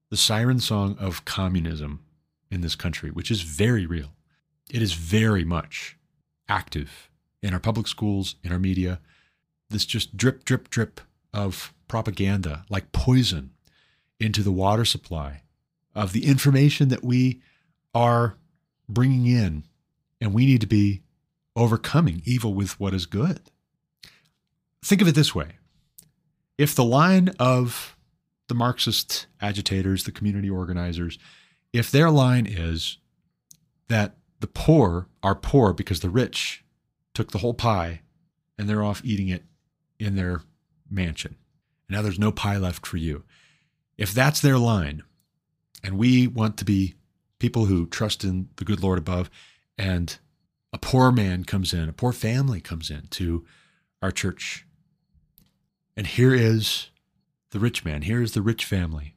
[0.09, 2.01] the siren song of communism
[2.49, 4.13] in this country, which is very real.
[4.71, 5.97] It is very much
[6.47, 7.09] active
[7.41, 8.99] in our public schools, in our media.
[9.69, 11.01] This just drip, drip, drip
[11.33, 13.51] of propaganda like poison
[14.19, 15.41] into the water supply
[15.93, 17.41] of the information that we
[17.93, 18.35] are
[18.87, 19.63] bringing in.
[20.19, 21.01] And we need to be
[21.57, 23.41] overcoming evil with what is good.
[24.83, 25.53] Think of it this way
[26.57, 27.97] if the line of
[28.47, 31.19] the Marxist agitators, the community organizers,
[31.73, 32.97] if their line is
[33.89, 36.63] that the poor are poor because the rich
[37.13, 38.01] took the whole pie
[38.57, 39.43] and they're off eating it
[39.99, 40.41] in their
[40.89, 41.35] mansion.
[41.87, 43.23] And now there's no pie left for you.
[43.97, 45.03] If that's their line,
[45.83, 46.95] and we want to be
[47.39, 49.29] people who trust in the good Lord above,
[49.77, 50.17] and
[50.73, 53.45] a poor man comes in, a poor family comes in to
[54.01, 54.65] our church.
[55.95, 56.89] And here is
[57.51, 59.15] the rich man, here is the rich family.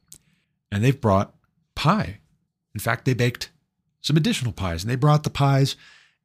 [0.71, 1.35] And they've brought
[1.75, 2.21] pie.
[2.75, 3.51] In fact, they baked
[4.01, 5.77] some additional pies and they brought the pies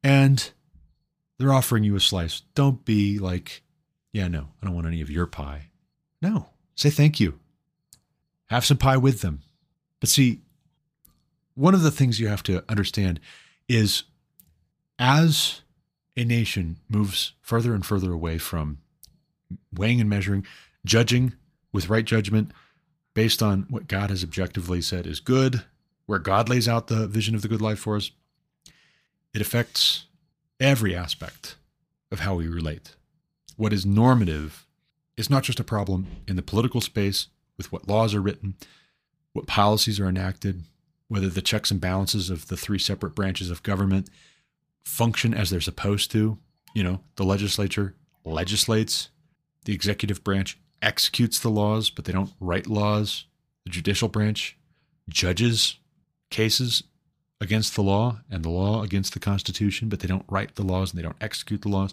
[0.02, 0.50] and
[1.38, 2.42] they're offering you a slice.
[2.54, 3.62] Don't be like,
[4.12, 5.68] yeah, no, I don't want any of your pie.
[6.22, 7.38] No, say thank you.
[8.46, 9.42] Have some pie with them.
[10.00, 10.42] But see,
[11.54, 13.20] one of the things you have to understand
[13.68, 14.04] is
[14.98, 15.62] as
[16.16, 18.78] a nation moves further and further away from
[19.72, 20.46] weighing and measuring,
[20.84, 21.34] judging
[21.72, 22.52] with right judgment
[23.14, 25.64] based on what God has objectively said is good,
[26.06, 28.10] where God lays out the vision of the good life for us,
[29.34, 30.06] it affects
[30.60, 31.56] every aspect
[32.10, 32.94] of how we relate.
[33.56, 34.66] What is normative
[35.16, 38.54] is not just a problem in the political space with what laws are written,
[39.32, 40.62] what policies are enacted,
[41.08, 44.10] whether the checks and balances of the three separate branches of government
[44.86, 46.38] function as they're supposed to.
[46.74, 47.94] You know, the legislature
[48.24, 49.10] legislates,
[49.64, 53.26] the executive branch executes the laws, but they don't write laws.
[53.64, 54.56] The judicial branch
[55.08, 55.78] judges
[56.30, 56.84] cases
[57.40, 60.92] against the law and the law against the Constitution, but they don't write the laws
[60.92, 61.92] and they don't execute the laws.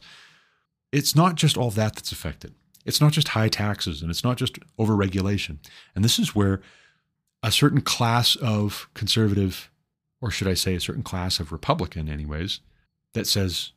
[0.91, 2.53] It's not just all that that's affected.
[2.86, 5.57] It's not just high taxes and it's not just overregulation.
[5.95, 6.61] And this is where
[7.41, 9.72] a certain class of conservative,
[10.22, 12.60] or should I say a certain class of Republican, anyways,
[13.14, 13.72] that says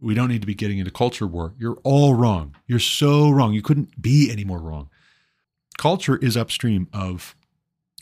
[0.00, 1.54] we don't need to be getting into culture war.
[1.58, 2.54] You're all wrong.
[2.66, 3.52] You're so wrong.
[3.52, 4.90] You couldn't be any more wrong.
[5.76, 7.34] Culture is upstream of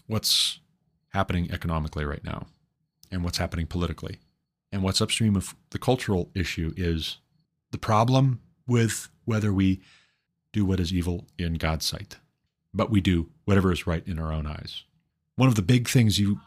[0.06, 0.60] what's
[1.10, 2.46] happening economically right now
[3.10, 4.18] and what's happening politically.
[4.72, 7.18] And what's upstream of the cultural issue is
[7.70, 9.80] the problem with whether we
[10.52, 12.16] do what is evil in God's sight,
[12.74, 14.84] but we do whatever is right in our own eyes.
[15.36, 16.40] One of the big things you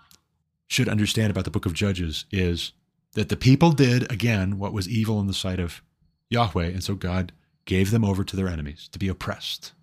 [0.67, 2.73] should understand about the book of Judges is
[3.13, 5.81] that the people did, again, what was evil in the sight of
[6.29, 6.67] Yahweh.
[6.67, 7.31] And so God
[7.65, 9.73] gave them over to their enemies to be oppressed.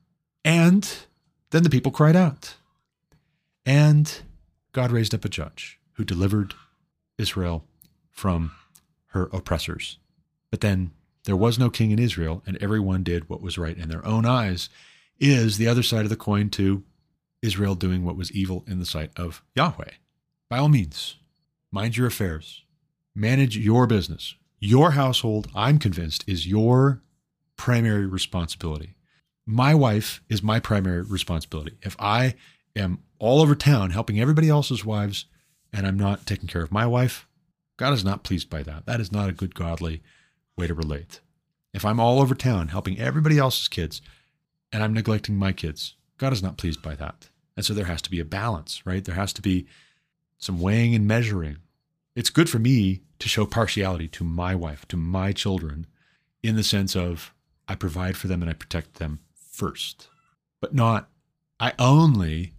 [0.45, 0.89] And
[1.51, 2.55] then the people cried out.
[3.65, 4.23] And
[4.73, 6.55] God raised up a judge who delivered
[7.19, 7.65] Israel
[8.11, 8.53] from
[9.09, 9.99] her oppressors.
[10.51, 10.93] But then
[11.25, 14.25] there was no king in Israel, and everyone did what was right in their own
[14.25, 14.69] eyes,
[15.19, 16.85] is the other side of the coin to
[17.43, 19.93] Israel doing what was evil in the sight of Yahweh.
[20.49, 21.17] By all means,
[21.73, 22.63] mind your affairs,
[23.17, 24.35] manage your business.
[24.61, 27.03] Your household, I'm convinced, is your
[27.57, 28.95] primary responsibility.
[29.47, 31.77] My wife is my primary responsibility.
[31.83, 32.35] If I
[32.75, 35.25] am all over town helping everybody else's wives
[35.73, 37.27] and I'm not taking care of my wife,
[37.77, 38.87] God is not pleased by that.
[38.87, 40.03] That is not a good godly
[40.57, 41.21] way to relate.
[41.73, 44.01] If I'm all over town helping everybody else's kids
[44.73, 47.29] and I'm neglecting my kids, God is not pleased by that.
[47.57, 49.05] And so there has to be a balance, right?
[49.05, 49.67] There has to be
[50.39, 51.59] some weighing and measuring.
[52.17, 55.87] It's good for me to show partiality to my wife, to my children,
[56.43, 57.35] in the sense of
[57.69, 60.09] I provide for them and I protect them first,
[60.61, 61.11] but not
[61.61, 62.55] I only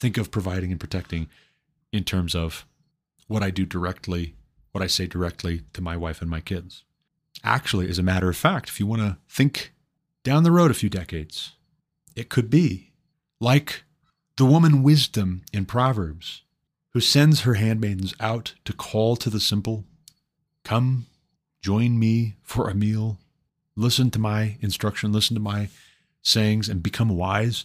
[0.00, 1.28] think of providing and protecting
[1.92, 2.64] in terms of
[3.26, 4.36] what I do directly,
[4.70, 6.84] what I say directly to my wife and my kids.
[7.42, 9.72] Actually, as a matter of fact, if you want to think
[10.22, 11.56] down the road a few decades,
[12.14, 12.92] it could be
[13.40, 13.82] like
[14.36, 16.42] the woman wisdom in Proverbs,
[16.94, 19.84] who sends her handmaidens out to call to the simple,
[20.64, 21.06] Come,
[21.60, 23.18] join me for a meal,
[23.76, 25.68] listen to my instruction, listen to my
[26.22, 27.64] sayings, and become wise.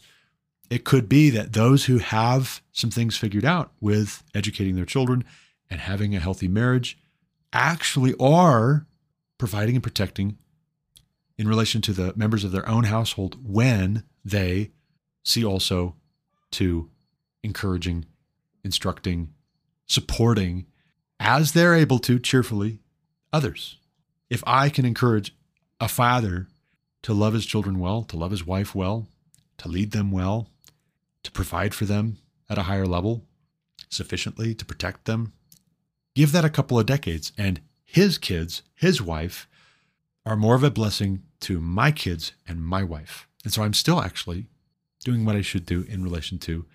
[0.70, 5.24] it could be that those who have some things figured out with educating their children
[5.70, 6.98] and having a healthy marriage
[7.54, 8.86] actually are
[9.38, 10.38] providing and protecting
[11.38, 14.72] in relation to the members of their own household when they
[15.24, 15.96] see also
[16.52, 16.90] to
[17.44, 18.06] encouraging,
[18.68, 19.34] instructing,
[19.88, 20.68] supporting
[21.20, 22.80] as they're able to cheerfully
[23.34, 23.78] others.
[24.30, 25.34] If I can encourage
[25.80, 26.48] a father
[27.04, 29.08] to love his children well, to love his wife well,
[29.58, 30.50] to lead them well,
[31.24, 32.18] to provide for them
[32.50, 33.24] at a higher level
[33.90, 35.34] sufficiently to protect them,
[36.14, 39.48] give that a couple of decades, and his kids, his wife,
[40.26, 43.28] are more of a blessing to my kids and my wife.
[43.44, 44.48] And so I'm still actually
[45.06, 46.66] doing what I should do in relation to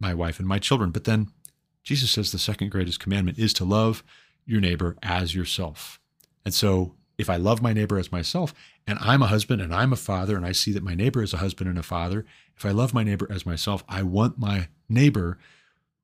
[0.00, 0.90] my wife and my children.
[0.90, 1.28] But then
[1.82, 4.02] Jesus says the second greatest commandment is to love
[4.44, 6.00] your neighbor as yourself.
[6.44, 8.54] And so if I love my neighbor as myself,
[8.86, 11.34] and I'm a husband and I'm a father, and I see that my neighbor is
[11.34, 12.24] a husband and a father,
[12.56, 15.38] if I love my neighbor as myself, I want my neighbor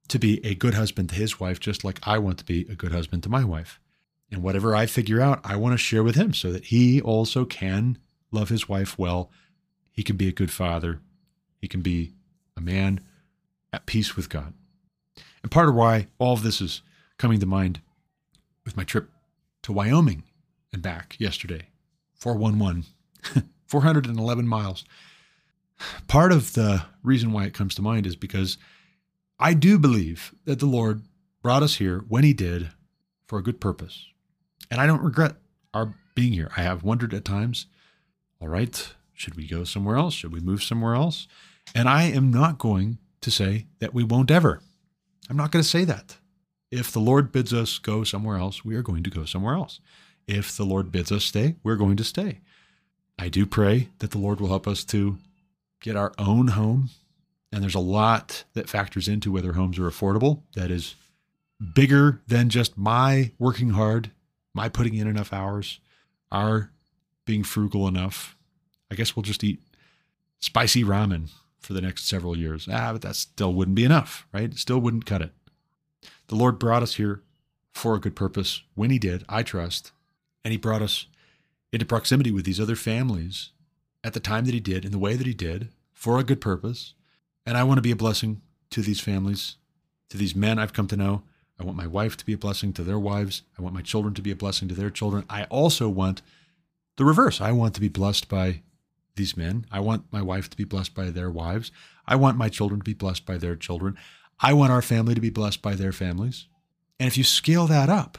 [0.08, 2.74] to be a good husband to his wife, just like I want to be a
[2.74, 3.80] good husband to my wife.
[4.30, 7.44] And whatever I figure out, I want to share with him so that he also
[7.44, 7.98] can
[8.30, 9.30] love his wife well.
[9.90, 11.00] He can be a good father.
[11.60, 12.12] He can be
[12.56, 13.00] a man
[13.72, 14.54] at peace with God.
[15.42, 16.82] And part of why all of this is
[17.18, 17.80] coming to mind
[18.64, 19.10] with my trip
[19.62, 20.24] to Wyoming
[20.72, 21.68] and back yesterday
[22.14, 22.84] 411,
[23.66, 24.84] 411 miles.
[26.08, 28.58] Part of the reason why it comes to mind is because
[29.38, 31.02] I do believe that the Lord
[31.42, 32.70] brought us here when He did
[33.26, 34.06] for a good purpose.
[34.70, 35.36] And I don't regret
[35.74, 36.50] our being here.
[36.56, 37.66] I have wondered at times,
[38.40, 40.14] all right, should we go somewhere else?
[40.14, 41.28] Should we move somewhere else?
[41.74, 44.60] And I am not going to say that we won't ever.
[45.28, 46.16] I'm not going to say that.
[46.70, 49.80] If the Lord bids us go somewhere else, we are going to go somewhere else.
[50.28, 52.38] If the Lord bids us stay, we're going to stay.
[53.18, 55.18] I do pray that the Lord will help us to
[55.80, 56.90] get our own home.
[57.50, 60.42] And there's a lot that factors into whether homes are affordable.
[60.54, 60.94] That is
[61.74, 64.12] bigger than just my working hard,
[64.54, 65.80] my putting in enough hours,
[66.30, 66.70] our
[67.24, 68.36] being frugal enough.
[68.88, 69.60] I guess we'll just eat
[70.38, 71.30] spicy ramen
[71.66, 72.68] for the next several years.
[72.70, 74.54] Ah, but that still wouldn't be enough, right?
[74.54, 75.32] Still wouldn't cut it.
[76.28, 77.22] The Lord brought us here
[77.72, 79.90] for a good purpose when He did, I trust.
[80.44, 81.06] And He brought us
[81.72, 83.50] into proximity with these other families
[84.04, 86.40] at the time that He did, in the way that He did, for a good
[86.40, 86.94] purpose.
[87.44, 89.56] And I want to be a blessing to these families,
[90.10, 91.22] to these men I've come to know.
[91.58, 93.42] I want my wife to be a blessing to their wives.
[93.58, 95.24] I want my children to be a blessing to their children.
[95.28, 96.22] I also want
[96.96, 97.40] the reverse.
[97.40, 98.62] I want to be blessed by
[99.16, 99.66] these men.
[99.70, 101.72] I want my wife to be blessed by their wives.
[102.06, 103.96] I want my children to be blessed by their children.
[104.40, 106.46] I want our family to be blessed by their families.
[107.00, 108.18] And if you scale that up,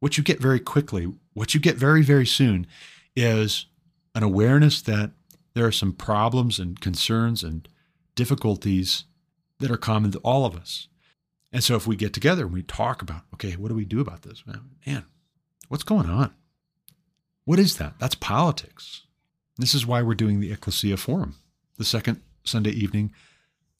[0.00, 2.66] what you get very quickly, what you get very, very soon
[3.14, 3.66] is
[4.14, 5.10] an awareness that
[5.54, 7.68] there are some problems and concerns and
[8.14, 9.04] difficulties
[9.58, 10.88] that are common to all of us.
[11.52, 14.00] And so if we get together and we talk about, okay, what do we do
[14.00, 14.44] about this?
[14.46, 15.04] Man,
[15.68, 16.34] what's going on?
[17.44, 17.94] What is that?
[17.98, 19.02] That's politics.
[19.58, 21.34] This is why we're doing the Ecclesia Forum,
[21.76, 23.12] the second Sunday evening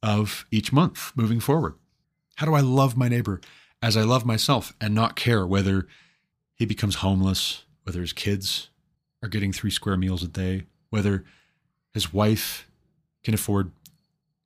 [0.02, 1.74] of each month moving forward.
[2.36, 3.40] How do I love my neighbor
[3.80, 5.86] as I love myself and not care whether
[6.56, 8.70] he becomes homeless, whether his kids
[9.22, 11.24] are getting three square meals a day, whether
[11.94, 12.68] his wife
[13.22, 13.70] can afford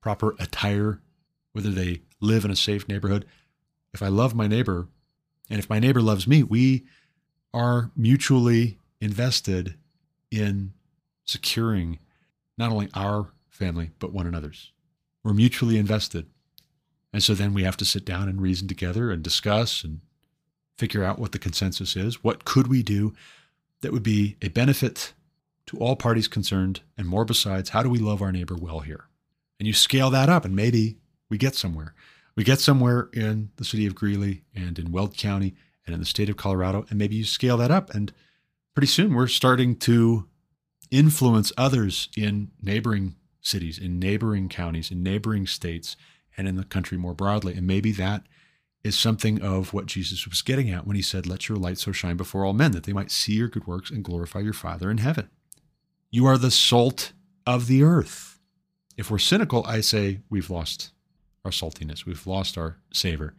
[0.02, 1.00] proper attire,
[1.52, 3.24] whether they live in a safe neighborhood.
[3.94, 4.88] If I love my neighbor
[5.48, 6.84] and if my neighbor loves me, we
[7.54, 9.76] are mutually invested
[10.30, 10.74] in
[11.32, 11.98] securing
[12.56, 14.72] not only our family, but one another's.
[15.24, 16.26] We're mutually invested.
[17.12, 20.00] And so then we have to sit down and reason together and discuss and
[20.76, 22.24] figure out what the consensus is.
[22.24, 23.12] What could we do
[23.80, 25.12] that would be a benefit
[25.66, 26.80] to all parties concerned?
[26.96, 29.04] And more besides, how do we love our neighbor well here?
[29.59, 30.98] And you scale that up, and maybe
[31.28, 31.94] we get somewhere.
[32.34, 35.54] We get somewhere in the city of Greeley and in Weld County
[35.86, 37.94] and in the state of Colorado, and maybe you scale that up.
[37.94, 38.12] And
[38.74, 40.26] pretty soon we're starting to
[40.93, 45.97] influence others in neighboring cities, in neighboring counties, in neighboring states,
[46.36, 47.55] and in the country more broadly.
[47.55, 48.23] And maybe that
[48.85, 51.90] is something of what Jesus was getting at when he said, Let your light so
[51.90, 54.90] shine before all men that they might see your good works and glorify your Father
[54.90, 55.31] in heaven.
[56.10, 57.12] You are the salt
[57.47, 58.39] of the earth.
[58.97, 60.90] If we're cynical, I say we've lost
[61.44, 63.35] our saltiness, we've lost our savor.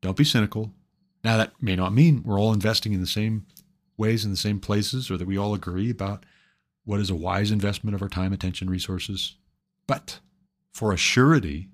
[0.00, 0.72] Don't be cynical.
[1.22, 3.46] Now, that may not mean we're all investing in the same
[3.96, 6.24] ways in the same places or that we all agree about
[6.88, 9.36] what is a wise investment of our time, attention, resources.
[9.86, 10.20] But
[10.72, 11.68] for a surety,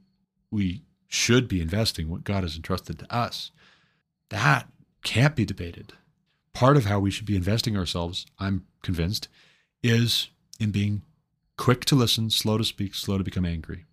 [0.51, 3.53] we should be investing what God has entrusted to us.
[4.31, 4.66] That
[5.05, 5.93] can't be debated.
[6.53, 9.28] Part of how we should be investing ourselves, I'm convinced,
[9.85, 11.03] is in being
[11.57, 13.85] quick to listen, slow to speak, slow to become angry.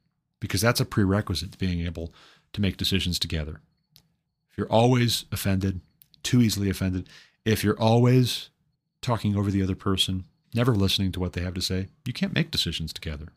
[0.42, 2.14] because that's a prerequisite to being able
[2.52, 3.62] to make decisions together.
[4.50, 5.80] If you're always offended,
[6.24, 7.08] too easily offended,
[7.46, 8.50] if you're always
[9.02, 12.36] talking over the other person, never listening to what they have to say, you can't
[12.36, 13.28] make decisions together.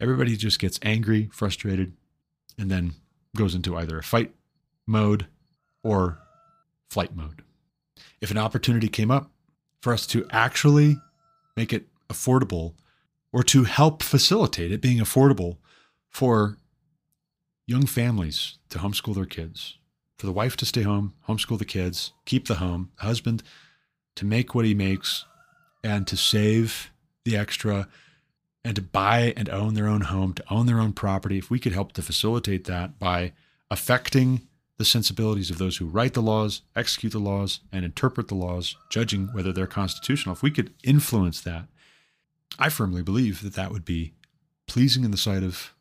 [0.00, 1.92] Everybody just gets angry, frustrated,
[2.58, 2.94] and then
[3.36, 4.34] goes into either a fight
[4.86, 5.26] mode
[5.82, 6.18] or
[6.88, 7.42] flight mode.
[8.20, 9.30] If an opportunity came up
[9.80, 10.96] for us to actually
[11.56, 12.74] make it affordable
[13.32, 15.58] or to help facilitate it being affordable
[16.08, 16.56] for
[17.66, 19.78] young families to homeschool their kids,
[20.18, 23.42] for the wife to stay home, homeschool the kids, keep the home, the husband
[24.16, 25.24] to make what he makes
[25.82, 26.90] and to save
[27.24, 27.88] the extra
[28.64, 31.58] and to buy and own their own home, to own their own property, if we
[31.58, 33.32] could help to facilitate that by
[33.70, 34.46] affecting
[34.76, 38.76] the sensibilities of those who write the laws, execute the laws, and interpret the laws,
[38.90, 41.66] judging whether they're constitutional, if we could influence that,
[42.58, 44.12] I firmly believe that that would be
[44.66, 45.74] pleasing in the sight of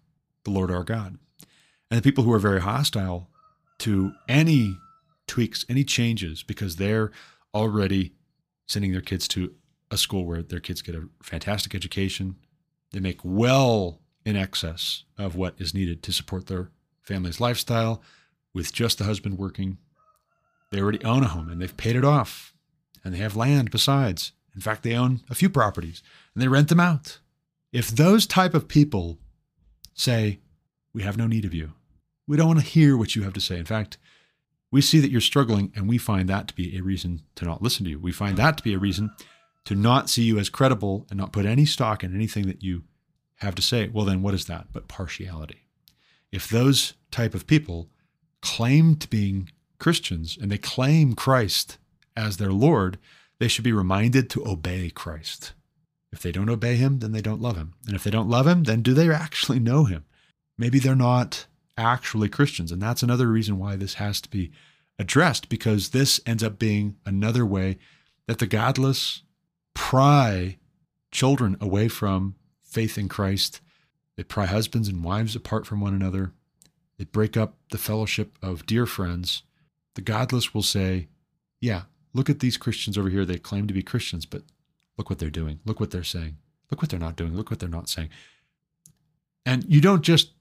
[0.43, 1.17] the Lord our God.
[1.89, 3.29] And the people who are very hostile
[3.79, 4.77] to any
[5.27, 7.11] tweaks, any changes, because they're
[7.53, 8.13] already
[8.67, 9.53] sending their kids to
[9.91, 12.35] a school where their kids get a fantastic education.
[12.91, 16.71] They make well in excess of what is needed to support their
[17.01, 18.01] family's lifestyle
[18.53, 19.77] with just the husband working.
[20.71, 22.53] They already own a home and they've paid it off
[23.03, 24.33] and they have land besides.
[24.53, 26.03] In fact, they own a few properties
[26.33, 27.19] and they rent them out.
[27.71, 29.19] If those type of people
[29.93, 30.39] say,
[30.93, 31.73] we have no need of you,
[32.27, 33.57] we don't want to hear what you have to say.
[33.57, 33.97] In fact,
[34.71, 37.61] we see that you're struggling and we find that to be a reason to not
[37.61, 37.99] listen to you.
[37.99, 39.11] We find that to be a reason
[39.65, 42.83] to not see you as credible and not put any stock in anything that you
[43.37, 43.87] have to say.
[43.87, 45.65] Well, then what is that but partiality?
[46.31, 47.89] If those type of people
[48.41, 49.49] claim to being
[49.79, 51.77] Christians and they claim Christ
[52.15, 52.97] as their Lord,
[53.39, 55.53] they should be reminded to obey Christ.
[56.11, 57.73] If they don't obey him, then they don't love him.
[57.85, 60.05] And if they don't love him, then do they actually know him?
[60.57, 61.45] Maybe they're not
[61.77, 62.71] actually Christians.
[62.71, 64.51] And that's another reason why this has to be
[64.97, 67.77] addressed, because this ends up being another way
[68.27, 69.21] that the godless
[69.79, 70.57] pry
[71.09, 73.61] children away from faith in Christ.
[74.17, 76.33] They pry husbands and wives apart from one another.
[76.97, 79.43] They break up the fellowship of dear friends.
[79.95, 81.07] The godless will say,
[81.61, 81.83] Yeah,
[82.13, 83.23] look at these Christians over here.
[83.23, 84.43] They claim to be Christians, but
[84.97, 85.61] look what they're doing.
[85.65, 86.35] Look what they're saying.
[86.69, 87.35] Look what they're not doing.
[87.35, 88.09] Look what they're not saying.
[89.45, 90.33] And you don't just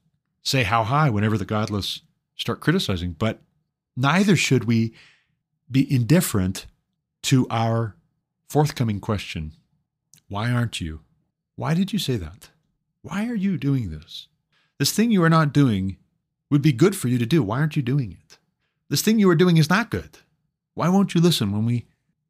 [0.43, 2.01] say how high whenever the godless
[2.35, 3.39] start criticizing, but
[3.95, 4.93] neither should we
[5.71, 6.65] be indifferent
[7.23, 7.95] to our
[8.49, 9.53] forthcoming question
[10.27, 11.01] Why aren't you?
[11.55, 12.49] Why did you say that?
[13.01, 14.27] Why are you doing this?
[14.77, 15.97] This thing you are not doing
[16.49, 17.43] would be good for you to do.
[17.43, 18.37] Why aren't you doing it?
[18.89, 20.19] This thing you are doing is not good.
[20.73, 21.85] Why won't you listen when we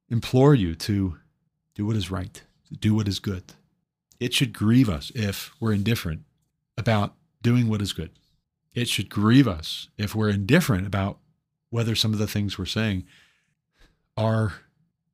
[0.09, 1.17] implore you to
[1.75, 3.53] do what is right, to do what is good?
[4.19, 6.23] It should grieve us if we're indifferent
[6.77, 8.11] about doing what is good.
[8.73, 11.19] It should grieve us if we're indifferent about
[11.69, 13.05] whether some of the things we're saying
[14.17, 14.53] are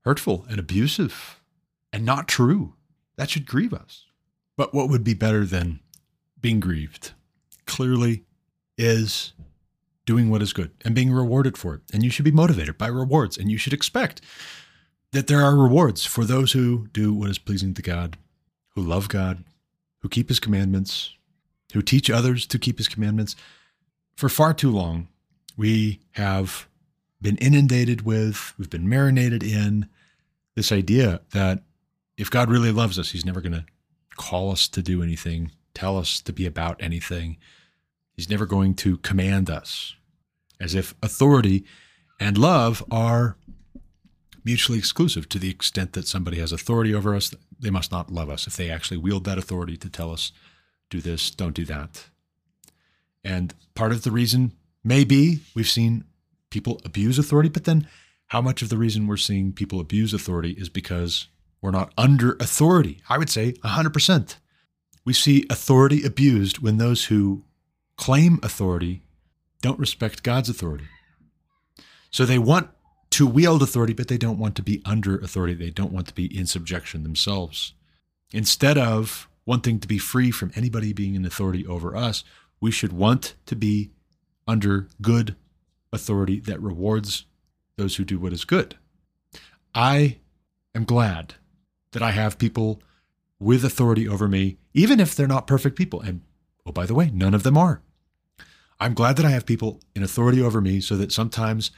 [0.06, 1.42] hurtful and abusive
[1.92, 2.74] and not true.
[3.18, 4.06] That should grieve us.
[4.56, 5.80] But what would be better than
[6.40, 7.12] being grieved?
[7.66, 8.24] Clearly,
[8.78, 9.34] is
[10.06, 11.82] doing what is good and being rewarded for it.
[11.94, 13.38] And you should be motivated by rewards.
[13.38, 14.22] And you should expect
[15.12, 18.18] that there are rewards for those who do what is pleasing to God,
[18.76, 19.44] who love God,
[20.00, 21.14] who keep his commandments,
[21.74, 23.36] who teach others to keep his commandments.
[24.16, 25.08] For far too long,
[25.58, 26.68] we have
[27.22, 29.88] been inundated with, we've been marinated in
[30.56, 31.64] this idea that
[32.18, 33.66] if God really loves us, he's never going to
[34.16, 37.38] call us to do anything, tell us to be about anything.
[38.14, 39.96] He's never going to command us,
[40.60, 41.66] as if authority
[42.20, 43.36] and love are
[44.46, 48.30] mutually exclusive to the extent that somebody has authority over us, they must not love
[48.30, 50.32] us if they actually wield that authority to tell us,
[50.90, 52.06] do this, don't do that.
[53.24, 54.54] And part of the reason
[54.84, 56.06] may be we've seen
[56.52, 57.88] people abuse authority, but then
[58.28, 61.28] how much of the reason we're seeing people abuse authority is because
[61.62, 63.02] we're not under authority?
[63.10, 64.38] I would say 100%.
[65.04, 67.44] We see authority abused when those who
[67.98, 69.04] claim authority
[69.62, 70.86] don't respect God's authority.
[72.10, 72.70] So they want
[73.12, 75.54] to wield authority, but they don't want to be under authority.
[75.54, 77.74] They don't want to be in subjection themselves.
[78.34, 82.24] Instead of wanting to be free from anybody being in authority over us,
[82.60, 83.92] we should want to be
[84.48, 85.36] under good
[85.94, 87.26] authority that rewards
[87.78, 88.76] those who do what is good.
[89.74, 90.18] I
[90.74, 91.36] am glad
[91.92, 92.82] that I have people
[93.40, 96.02] with authority over me, even if they're not perfect people.
[96.02, 96.22] And
[96.66, 97.82] oh, by the way, none of them are.
[98.80, 101.72] I'm glad that I have people in authority over me so that sometimes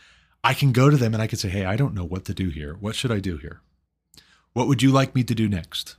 [0.43, 2.33] I can go to them and I can say, Hey, I don't know what to
[2.33, 2.75] do here.
[2.79, 3.61] What should I do here?
[4.53, 5.97] What would you like me to do next?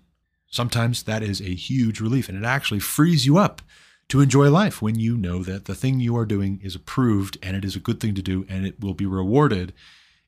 [0.50, 3.62] Sometimes that is a huge relief and it actually frees you up
[4.08, 7.56] to enjoy life when you know that the thing you are doing is approved and
[7.56, 9.72] it is a good thing to do and it will be rewarded.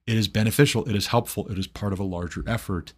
[0.06, 2.92] It is beneficial, it is helpful, it is part of a larger effort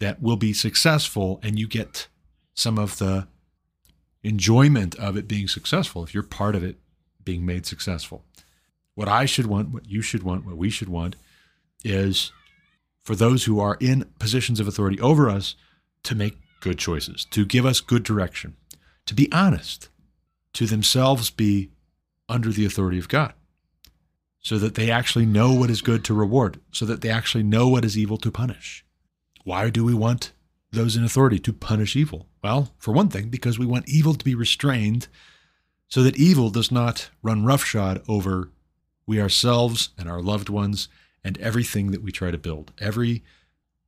[0.00, 2.08] that will be successful, and you get
[2.52, 3.28] some of the
[4.22, 6.78] enjoyment of it being successful if you're part of it
[7.22, 8.24] being made successful.
[8.94, 11.16] What I should want, what you should want, what we should want
[11.84, 12.32] is
[13.02, 15.54] for those who are in positions of authority over us
[16.04, 18.56] to make good choices, to give us good direction,
[19.06, 19.88] to be honest,
[20.54, 21.70] to themselves be
[22.28, 23.34] under the authority of God,
[24.40, 27.68] so that they actually know what is good to reward, so that they actually know
[27.68, 28.84] what is evil to punish.
[29.44, 30.32] Why do we want
[30.72, 32.28] those in authority to punish evil?
[32.42, 35.08] Well, for one thing, because we want evil to be restrained
[35.88, 38.50] so that evil does not run roughshod over
[39.06, 40.88] we ourselves and our loved ones
[41.22, 42.72] and everything that we try to build.
[42.80, 43.22] Every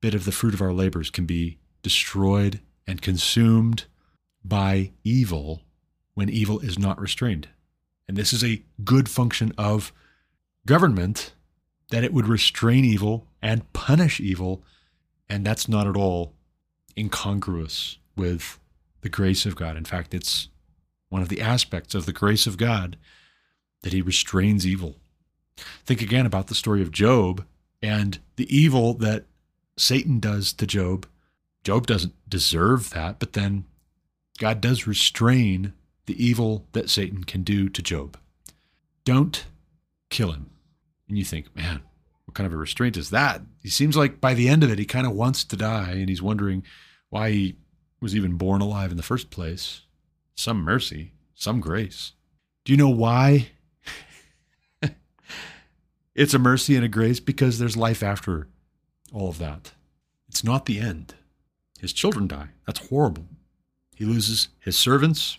[0.01, 3.85] bit of the fruit of our labors can be destroyed and consumed
[4.45, 5.63] by evil
[6.17, 7.47] when evil is not restrained.
[8.09, 9.93] And this is a good function of
[10.65, 11.35] government
[11.91, 14.65] that it would restrain evil and punish evil.
[15.29, 16.33] And that's not at all
[16.97, 18.59] incongruous with
[19.03, 19.77] the grace of God.
[19.77, 20.49] In fact, it's
[21.11, 22.97] one of the aspects of the grace of God
[23.83, 24.97] that he restrains evil.
[25.85, 27.45] Think again about the story of Job
[27.83, 29.27] and the evil that
[29.77, 31.07] Satan does to Job.
[31.63, 33.67] Job doesn't deserve that, but then
[34.39, 35.75] God does restrain
[36.07, 38.17] the evil that Satan can do to Job.
[39.05, 39.45] Don't
[40.11, 40.51] kill him.
[41.09, 41.83] And you think, man,
[42.25, 43.43] what kind of a restraint is that?
[43.63, 46.09] He seems like by the end of it, he kind of wants to die and
[46.09, 46.65] he's wondering
[47.11, 47.57] why he
[48.01, 49.83] was even born alive in the first place.
[50.35, 52.13] Some mercy, some grace.
[52.65, 53.49] Do you know why
[56.15, 57.21] it's a mercy and a grace?
[57.21, 58.49] Because there's life after
[59.13, 59.73] all of that.
[60.29, 61.15] It's not the end.
[61.81, 62.49] His children die.
[62.67, 63.27] That's horrible.
[63.95, 65.39] He loses his servants.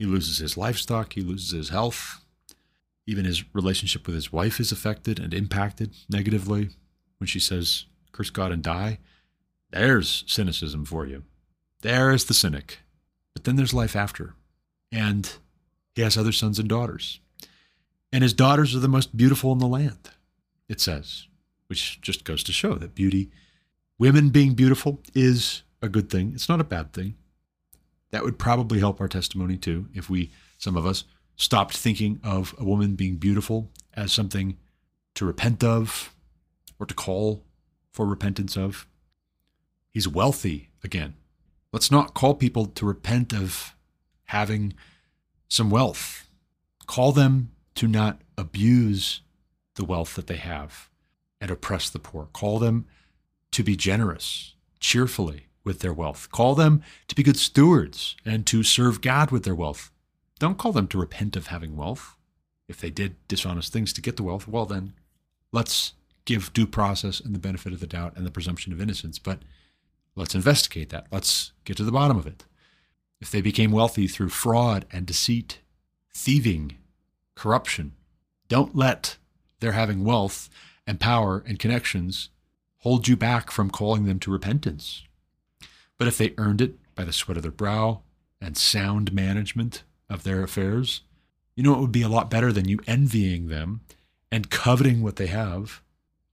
[0.00, 1.12] He loses his livestock.
[1.12, 2.24] He loses his health.
[3.06, 6.70] Even his relationship with his wife is affected and impacted negatively
[7.18, 8.98] when she says, Curse God and die.
[9.70, 11.24] There's cynicism for you.
[11.82, 12.78] There's the cynic.
[13.34, 14.36] But then there's life after.
[14.90, 15.30] And
[15.94, 17.20] he has other sons and daughters.
[18.10, 20.12] And his daughters are the most beautiful in the land,
[20.66, 21.26] it says,
[21.66, 23.30] which just goes to show that beauty,
[23.98, 26.32] women being beautiful, is a good thing.
[26.34, 27.16] It's not a bad thing.
[28.10, 31.04] That would probably help our testimony too if we, some of us,
[31.36, 34.58] stopped thinking of a woman being beautiful as something
[35.14, 36.14] to repent of
[36.78, 37.44] or to call
[37.92, 38.86] for repentance of.
[39.90, 41.14] He's wealthy again.
[41.72, 43.74] Let's not call people to repent of
[44.26, 44.74] having
[45.48, 46.28] some wealth.
[46.86, 49.20] Call them to not abuse
[49.74, 50.88] the wealth that they have
[51.40, 52.28] and oppress the poor.
[52.32, 52.86] Call them
[53.52, 56.30] to be generous, cheerfully with their wealth.
[56.30, 59.90] Call them to be good stewards and to serve God with their wealth.
[60.38, 62.16] Don't call them to repent of having wealth.
[62.68, 64.94] If they did dishonest things to get the wealth, well, then
[65.52, 65.92] let's
[66.24, 69.18] give due process and the benefit of the doubt and the presumption of innocence.
[69.18, 69.40] But
[70.16, 71.06] Let's investigate that.
[71.10, 72.44] Let's get to the bottom of it.
[73.20, 75.60] If they became wealthy through fraud and deceit,
[76.14, 76.78] thieving,
[77.34, 77.92] corruption,
[78.48, 79.16] don't let
[79.60, 80.48] their having wealth
[80.86, 82.30] and power and connections
[82.78, 85.04] hold you back from calling them to repentance.
[86.00, 88.00] But if they earned it by the sweat of their brow
[88.40, 91.02] and sound management of their affairs,
[91.54, 93.82] you know it would be a lot better than you envying them
[94.32, 95.82] and coveting what they have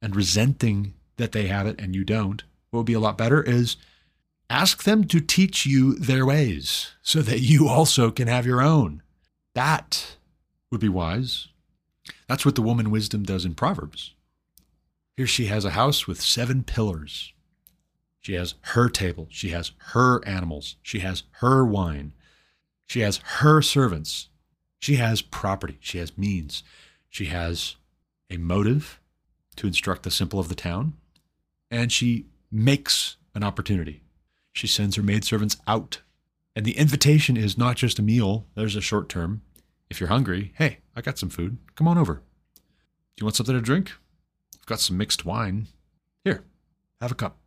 [0.02, 3.44] and resenting that they have it and you don't what would be a lot better
[3.44, 3.76] is
[4.50, 9.04] ask them to teach you their ways so that you also can have your own.
[9.54, 10.16] That
[10.72, 11.50] would be wise.
[12.28, 14.14] That's what the woman wisdom does in Proverbs.
[15.18, 17.34] Here she has a house with seven pillars.
[18.28, 19.28] She has her table.
[19.30, 20.76] She has her animals.
[20.82, 22.12] She has her wine.
[22.86, 24.28] She has her servants.
[24.80, 25.78] She has property.
[25.80, 26.62] She has means.
[27.08, 27.78] She has
[28.30, 29.00] a motive
[29.56, 30.96] to instruct the simple of the town.
[31.72, 34.02] And she makes an opportunity.
[34.52, 36.02] She sends her maidservants out.
[36.54, 39.42] And the invitation is not just a meal, there's a short term.
[39.90, 41.60] If you're hungry, hey, I got some food.
[41.76, 42.16] Come on over.
[42.16, 43.94] Do you want something to drink?
[44.60, 45.68] I've got some mixed wine.
[46.26, 46.44] Here,
[47.00, 47.38] have a cup.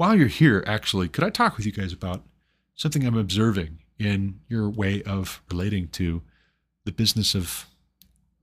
[0.00, 2.22] While you're here, actually, could I talk with you guys about
[2.74, 6.22] something I'm observing in your way of relating to
[6.86, 7.66] the business of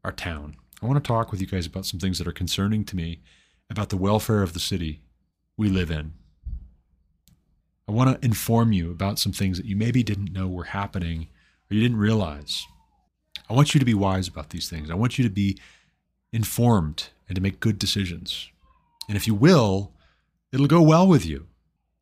[0.03, 0.57] our town?
[0.83, 3.21] I want to talk with you guys about some things that are concerning to me
[3.71, 5.01] about the welfare of the city
[5.57, 6.13] we live in.
[7.87, 11.27] I want to inform you about some things that you maybe didn't know were happening
[11.71, 12.67] or you didn't realize.
[13.49, 14.91] I want you to be wise about these things.
[14.91, 15.57] I want you to be
[16.31, 18.51] informed and to make good decisions.
[19.07, 19.93] And if you will,
[20.51, 21.47] it'll go well with you.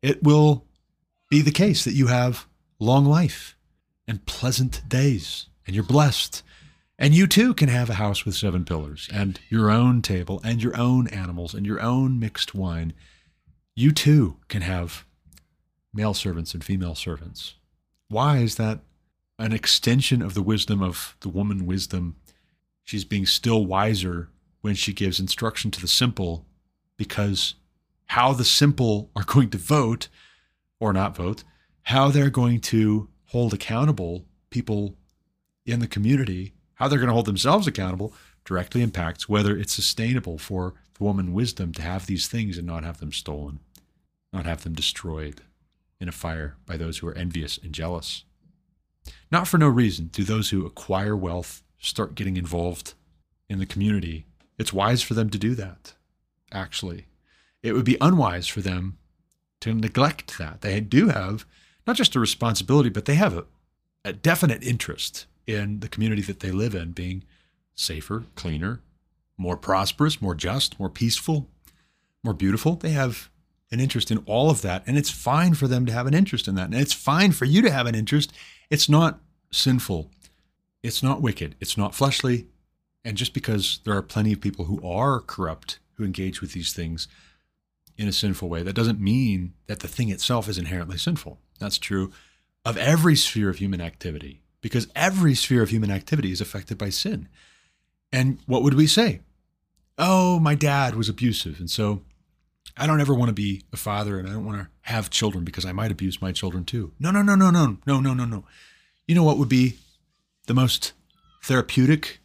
[0.02, 0.64] It will
[1.28, 2.46] be the case that you have
[2.78, 3.56] long life
[4.06, 6.42] and pleasant days, and you're blessed.
[6.98, 10.62] And you too can have a house with seven pillars, and your own table, and
[10.62, 12.94] your own animals, and your own mixed wine.
[13.74, 15.04] You too can have
[15.92, 17.54] male servants and female servants.
[18.08, 18.80] Why is that
[19.38, 22.16] an extension of the wisdom of the woman wisdom?
[22.84, 24.30] She's being still wiser
[24.62, 26.46] when she gives instruction to the simple
[26.96, 27.56] because
[28.06, 30.08] how the simple are going to vote
[30.80, 31.44] or not vote,
[31.82, 34.96] how they're going to hold accountable people
[35.64, 38.14] in the community, how they're going to hold themselves accountable
[38.44, 42.84] directly impacts whether it's sustainable for the woman wisdom to have these things and not
[42.84, 43.58] have them stolen,
[44.32, 45.42] not have them destroyed
[46.00, 48.24] in a fire by those who are envious and jealous.
[49.30, 52.94] Not for no reason do those who acquire wealth start getting involved
[53.48, 54.26] in the community.
[54.58, 55.94] It's wise for them to do that,
[56.52, 57.06] actually.
[57.62, 58.98] It would be unwise for them
[59.60, 60.60] to neglect that.
[60.60, 61.46] They do have
[61.86, 63.44] not just a responsibility, but they have a,
[64.04, 67.24] a definite interest in the community that they live in being
[67.74, 68.80] safer, cleaner,
[69.36, 71.48] more prosperous, more just, more peaceful,
[72.22, 72.74] more beautiful.
[72.76, 73.30] They have
[73.70, 74.82] an interest in all of that.
[74.86, 76.66] And it's fine for them to have an interest in that.
[76.66, 78.32] And it's fine for you to have an interest.
[78.70, 79.20] It's not
[79.50, 80.10] sinful.
[80.82, 81.56] It's not wicked.
[81.60, 82.46] It's not fleshly.
[83.04, 86.72] And just because there are plenty of people who are corrupt, who engage with these
[86.72, 87.08] things
[87.98, 91.38] in a sinful way, that doesn't mean that the thing itself is inherently sinful.
[91.58, 92.12] That's true
[92.64, 96.90] of every sphere of human activity, because every sphere of human activity is affected by
[96.90, 97.28] sin.
[98.12, 99.20] And what would we say?
[99.98, 101.60] Oh, my dad was abusive.
[101.60, 102.02] And so
[102.76, 105.44] I don't ever want to be a father and I don't want to have children
[105.44, 106.92] because I might abuse my children too.
[106.98, 108.44] No, no, no, no, no, no, no, no, no.
[109.06, 109.78] You know what would be
[110.46, 110.92] the most
[111.44, 112.18] therapeutic,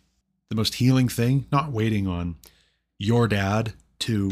[0.50, 1.46] the most healing thing?
[1.52, 2.36] Not waiting on
[2.98, 4.32] your dad to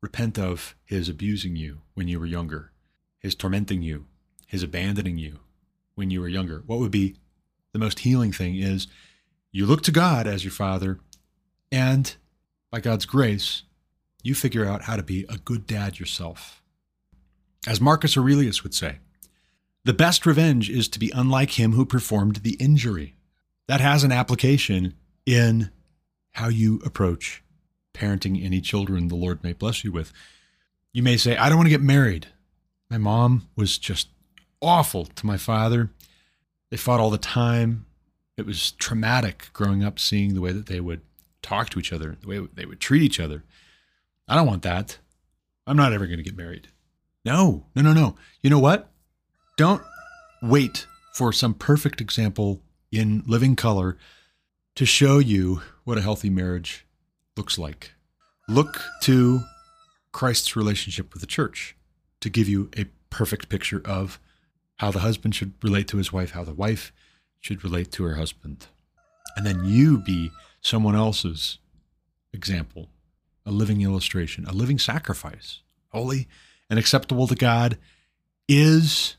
[0.00, 2.72] repent of his abusing you when you were younger,
[3.18, 4.06] his tormenting you,
[4.46, 5.40] his abandoning you
[5.94, 6.62] when you were younger.
[6.66, 7.16] What would be
[7.72, 8.86] the most healing thing is
[9.50, 11.00] you look to God as your father
[11.70, 12.14] and
[12.70, 13.62] by God's grace,
[14.22, 16.62] you figure out how to be a good dad yourself.
[17.66, 18.98] As Marcus Aurelius would say,
[19.84, 23.16] the best revenge is to be unlike him who performed the injury.
[23.68, 24.94] That has an application
[25.26, 25.70] in
[26.32, 27.42] how you approach
[27.98, 30.12] parenting any children the Lord may bless you with.
[30.92, 32.28] You may say, I don't want to get married.
[32.90, 34.08] My mom was just
[34.62, 35.90] awful to my father.
[36.70, 37.86] They fought all the time.
[38.36, 41.00] It was traumatic growing up seeing the way that they would
[41.42, 43.44] talk to each other, the way they would treat each other.
[44.28, 44.98] I don't want that.
[45.66, 46.68] I'm not ever going to get married.
[47.24, 48.16] No, no, no, no.
[48.42, 48.90] You know what?
[49.56, 49.82] Don't
[50.40, 52.62] wait for some perfect example
[52.92, 53.98] in living color
[54.76, 56.86] to show you what a healthy marriage
[57.38, 57.92] looks like.
[58.48, 59.40] Look to
[60.12, 61.76] Christ's relationship with the church
[62.20, 64.18] to give you a perfect picture of
[64.76, 66.92] how the husband should relate to his wife, how the wife
[67.40, 68.66] should relate to her husband.
[69.36, 71.58] And then you be someone else's
[72.32, 72.88] example
[73.46, 76.28] a living illustration, a living sacrifice, holy
[76.68, 77.78] and acceptable to God,
[78.46, 79.16] is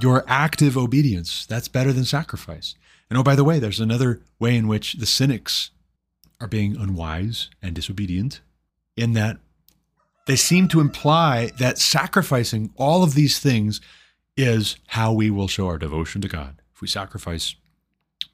[0.00, 1.44] your active obedience.
[1.44, 2.74] That's better than sacrifice.
[3.10, 5.72] And oh, by the way, there's another way in which the cynics
[6.40, 8.40] are being unwise and disobedient,
[8.96, 9.38] in that
[10.26, 13.80] they seem to imply that sacrificing all of these things
[14.36, 16.60] is how we will show our devotion to God.
[16.74, 17.54] If we sacrifice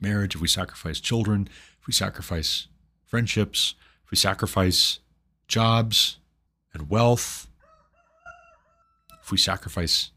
[0.01, 1.49] marriage, if we sacrifice children,
[1.81, 2.67] if we sacrifice
[3.05, 3.75] friendships,
[4.05, 4.99] if we sacrifice
[5.47, 6.19] jobs
[6.73, 7.47] and wealth,
[9.23, 10.11] if we sacrifice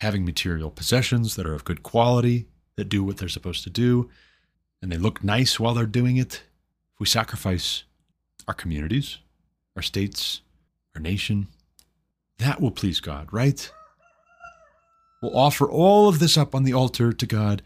[0.00, 2.46] having material possessions that are of good quality,
[2.76, 4.08] that do what they're supposed to do,
[4.80, 6.42] and they look nice while they're doing it,
[6.98, 7.84] if we sacrifice
[8.48, 9.18] our communities,
[9.76, 10.40] our states,
[10.96, 11.46] our nation,
[12.38, 13.70] that will please God, right?
[15.22, 17.62] We'll offer all of this up on the altar to God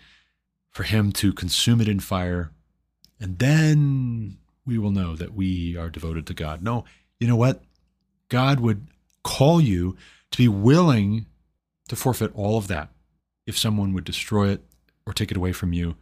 [0.71, 2.51] for Him to consume it in fire.
[3.19, 4.37] And then
[4.67, 6.63] we will know that we are devoted to God.
[6.63, 6.85] No,
[7.19, 7.63] you know what?
[8.29, 8.89] God would
[9.25, 9.97] call you
[10.33, 11.25] to be willing
[11.89, 12.91] to forfeit all of that
[13.47, 14.63] if someone would destroy it
[15.07, 15.97] or take it away from you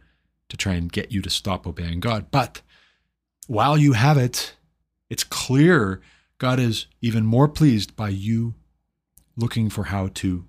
[0.49, 2.25] to try and get you to stop obeying God.
[2.29, 2.61] But
[3.51, 4.53] while you have it,
[5.09, 6.01] it's clear
[6.37, 8.55] God is even more pleased by you
[9.35, 10.45] looking for how to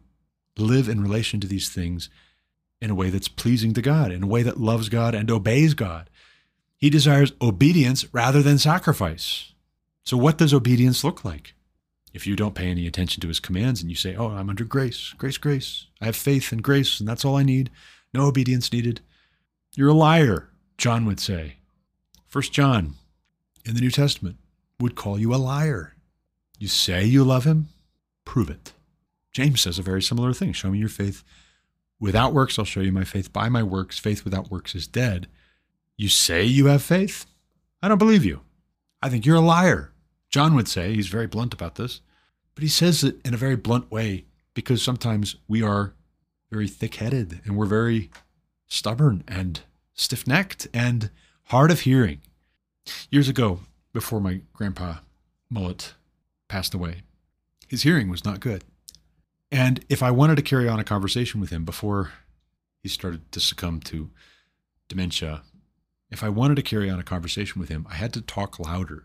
[0.57, 2.09] live in relation to these things
[2.81, 5.75] in a way that's pleasing to God, in a way that loves God and obeys
[5.75, 6.11] God.
[6.77, 9.53] He desires obedience rather than sacrifice.
[10.05, 11.55] So, what does obedience look like?
[12.15, 14.65] If you don't pay any attention to his commands and you say, Oh, I'm under
[14.65, 17.69] grace, grace, grace, I have faith and grace, and that's all I need,
[18.15, 19.01] no obedience needed,
[19.75, 21.57] you're a liar, John would say.
[22.33, 22.95] First John
[23.65, 24.39] in the New Testament
[24.81, 25.95] would call you a liar.
[26.59, 27.69] You say you love him,
[28.25, 28.73] prove it.
[29.33, 31.23] James says a very similar thing show me your faith
[32.01, 33.33] Without works, I'll show you my faith.
[33.33, 35.29] By my works, faith without works is dead.
[35.97, 37.27] You say you have faith?
[37.81, 38.41] I don't believe you.
[39.01, 39.93] I think you're a liar.
[40.29, 42.01] John would say, he's very blunt about this,
[42.57, 45.93] but he says it in a very blunt way because sometimes we are
[46.51, 48.11] very thick headed and we're very
[48.67, 49.61] stubborn and
[49.95, 51.09] stiff necked and
[51.53, 52.19] hard of hearing.
[53.11, 53.61] Years ago,
[53.93, 55.01] before my grandpa
[55.51, 55.93] Mullet
[56.49, 57.03] passed away,
[57.69, 58.65] his hearing was not good.
[59.51, 62.13] And if I wanted to carry on a conversation with him before
[62.83, 64.09] he started to succumb to
[64.89, 65.43] dementia,
[66.11, 69.05] if I wanted to carry on a conversation with him, I had to talk louder.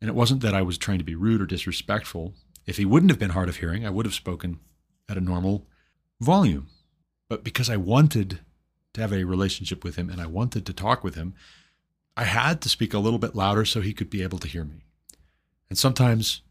[0.00, 2.34] And it wasn't that I was trying to be rude or disrespectful.
[2.66, 4.58] If he wouldn't have been hard of hearing, I would have spoken
[5.08, 5.68] at a normal
[6.20, 6.66] volume.
[7.28, 8.40] But because I wanted
[8.94, 11.34] to have a relationship with him and I wanted to talk with him,
[12.16, 14.64] I had to speak a little bit louder so he could be able to hear
[14.64, 14.84] me.
[15.68, 16.42] And sometimes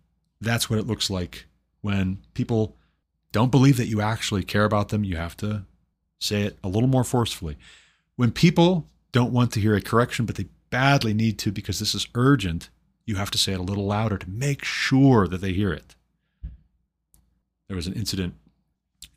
[0.41, 1.45] that's what it looks like
[1.81, 2.75] when people
[3.31, 5.03] don't believe that you actually care about them.
[5.03, 5.65] You have to
[6.19, 7.57] say it a little more forcefully.
[8.15, 11.95] When people don't want to hear a correction, but they badly need to because this
[11.95, 12.69] is urgent,
[13.05, 15.95] you have to say it a little louder to make sure that they hear it.
[17.67, 18.35] There was an incident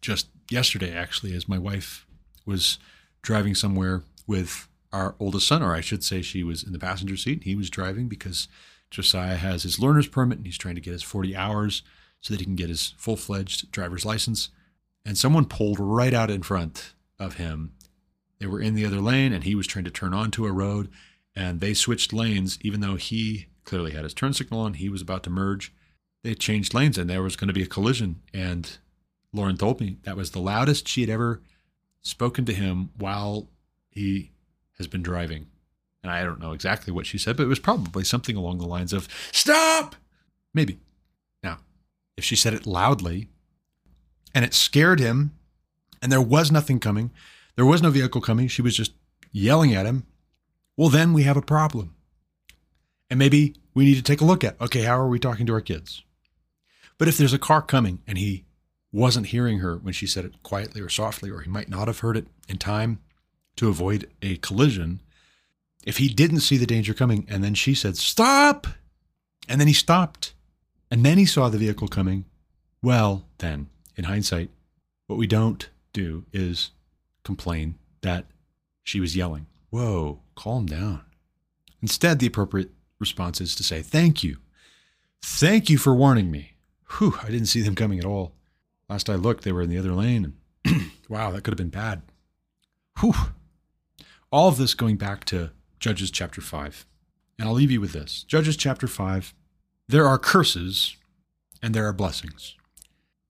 [0.00, 2.06] just yesterday, actually, as my wife
[2.44, 2.78] was
[3.22, 7.16] driving somewhere with our oldest son, or I should say, she was in the passenger
[7.16, 7.44] seat.
[7.44, 8.48] He was driving because
[8.90, 11.82] Josiah has his learner's permit and he's trying to get his 40 hours
[12.20, 14.50] so that he can get his full fledged driver's license.
[15.04, 17.72] And someone pulled right out in front of him.
[18.38, 20.90] They were in the other lane and he was trying to turn onto a road
[21.34, 24.74] and they switched lanes, even though he clearly had his turn signal on.
[24.74, 25.72] He was about to merge.
[26.22, 28.22] They changed lanes and there was going to be a collision.
[28.32, 28.78] And
[29.32, 31.42] Lauren told me that was the loudest she had ever
[32.02, 33.48] spoken to him while
[33.90, 34.32] he
[34.78, 35.46] has been driving.
[36.02, 38.66] And I don't know exactly what she said, but it was probably something along the
[38.66, 39.96] lines of, Stop!
[40.54, 40.78] Maybe.
[41.42, 41.58] Now,
[42.16, 43.28] if she said it loudly
[44.34, 45.32] and it scared him
[46.00, 47.10] and there was nothing coming,
[47.56, 48.92] there was no vehicle coming, she was just
[49.32, 50.06] yelling at him,
[50.76, 51.94] well, then we have a problem.
[53.10, 55.52] And maybe we need to take a look at okay, how are we talking to
[55.52, 56.02] our kids?
[56.98, 58.44] But if there's a car coming and he
[58.92, 61.98] wasn't hearing her when she said it quietly or softly, or he might not have
[61.98, 63.00] heard it in time
[63.56, 65.00] to avoid a collision,
[65.84, 68.66] if he didn't see the danger coming and then she said, Stop!
[69.48, 70.34] And then he stopped,
[70.90, 72.24] and then he saw the vehicle coming,
[72.82, 74.50] well, then, in hindsight,
[75.06, 76.70] what we don't do is
[77.24, 78.26] complain that
[78.82, 79.46] she was yelling.
[79.70, 81.02] Whoa, calm down.
[81.82, 84.38] Instead, the appropriate response is to say, Thank you.
[85.22, 86.52] Thank you for warning me.
[86.98, 88.32] Whew, I didn't see them coming at all.
[88.88, 90.34] Last I looked, they were in the other lane.
[91.08, 92.02] Wow, that could have been bad.
[92.98, 93.14] Whew.
[94.32, 96.84] All of this going back to Judges chapter 5.
[97.38, 99.32] And I'll leave you with this Judges chapter 5.
[99.88, 100.96] There are curses
[101.62, 102.56] and there are blessings.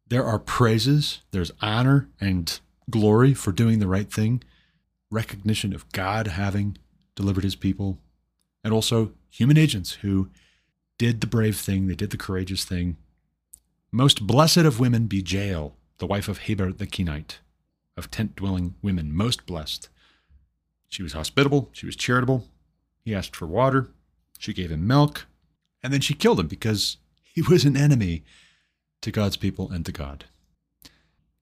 [0.09, 2.59] There are praises, there's honor and
[2.89, 4.43] glory for doing the right thing,
[5.11, 6.79] recognition of God having
[7.15, 7.99] delivered his people,
[8.65, 10.31] and also human agents who
[10.97, 12.97] did the brave thing, they did the courageous thing.
[13.93, 17.41] Most blessed of women be Jael, the wife of Heber the Kenite,
[17.97, 19.91] of tent dwelling women, most blessed.
[20.89, 22.47] She was hospitable, she was charitable.
[23.05, 23.89] He asked for water,
[24.39, 25.27] she gave him milk,
[25.83, 26.97] and then she killed him because
[27.35, 28.25] he was an enemy
[29.03, 30.25] to God's people and to God.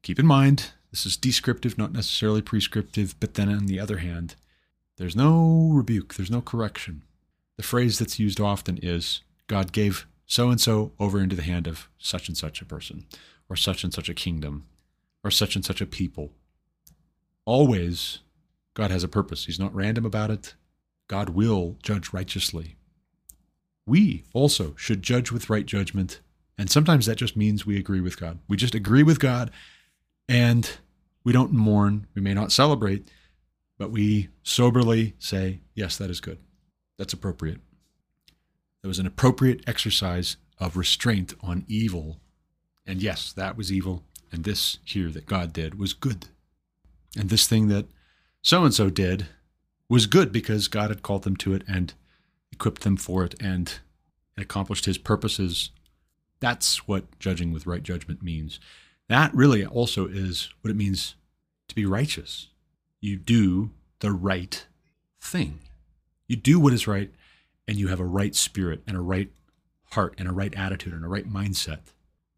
[0.03, 4.37] Keep in mind, this is descriptive, not necessarily prescriptive, but then on the other hand,
[4.97, 7.03] there's no rebuke, there's no correction.
[7.57, 11.66] The phrase that's used often is God gave so and so over into the hand
[11.66, 13.07] of such and such a person,
[13.49, 14.66] or such and such a kingdom,
[15.23, 16.31] or such and such a people.
[17.45, 18.21] Always,
[18.74, 19.46] God has a purpose.
[19.46, 20.55] He's not random about it.
[21.09, 22.76] God will judge righteously.
[23.86, 26.20] We also should judge with right judgment.
[26.59, 28.38] And sometimes that just means we agree with God.
[28.48, 29.51] We just agree with God
[30.28, 30.70] and
[31.22, 32.06] we don't mourn.
[32.14, 33.10] We may not celebrate,
[33.78, 36.38] but we soberly say, yes, that is good.
[36.98, 37.60] That's appropriate.
[38.82, 42.20] That was an appropriate exercise of restraint on evil.
[42.86, 44.05] And yes, that was evil.
[44.30, 46.26] And this here that God did was good.
[47.16, 47.86] And this thing that
[48.45, 49.27] so and so did
[49.89, 51.95] was good because God had called them to it and
[52.53, 53.81] equipped them for it and
[54.37, 55.71] accomplished his purposes.
[56.41, 58.61] That's what judging with right judgment means.
[59.09, 61.15] That really also is what it means
[61.69, 62.49] to be righteous.
[63.01, 64.66] You do the right
[65.19, 65.61] thing.
[66.29, 67.11] You do what is right,
[67.66, 69.31] and you have a right spirit and a right
[69.93, 71.81] heart and a right attitude and a right mindset.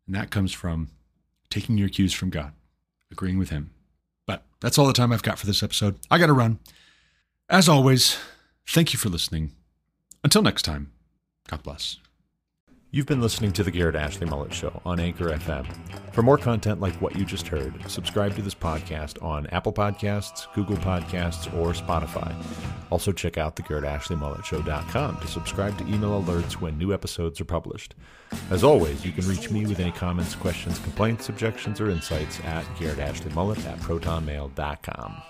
[0.07, 0.91] And that comes from
[1.51, 2.53] taking your cues from God,
[3.11, 3.70] agreeing with Him.
[4.27, 5.97] But that's all the time I've got for this episode.
[6.11, 6.59] I got to run.
[7.48, 8.19] As always,
[8.66, 9.53] thank you for listening.
[10.24, 10.93] Until next time,
[11.48, 11.98] God bless.
[12.92, 15.66] You've been listening to the Garrett Ashley Mullet Show on Anchor FM.
[16.14, 20.46] For more content like what you just heard, subscribe to this podcast on Apple Podcasts,
[20.54, 22.32] Google Podcasts, or Spotify.
[22.90, 27.96] Also, check out thegarrettashleymulletshow.com to subscribe to email alerts when new episodes are published.
[28.50, 32.64] As always, you can reach me with any comments, questions, complaints, objections, or insights at
[32.76, 35.22] garrettashleyMullet at protonmail.com.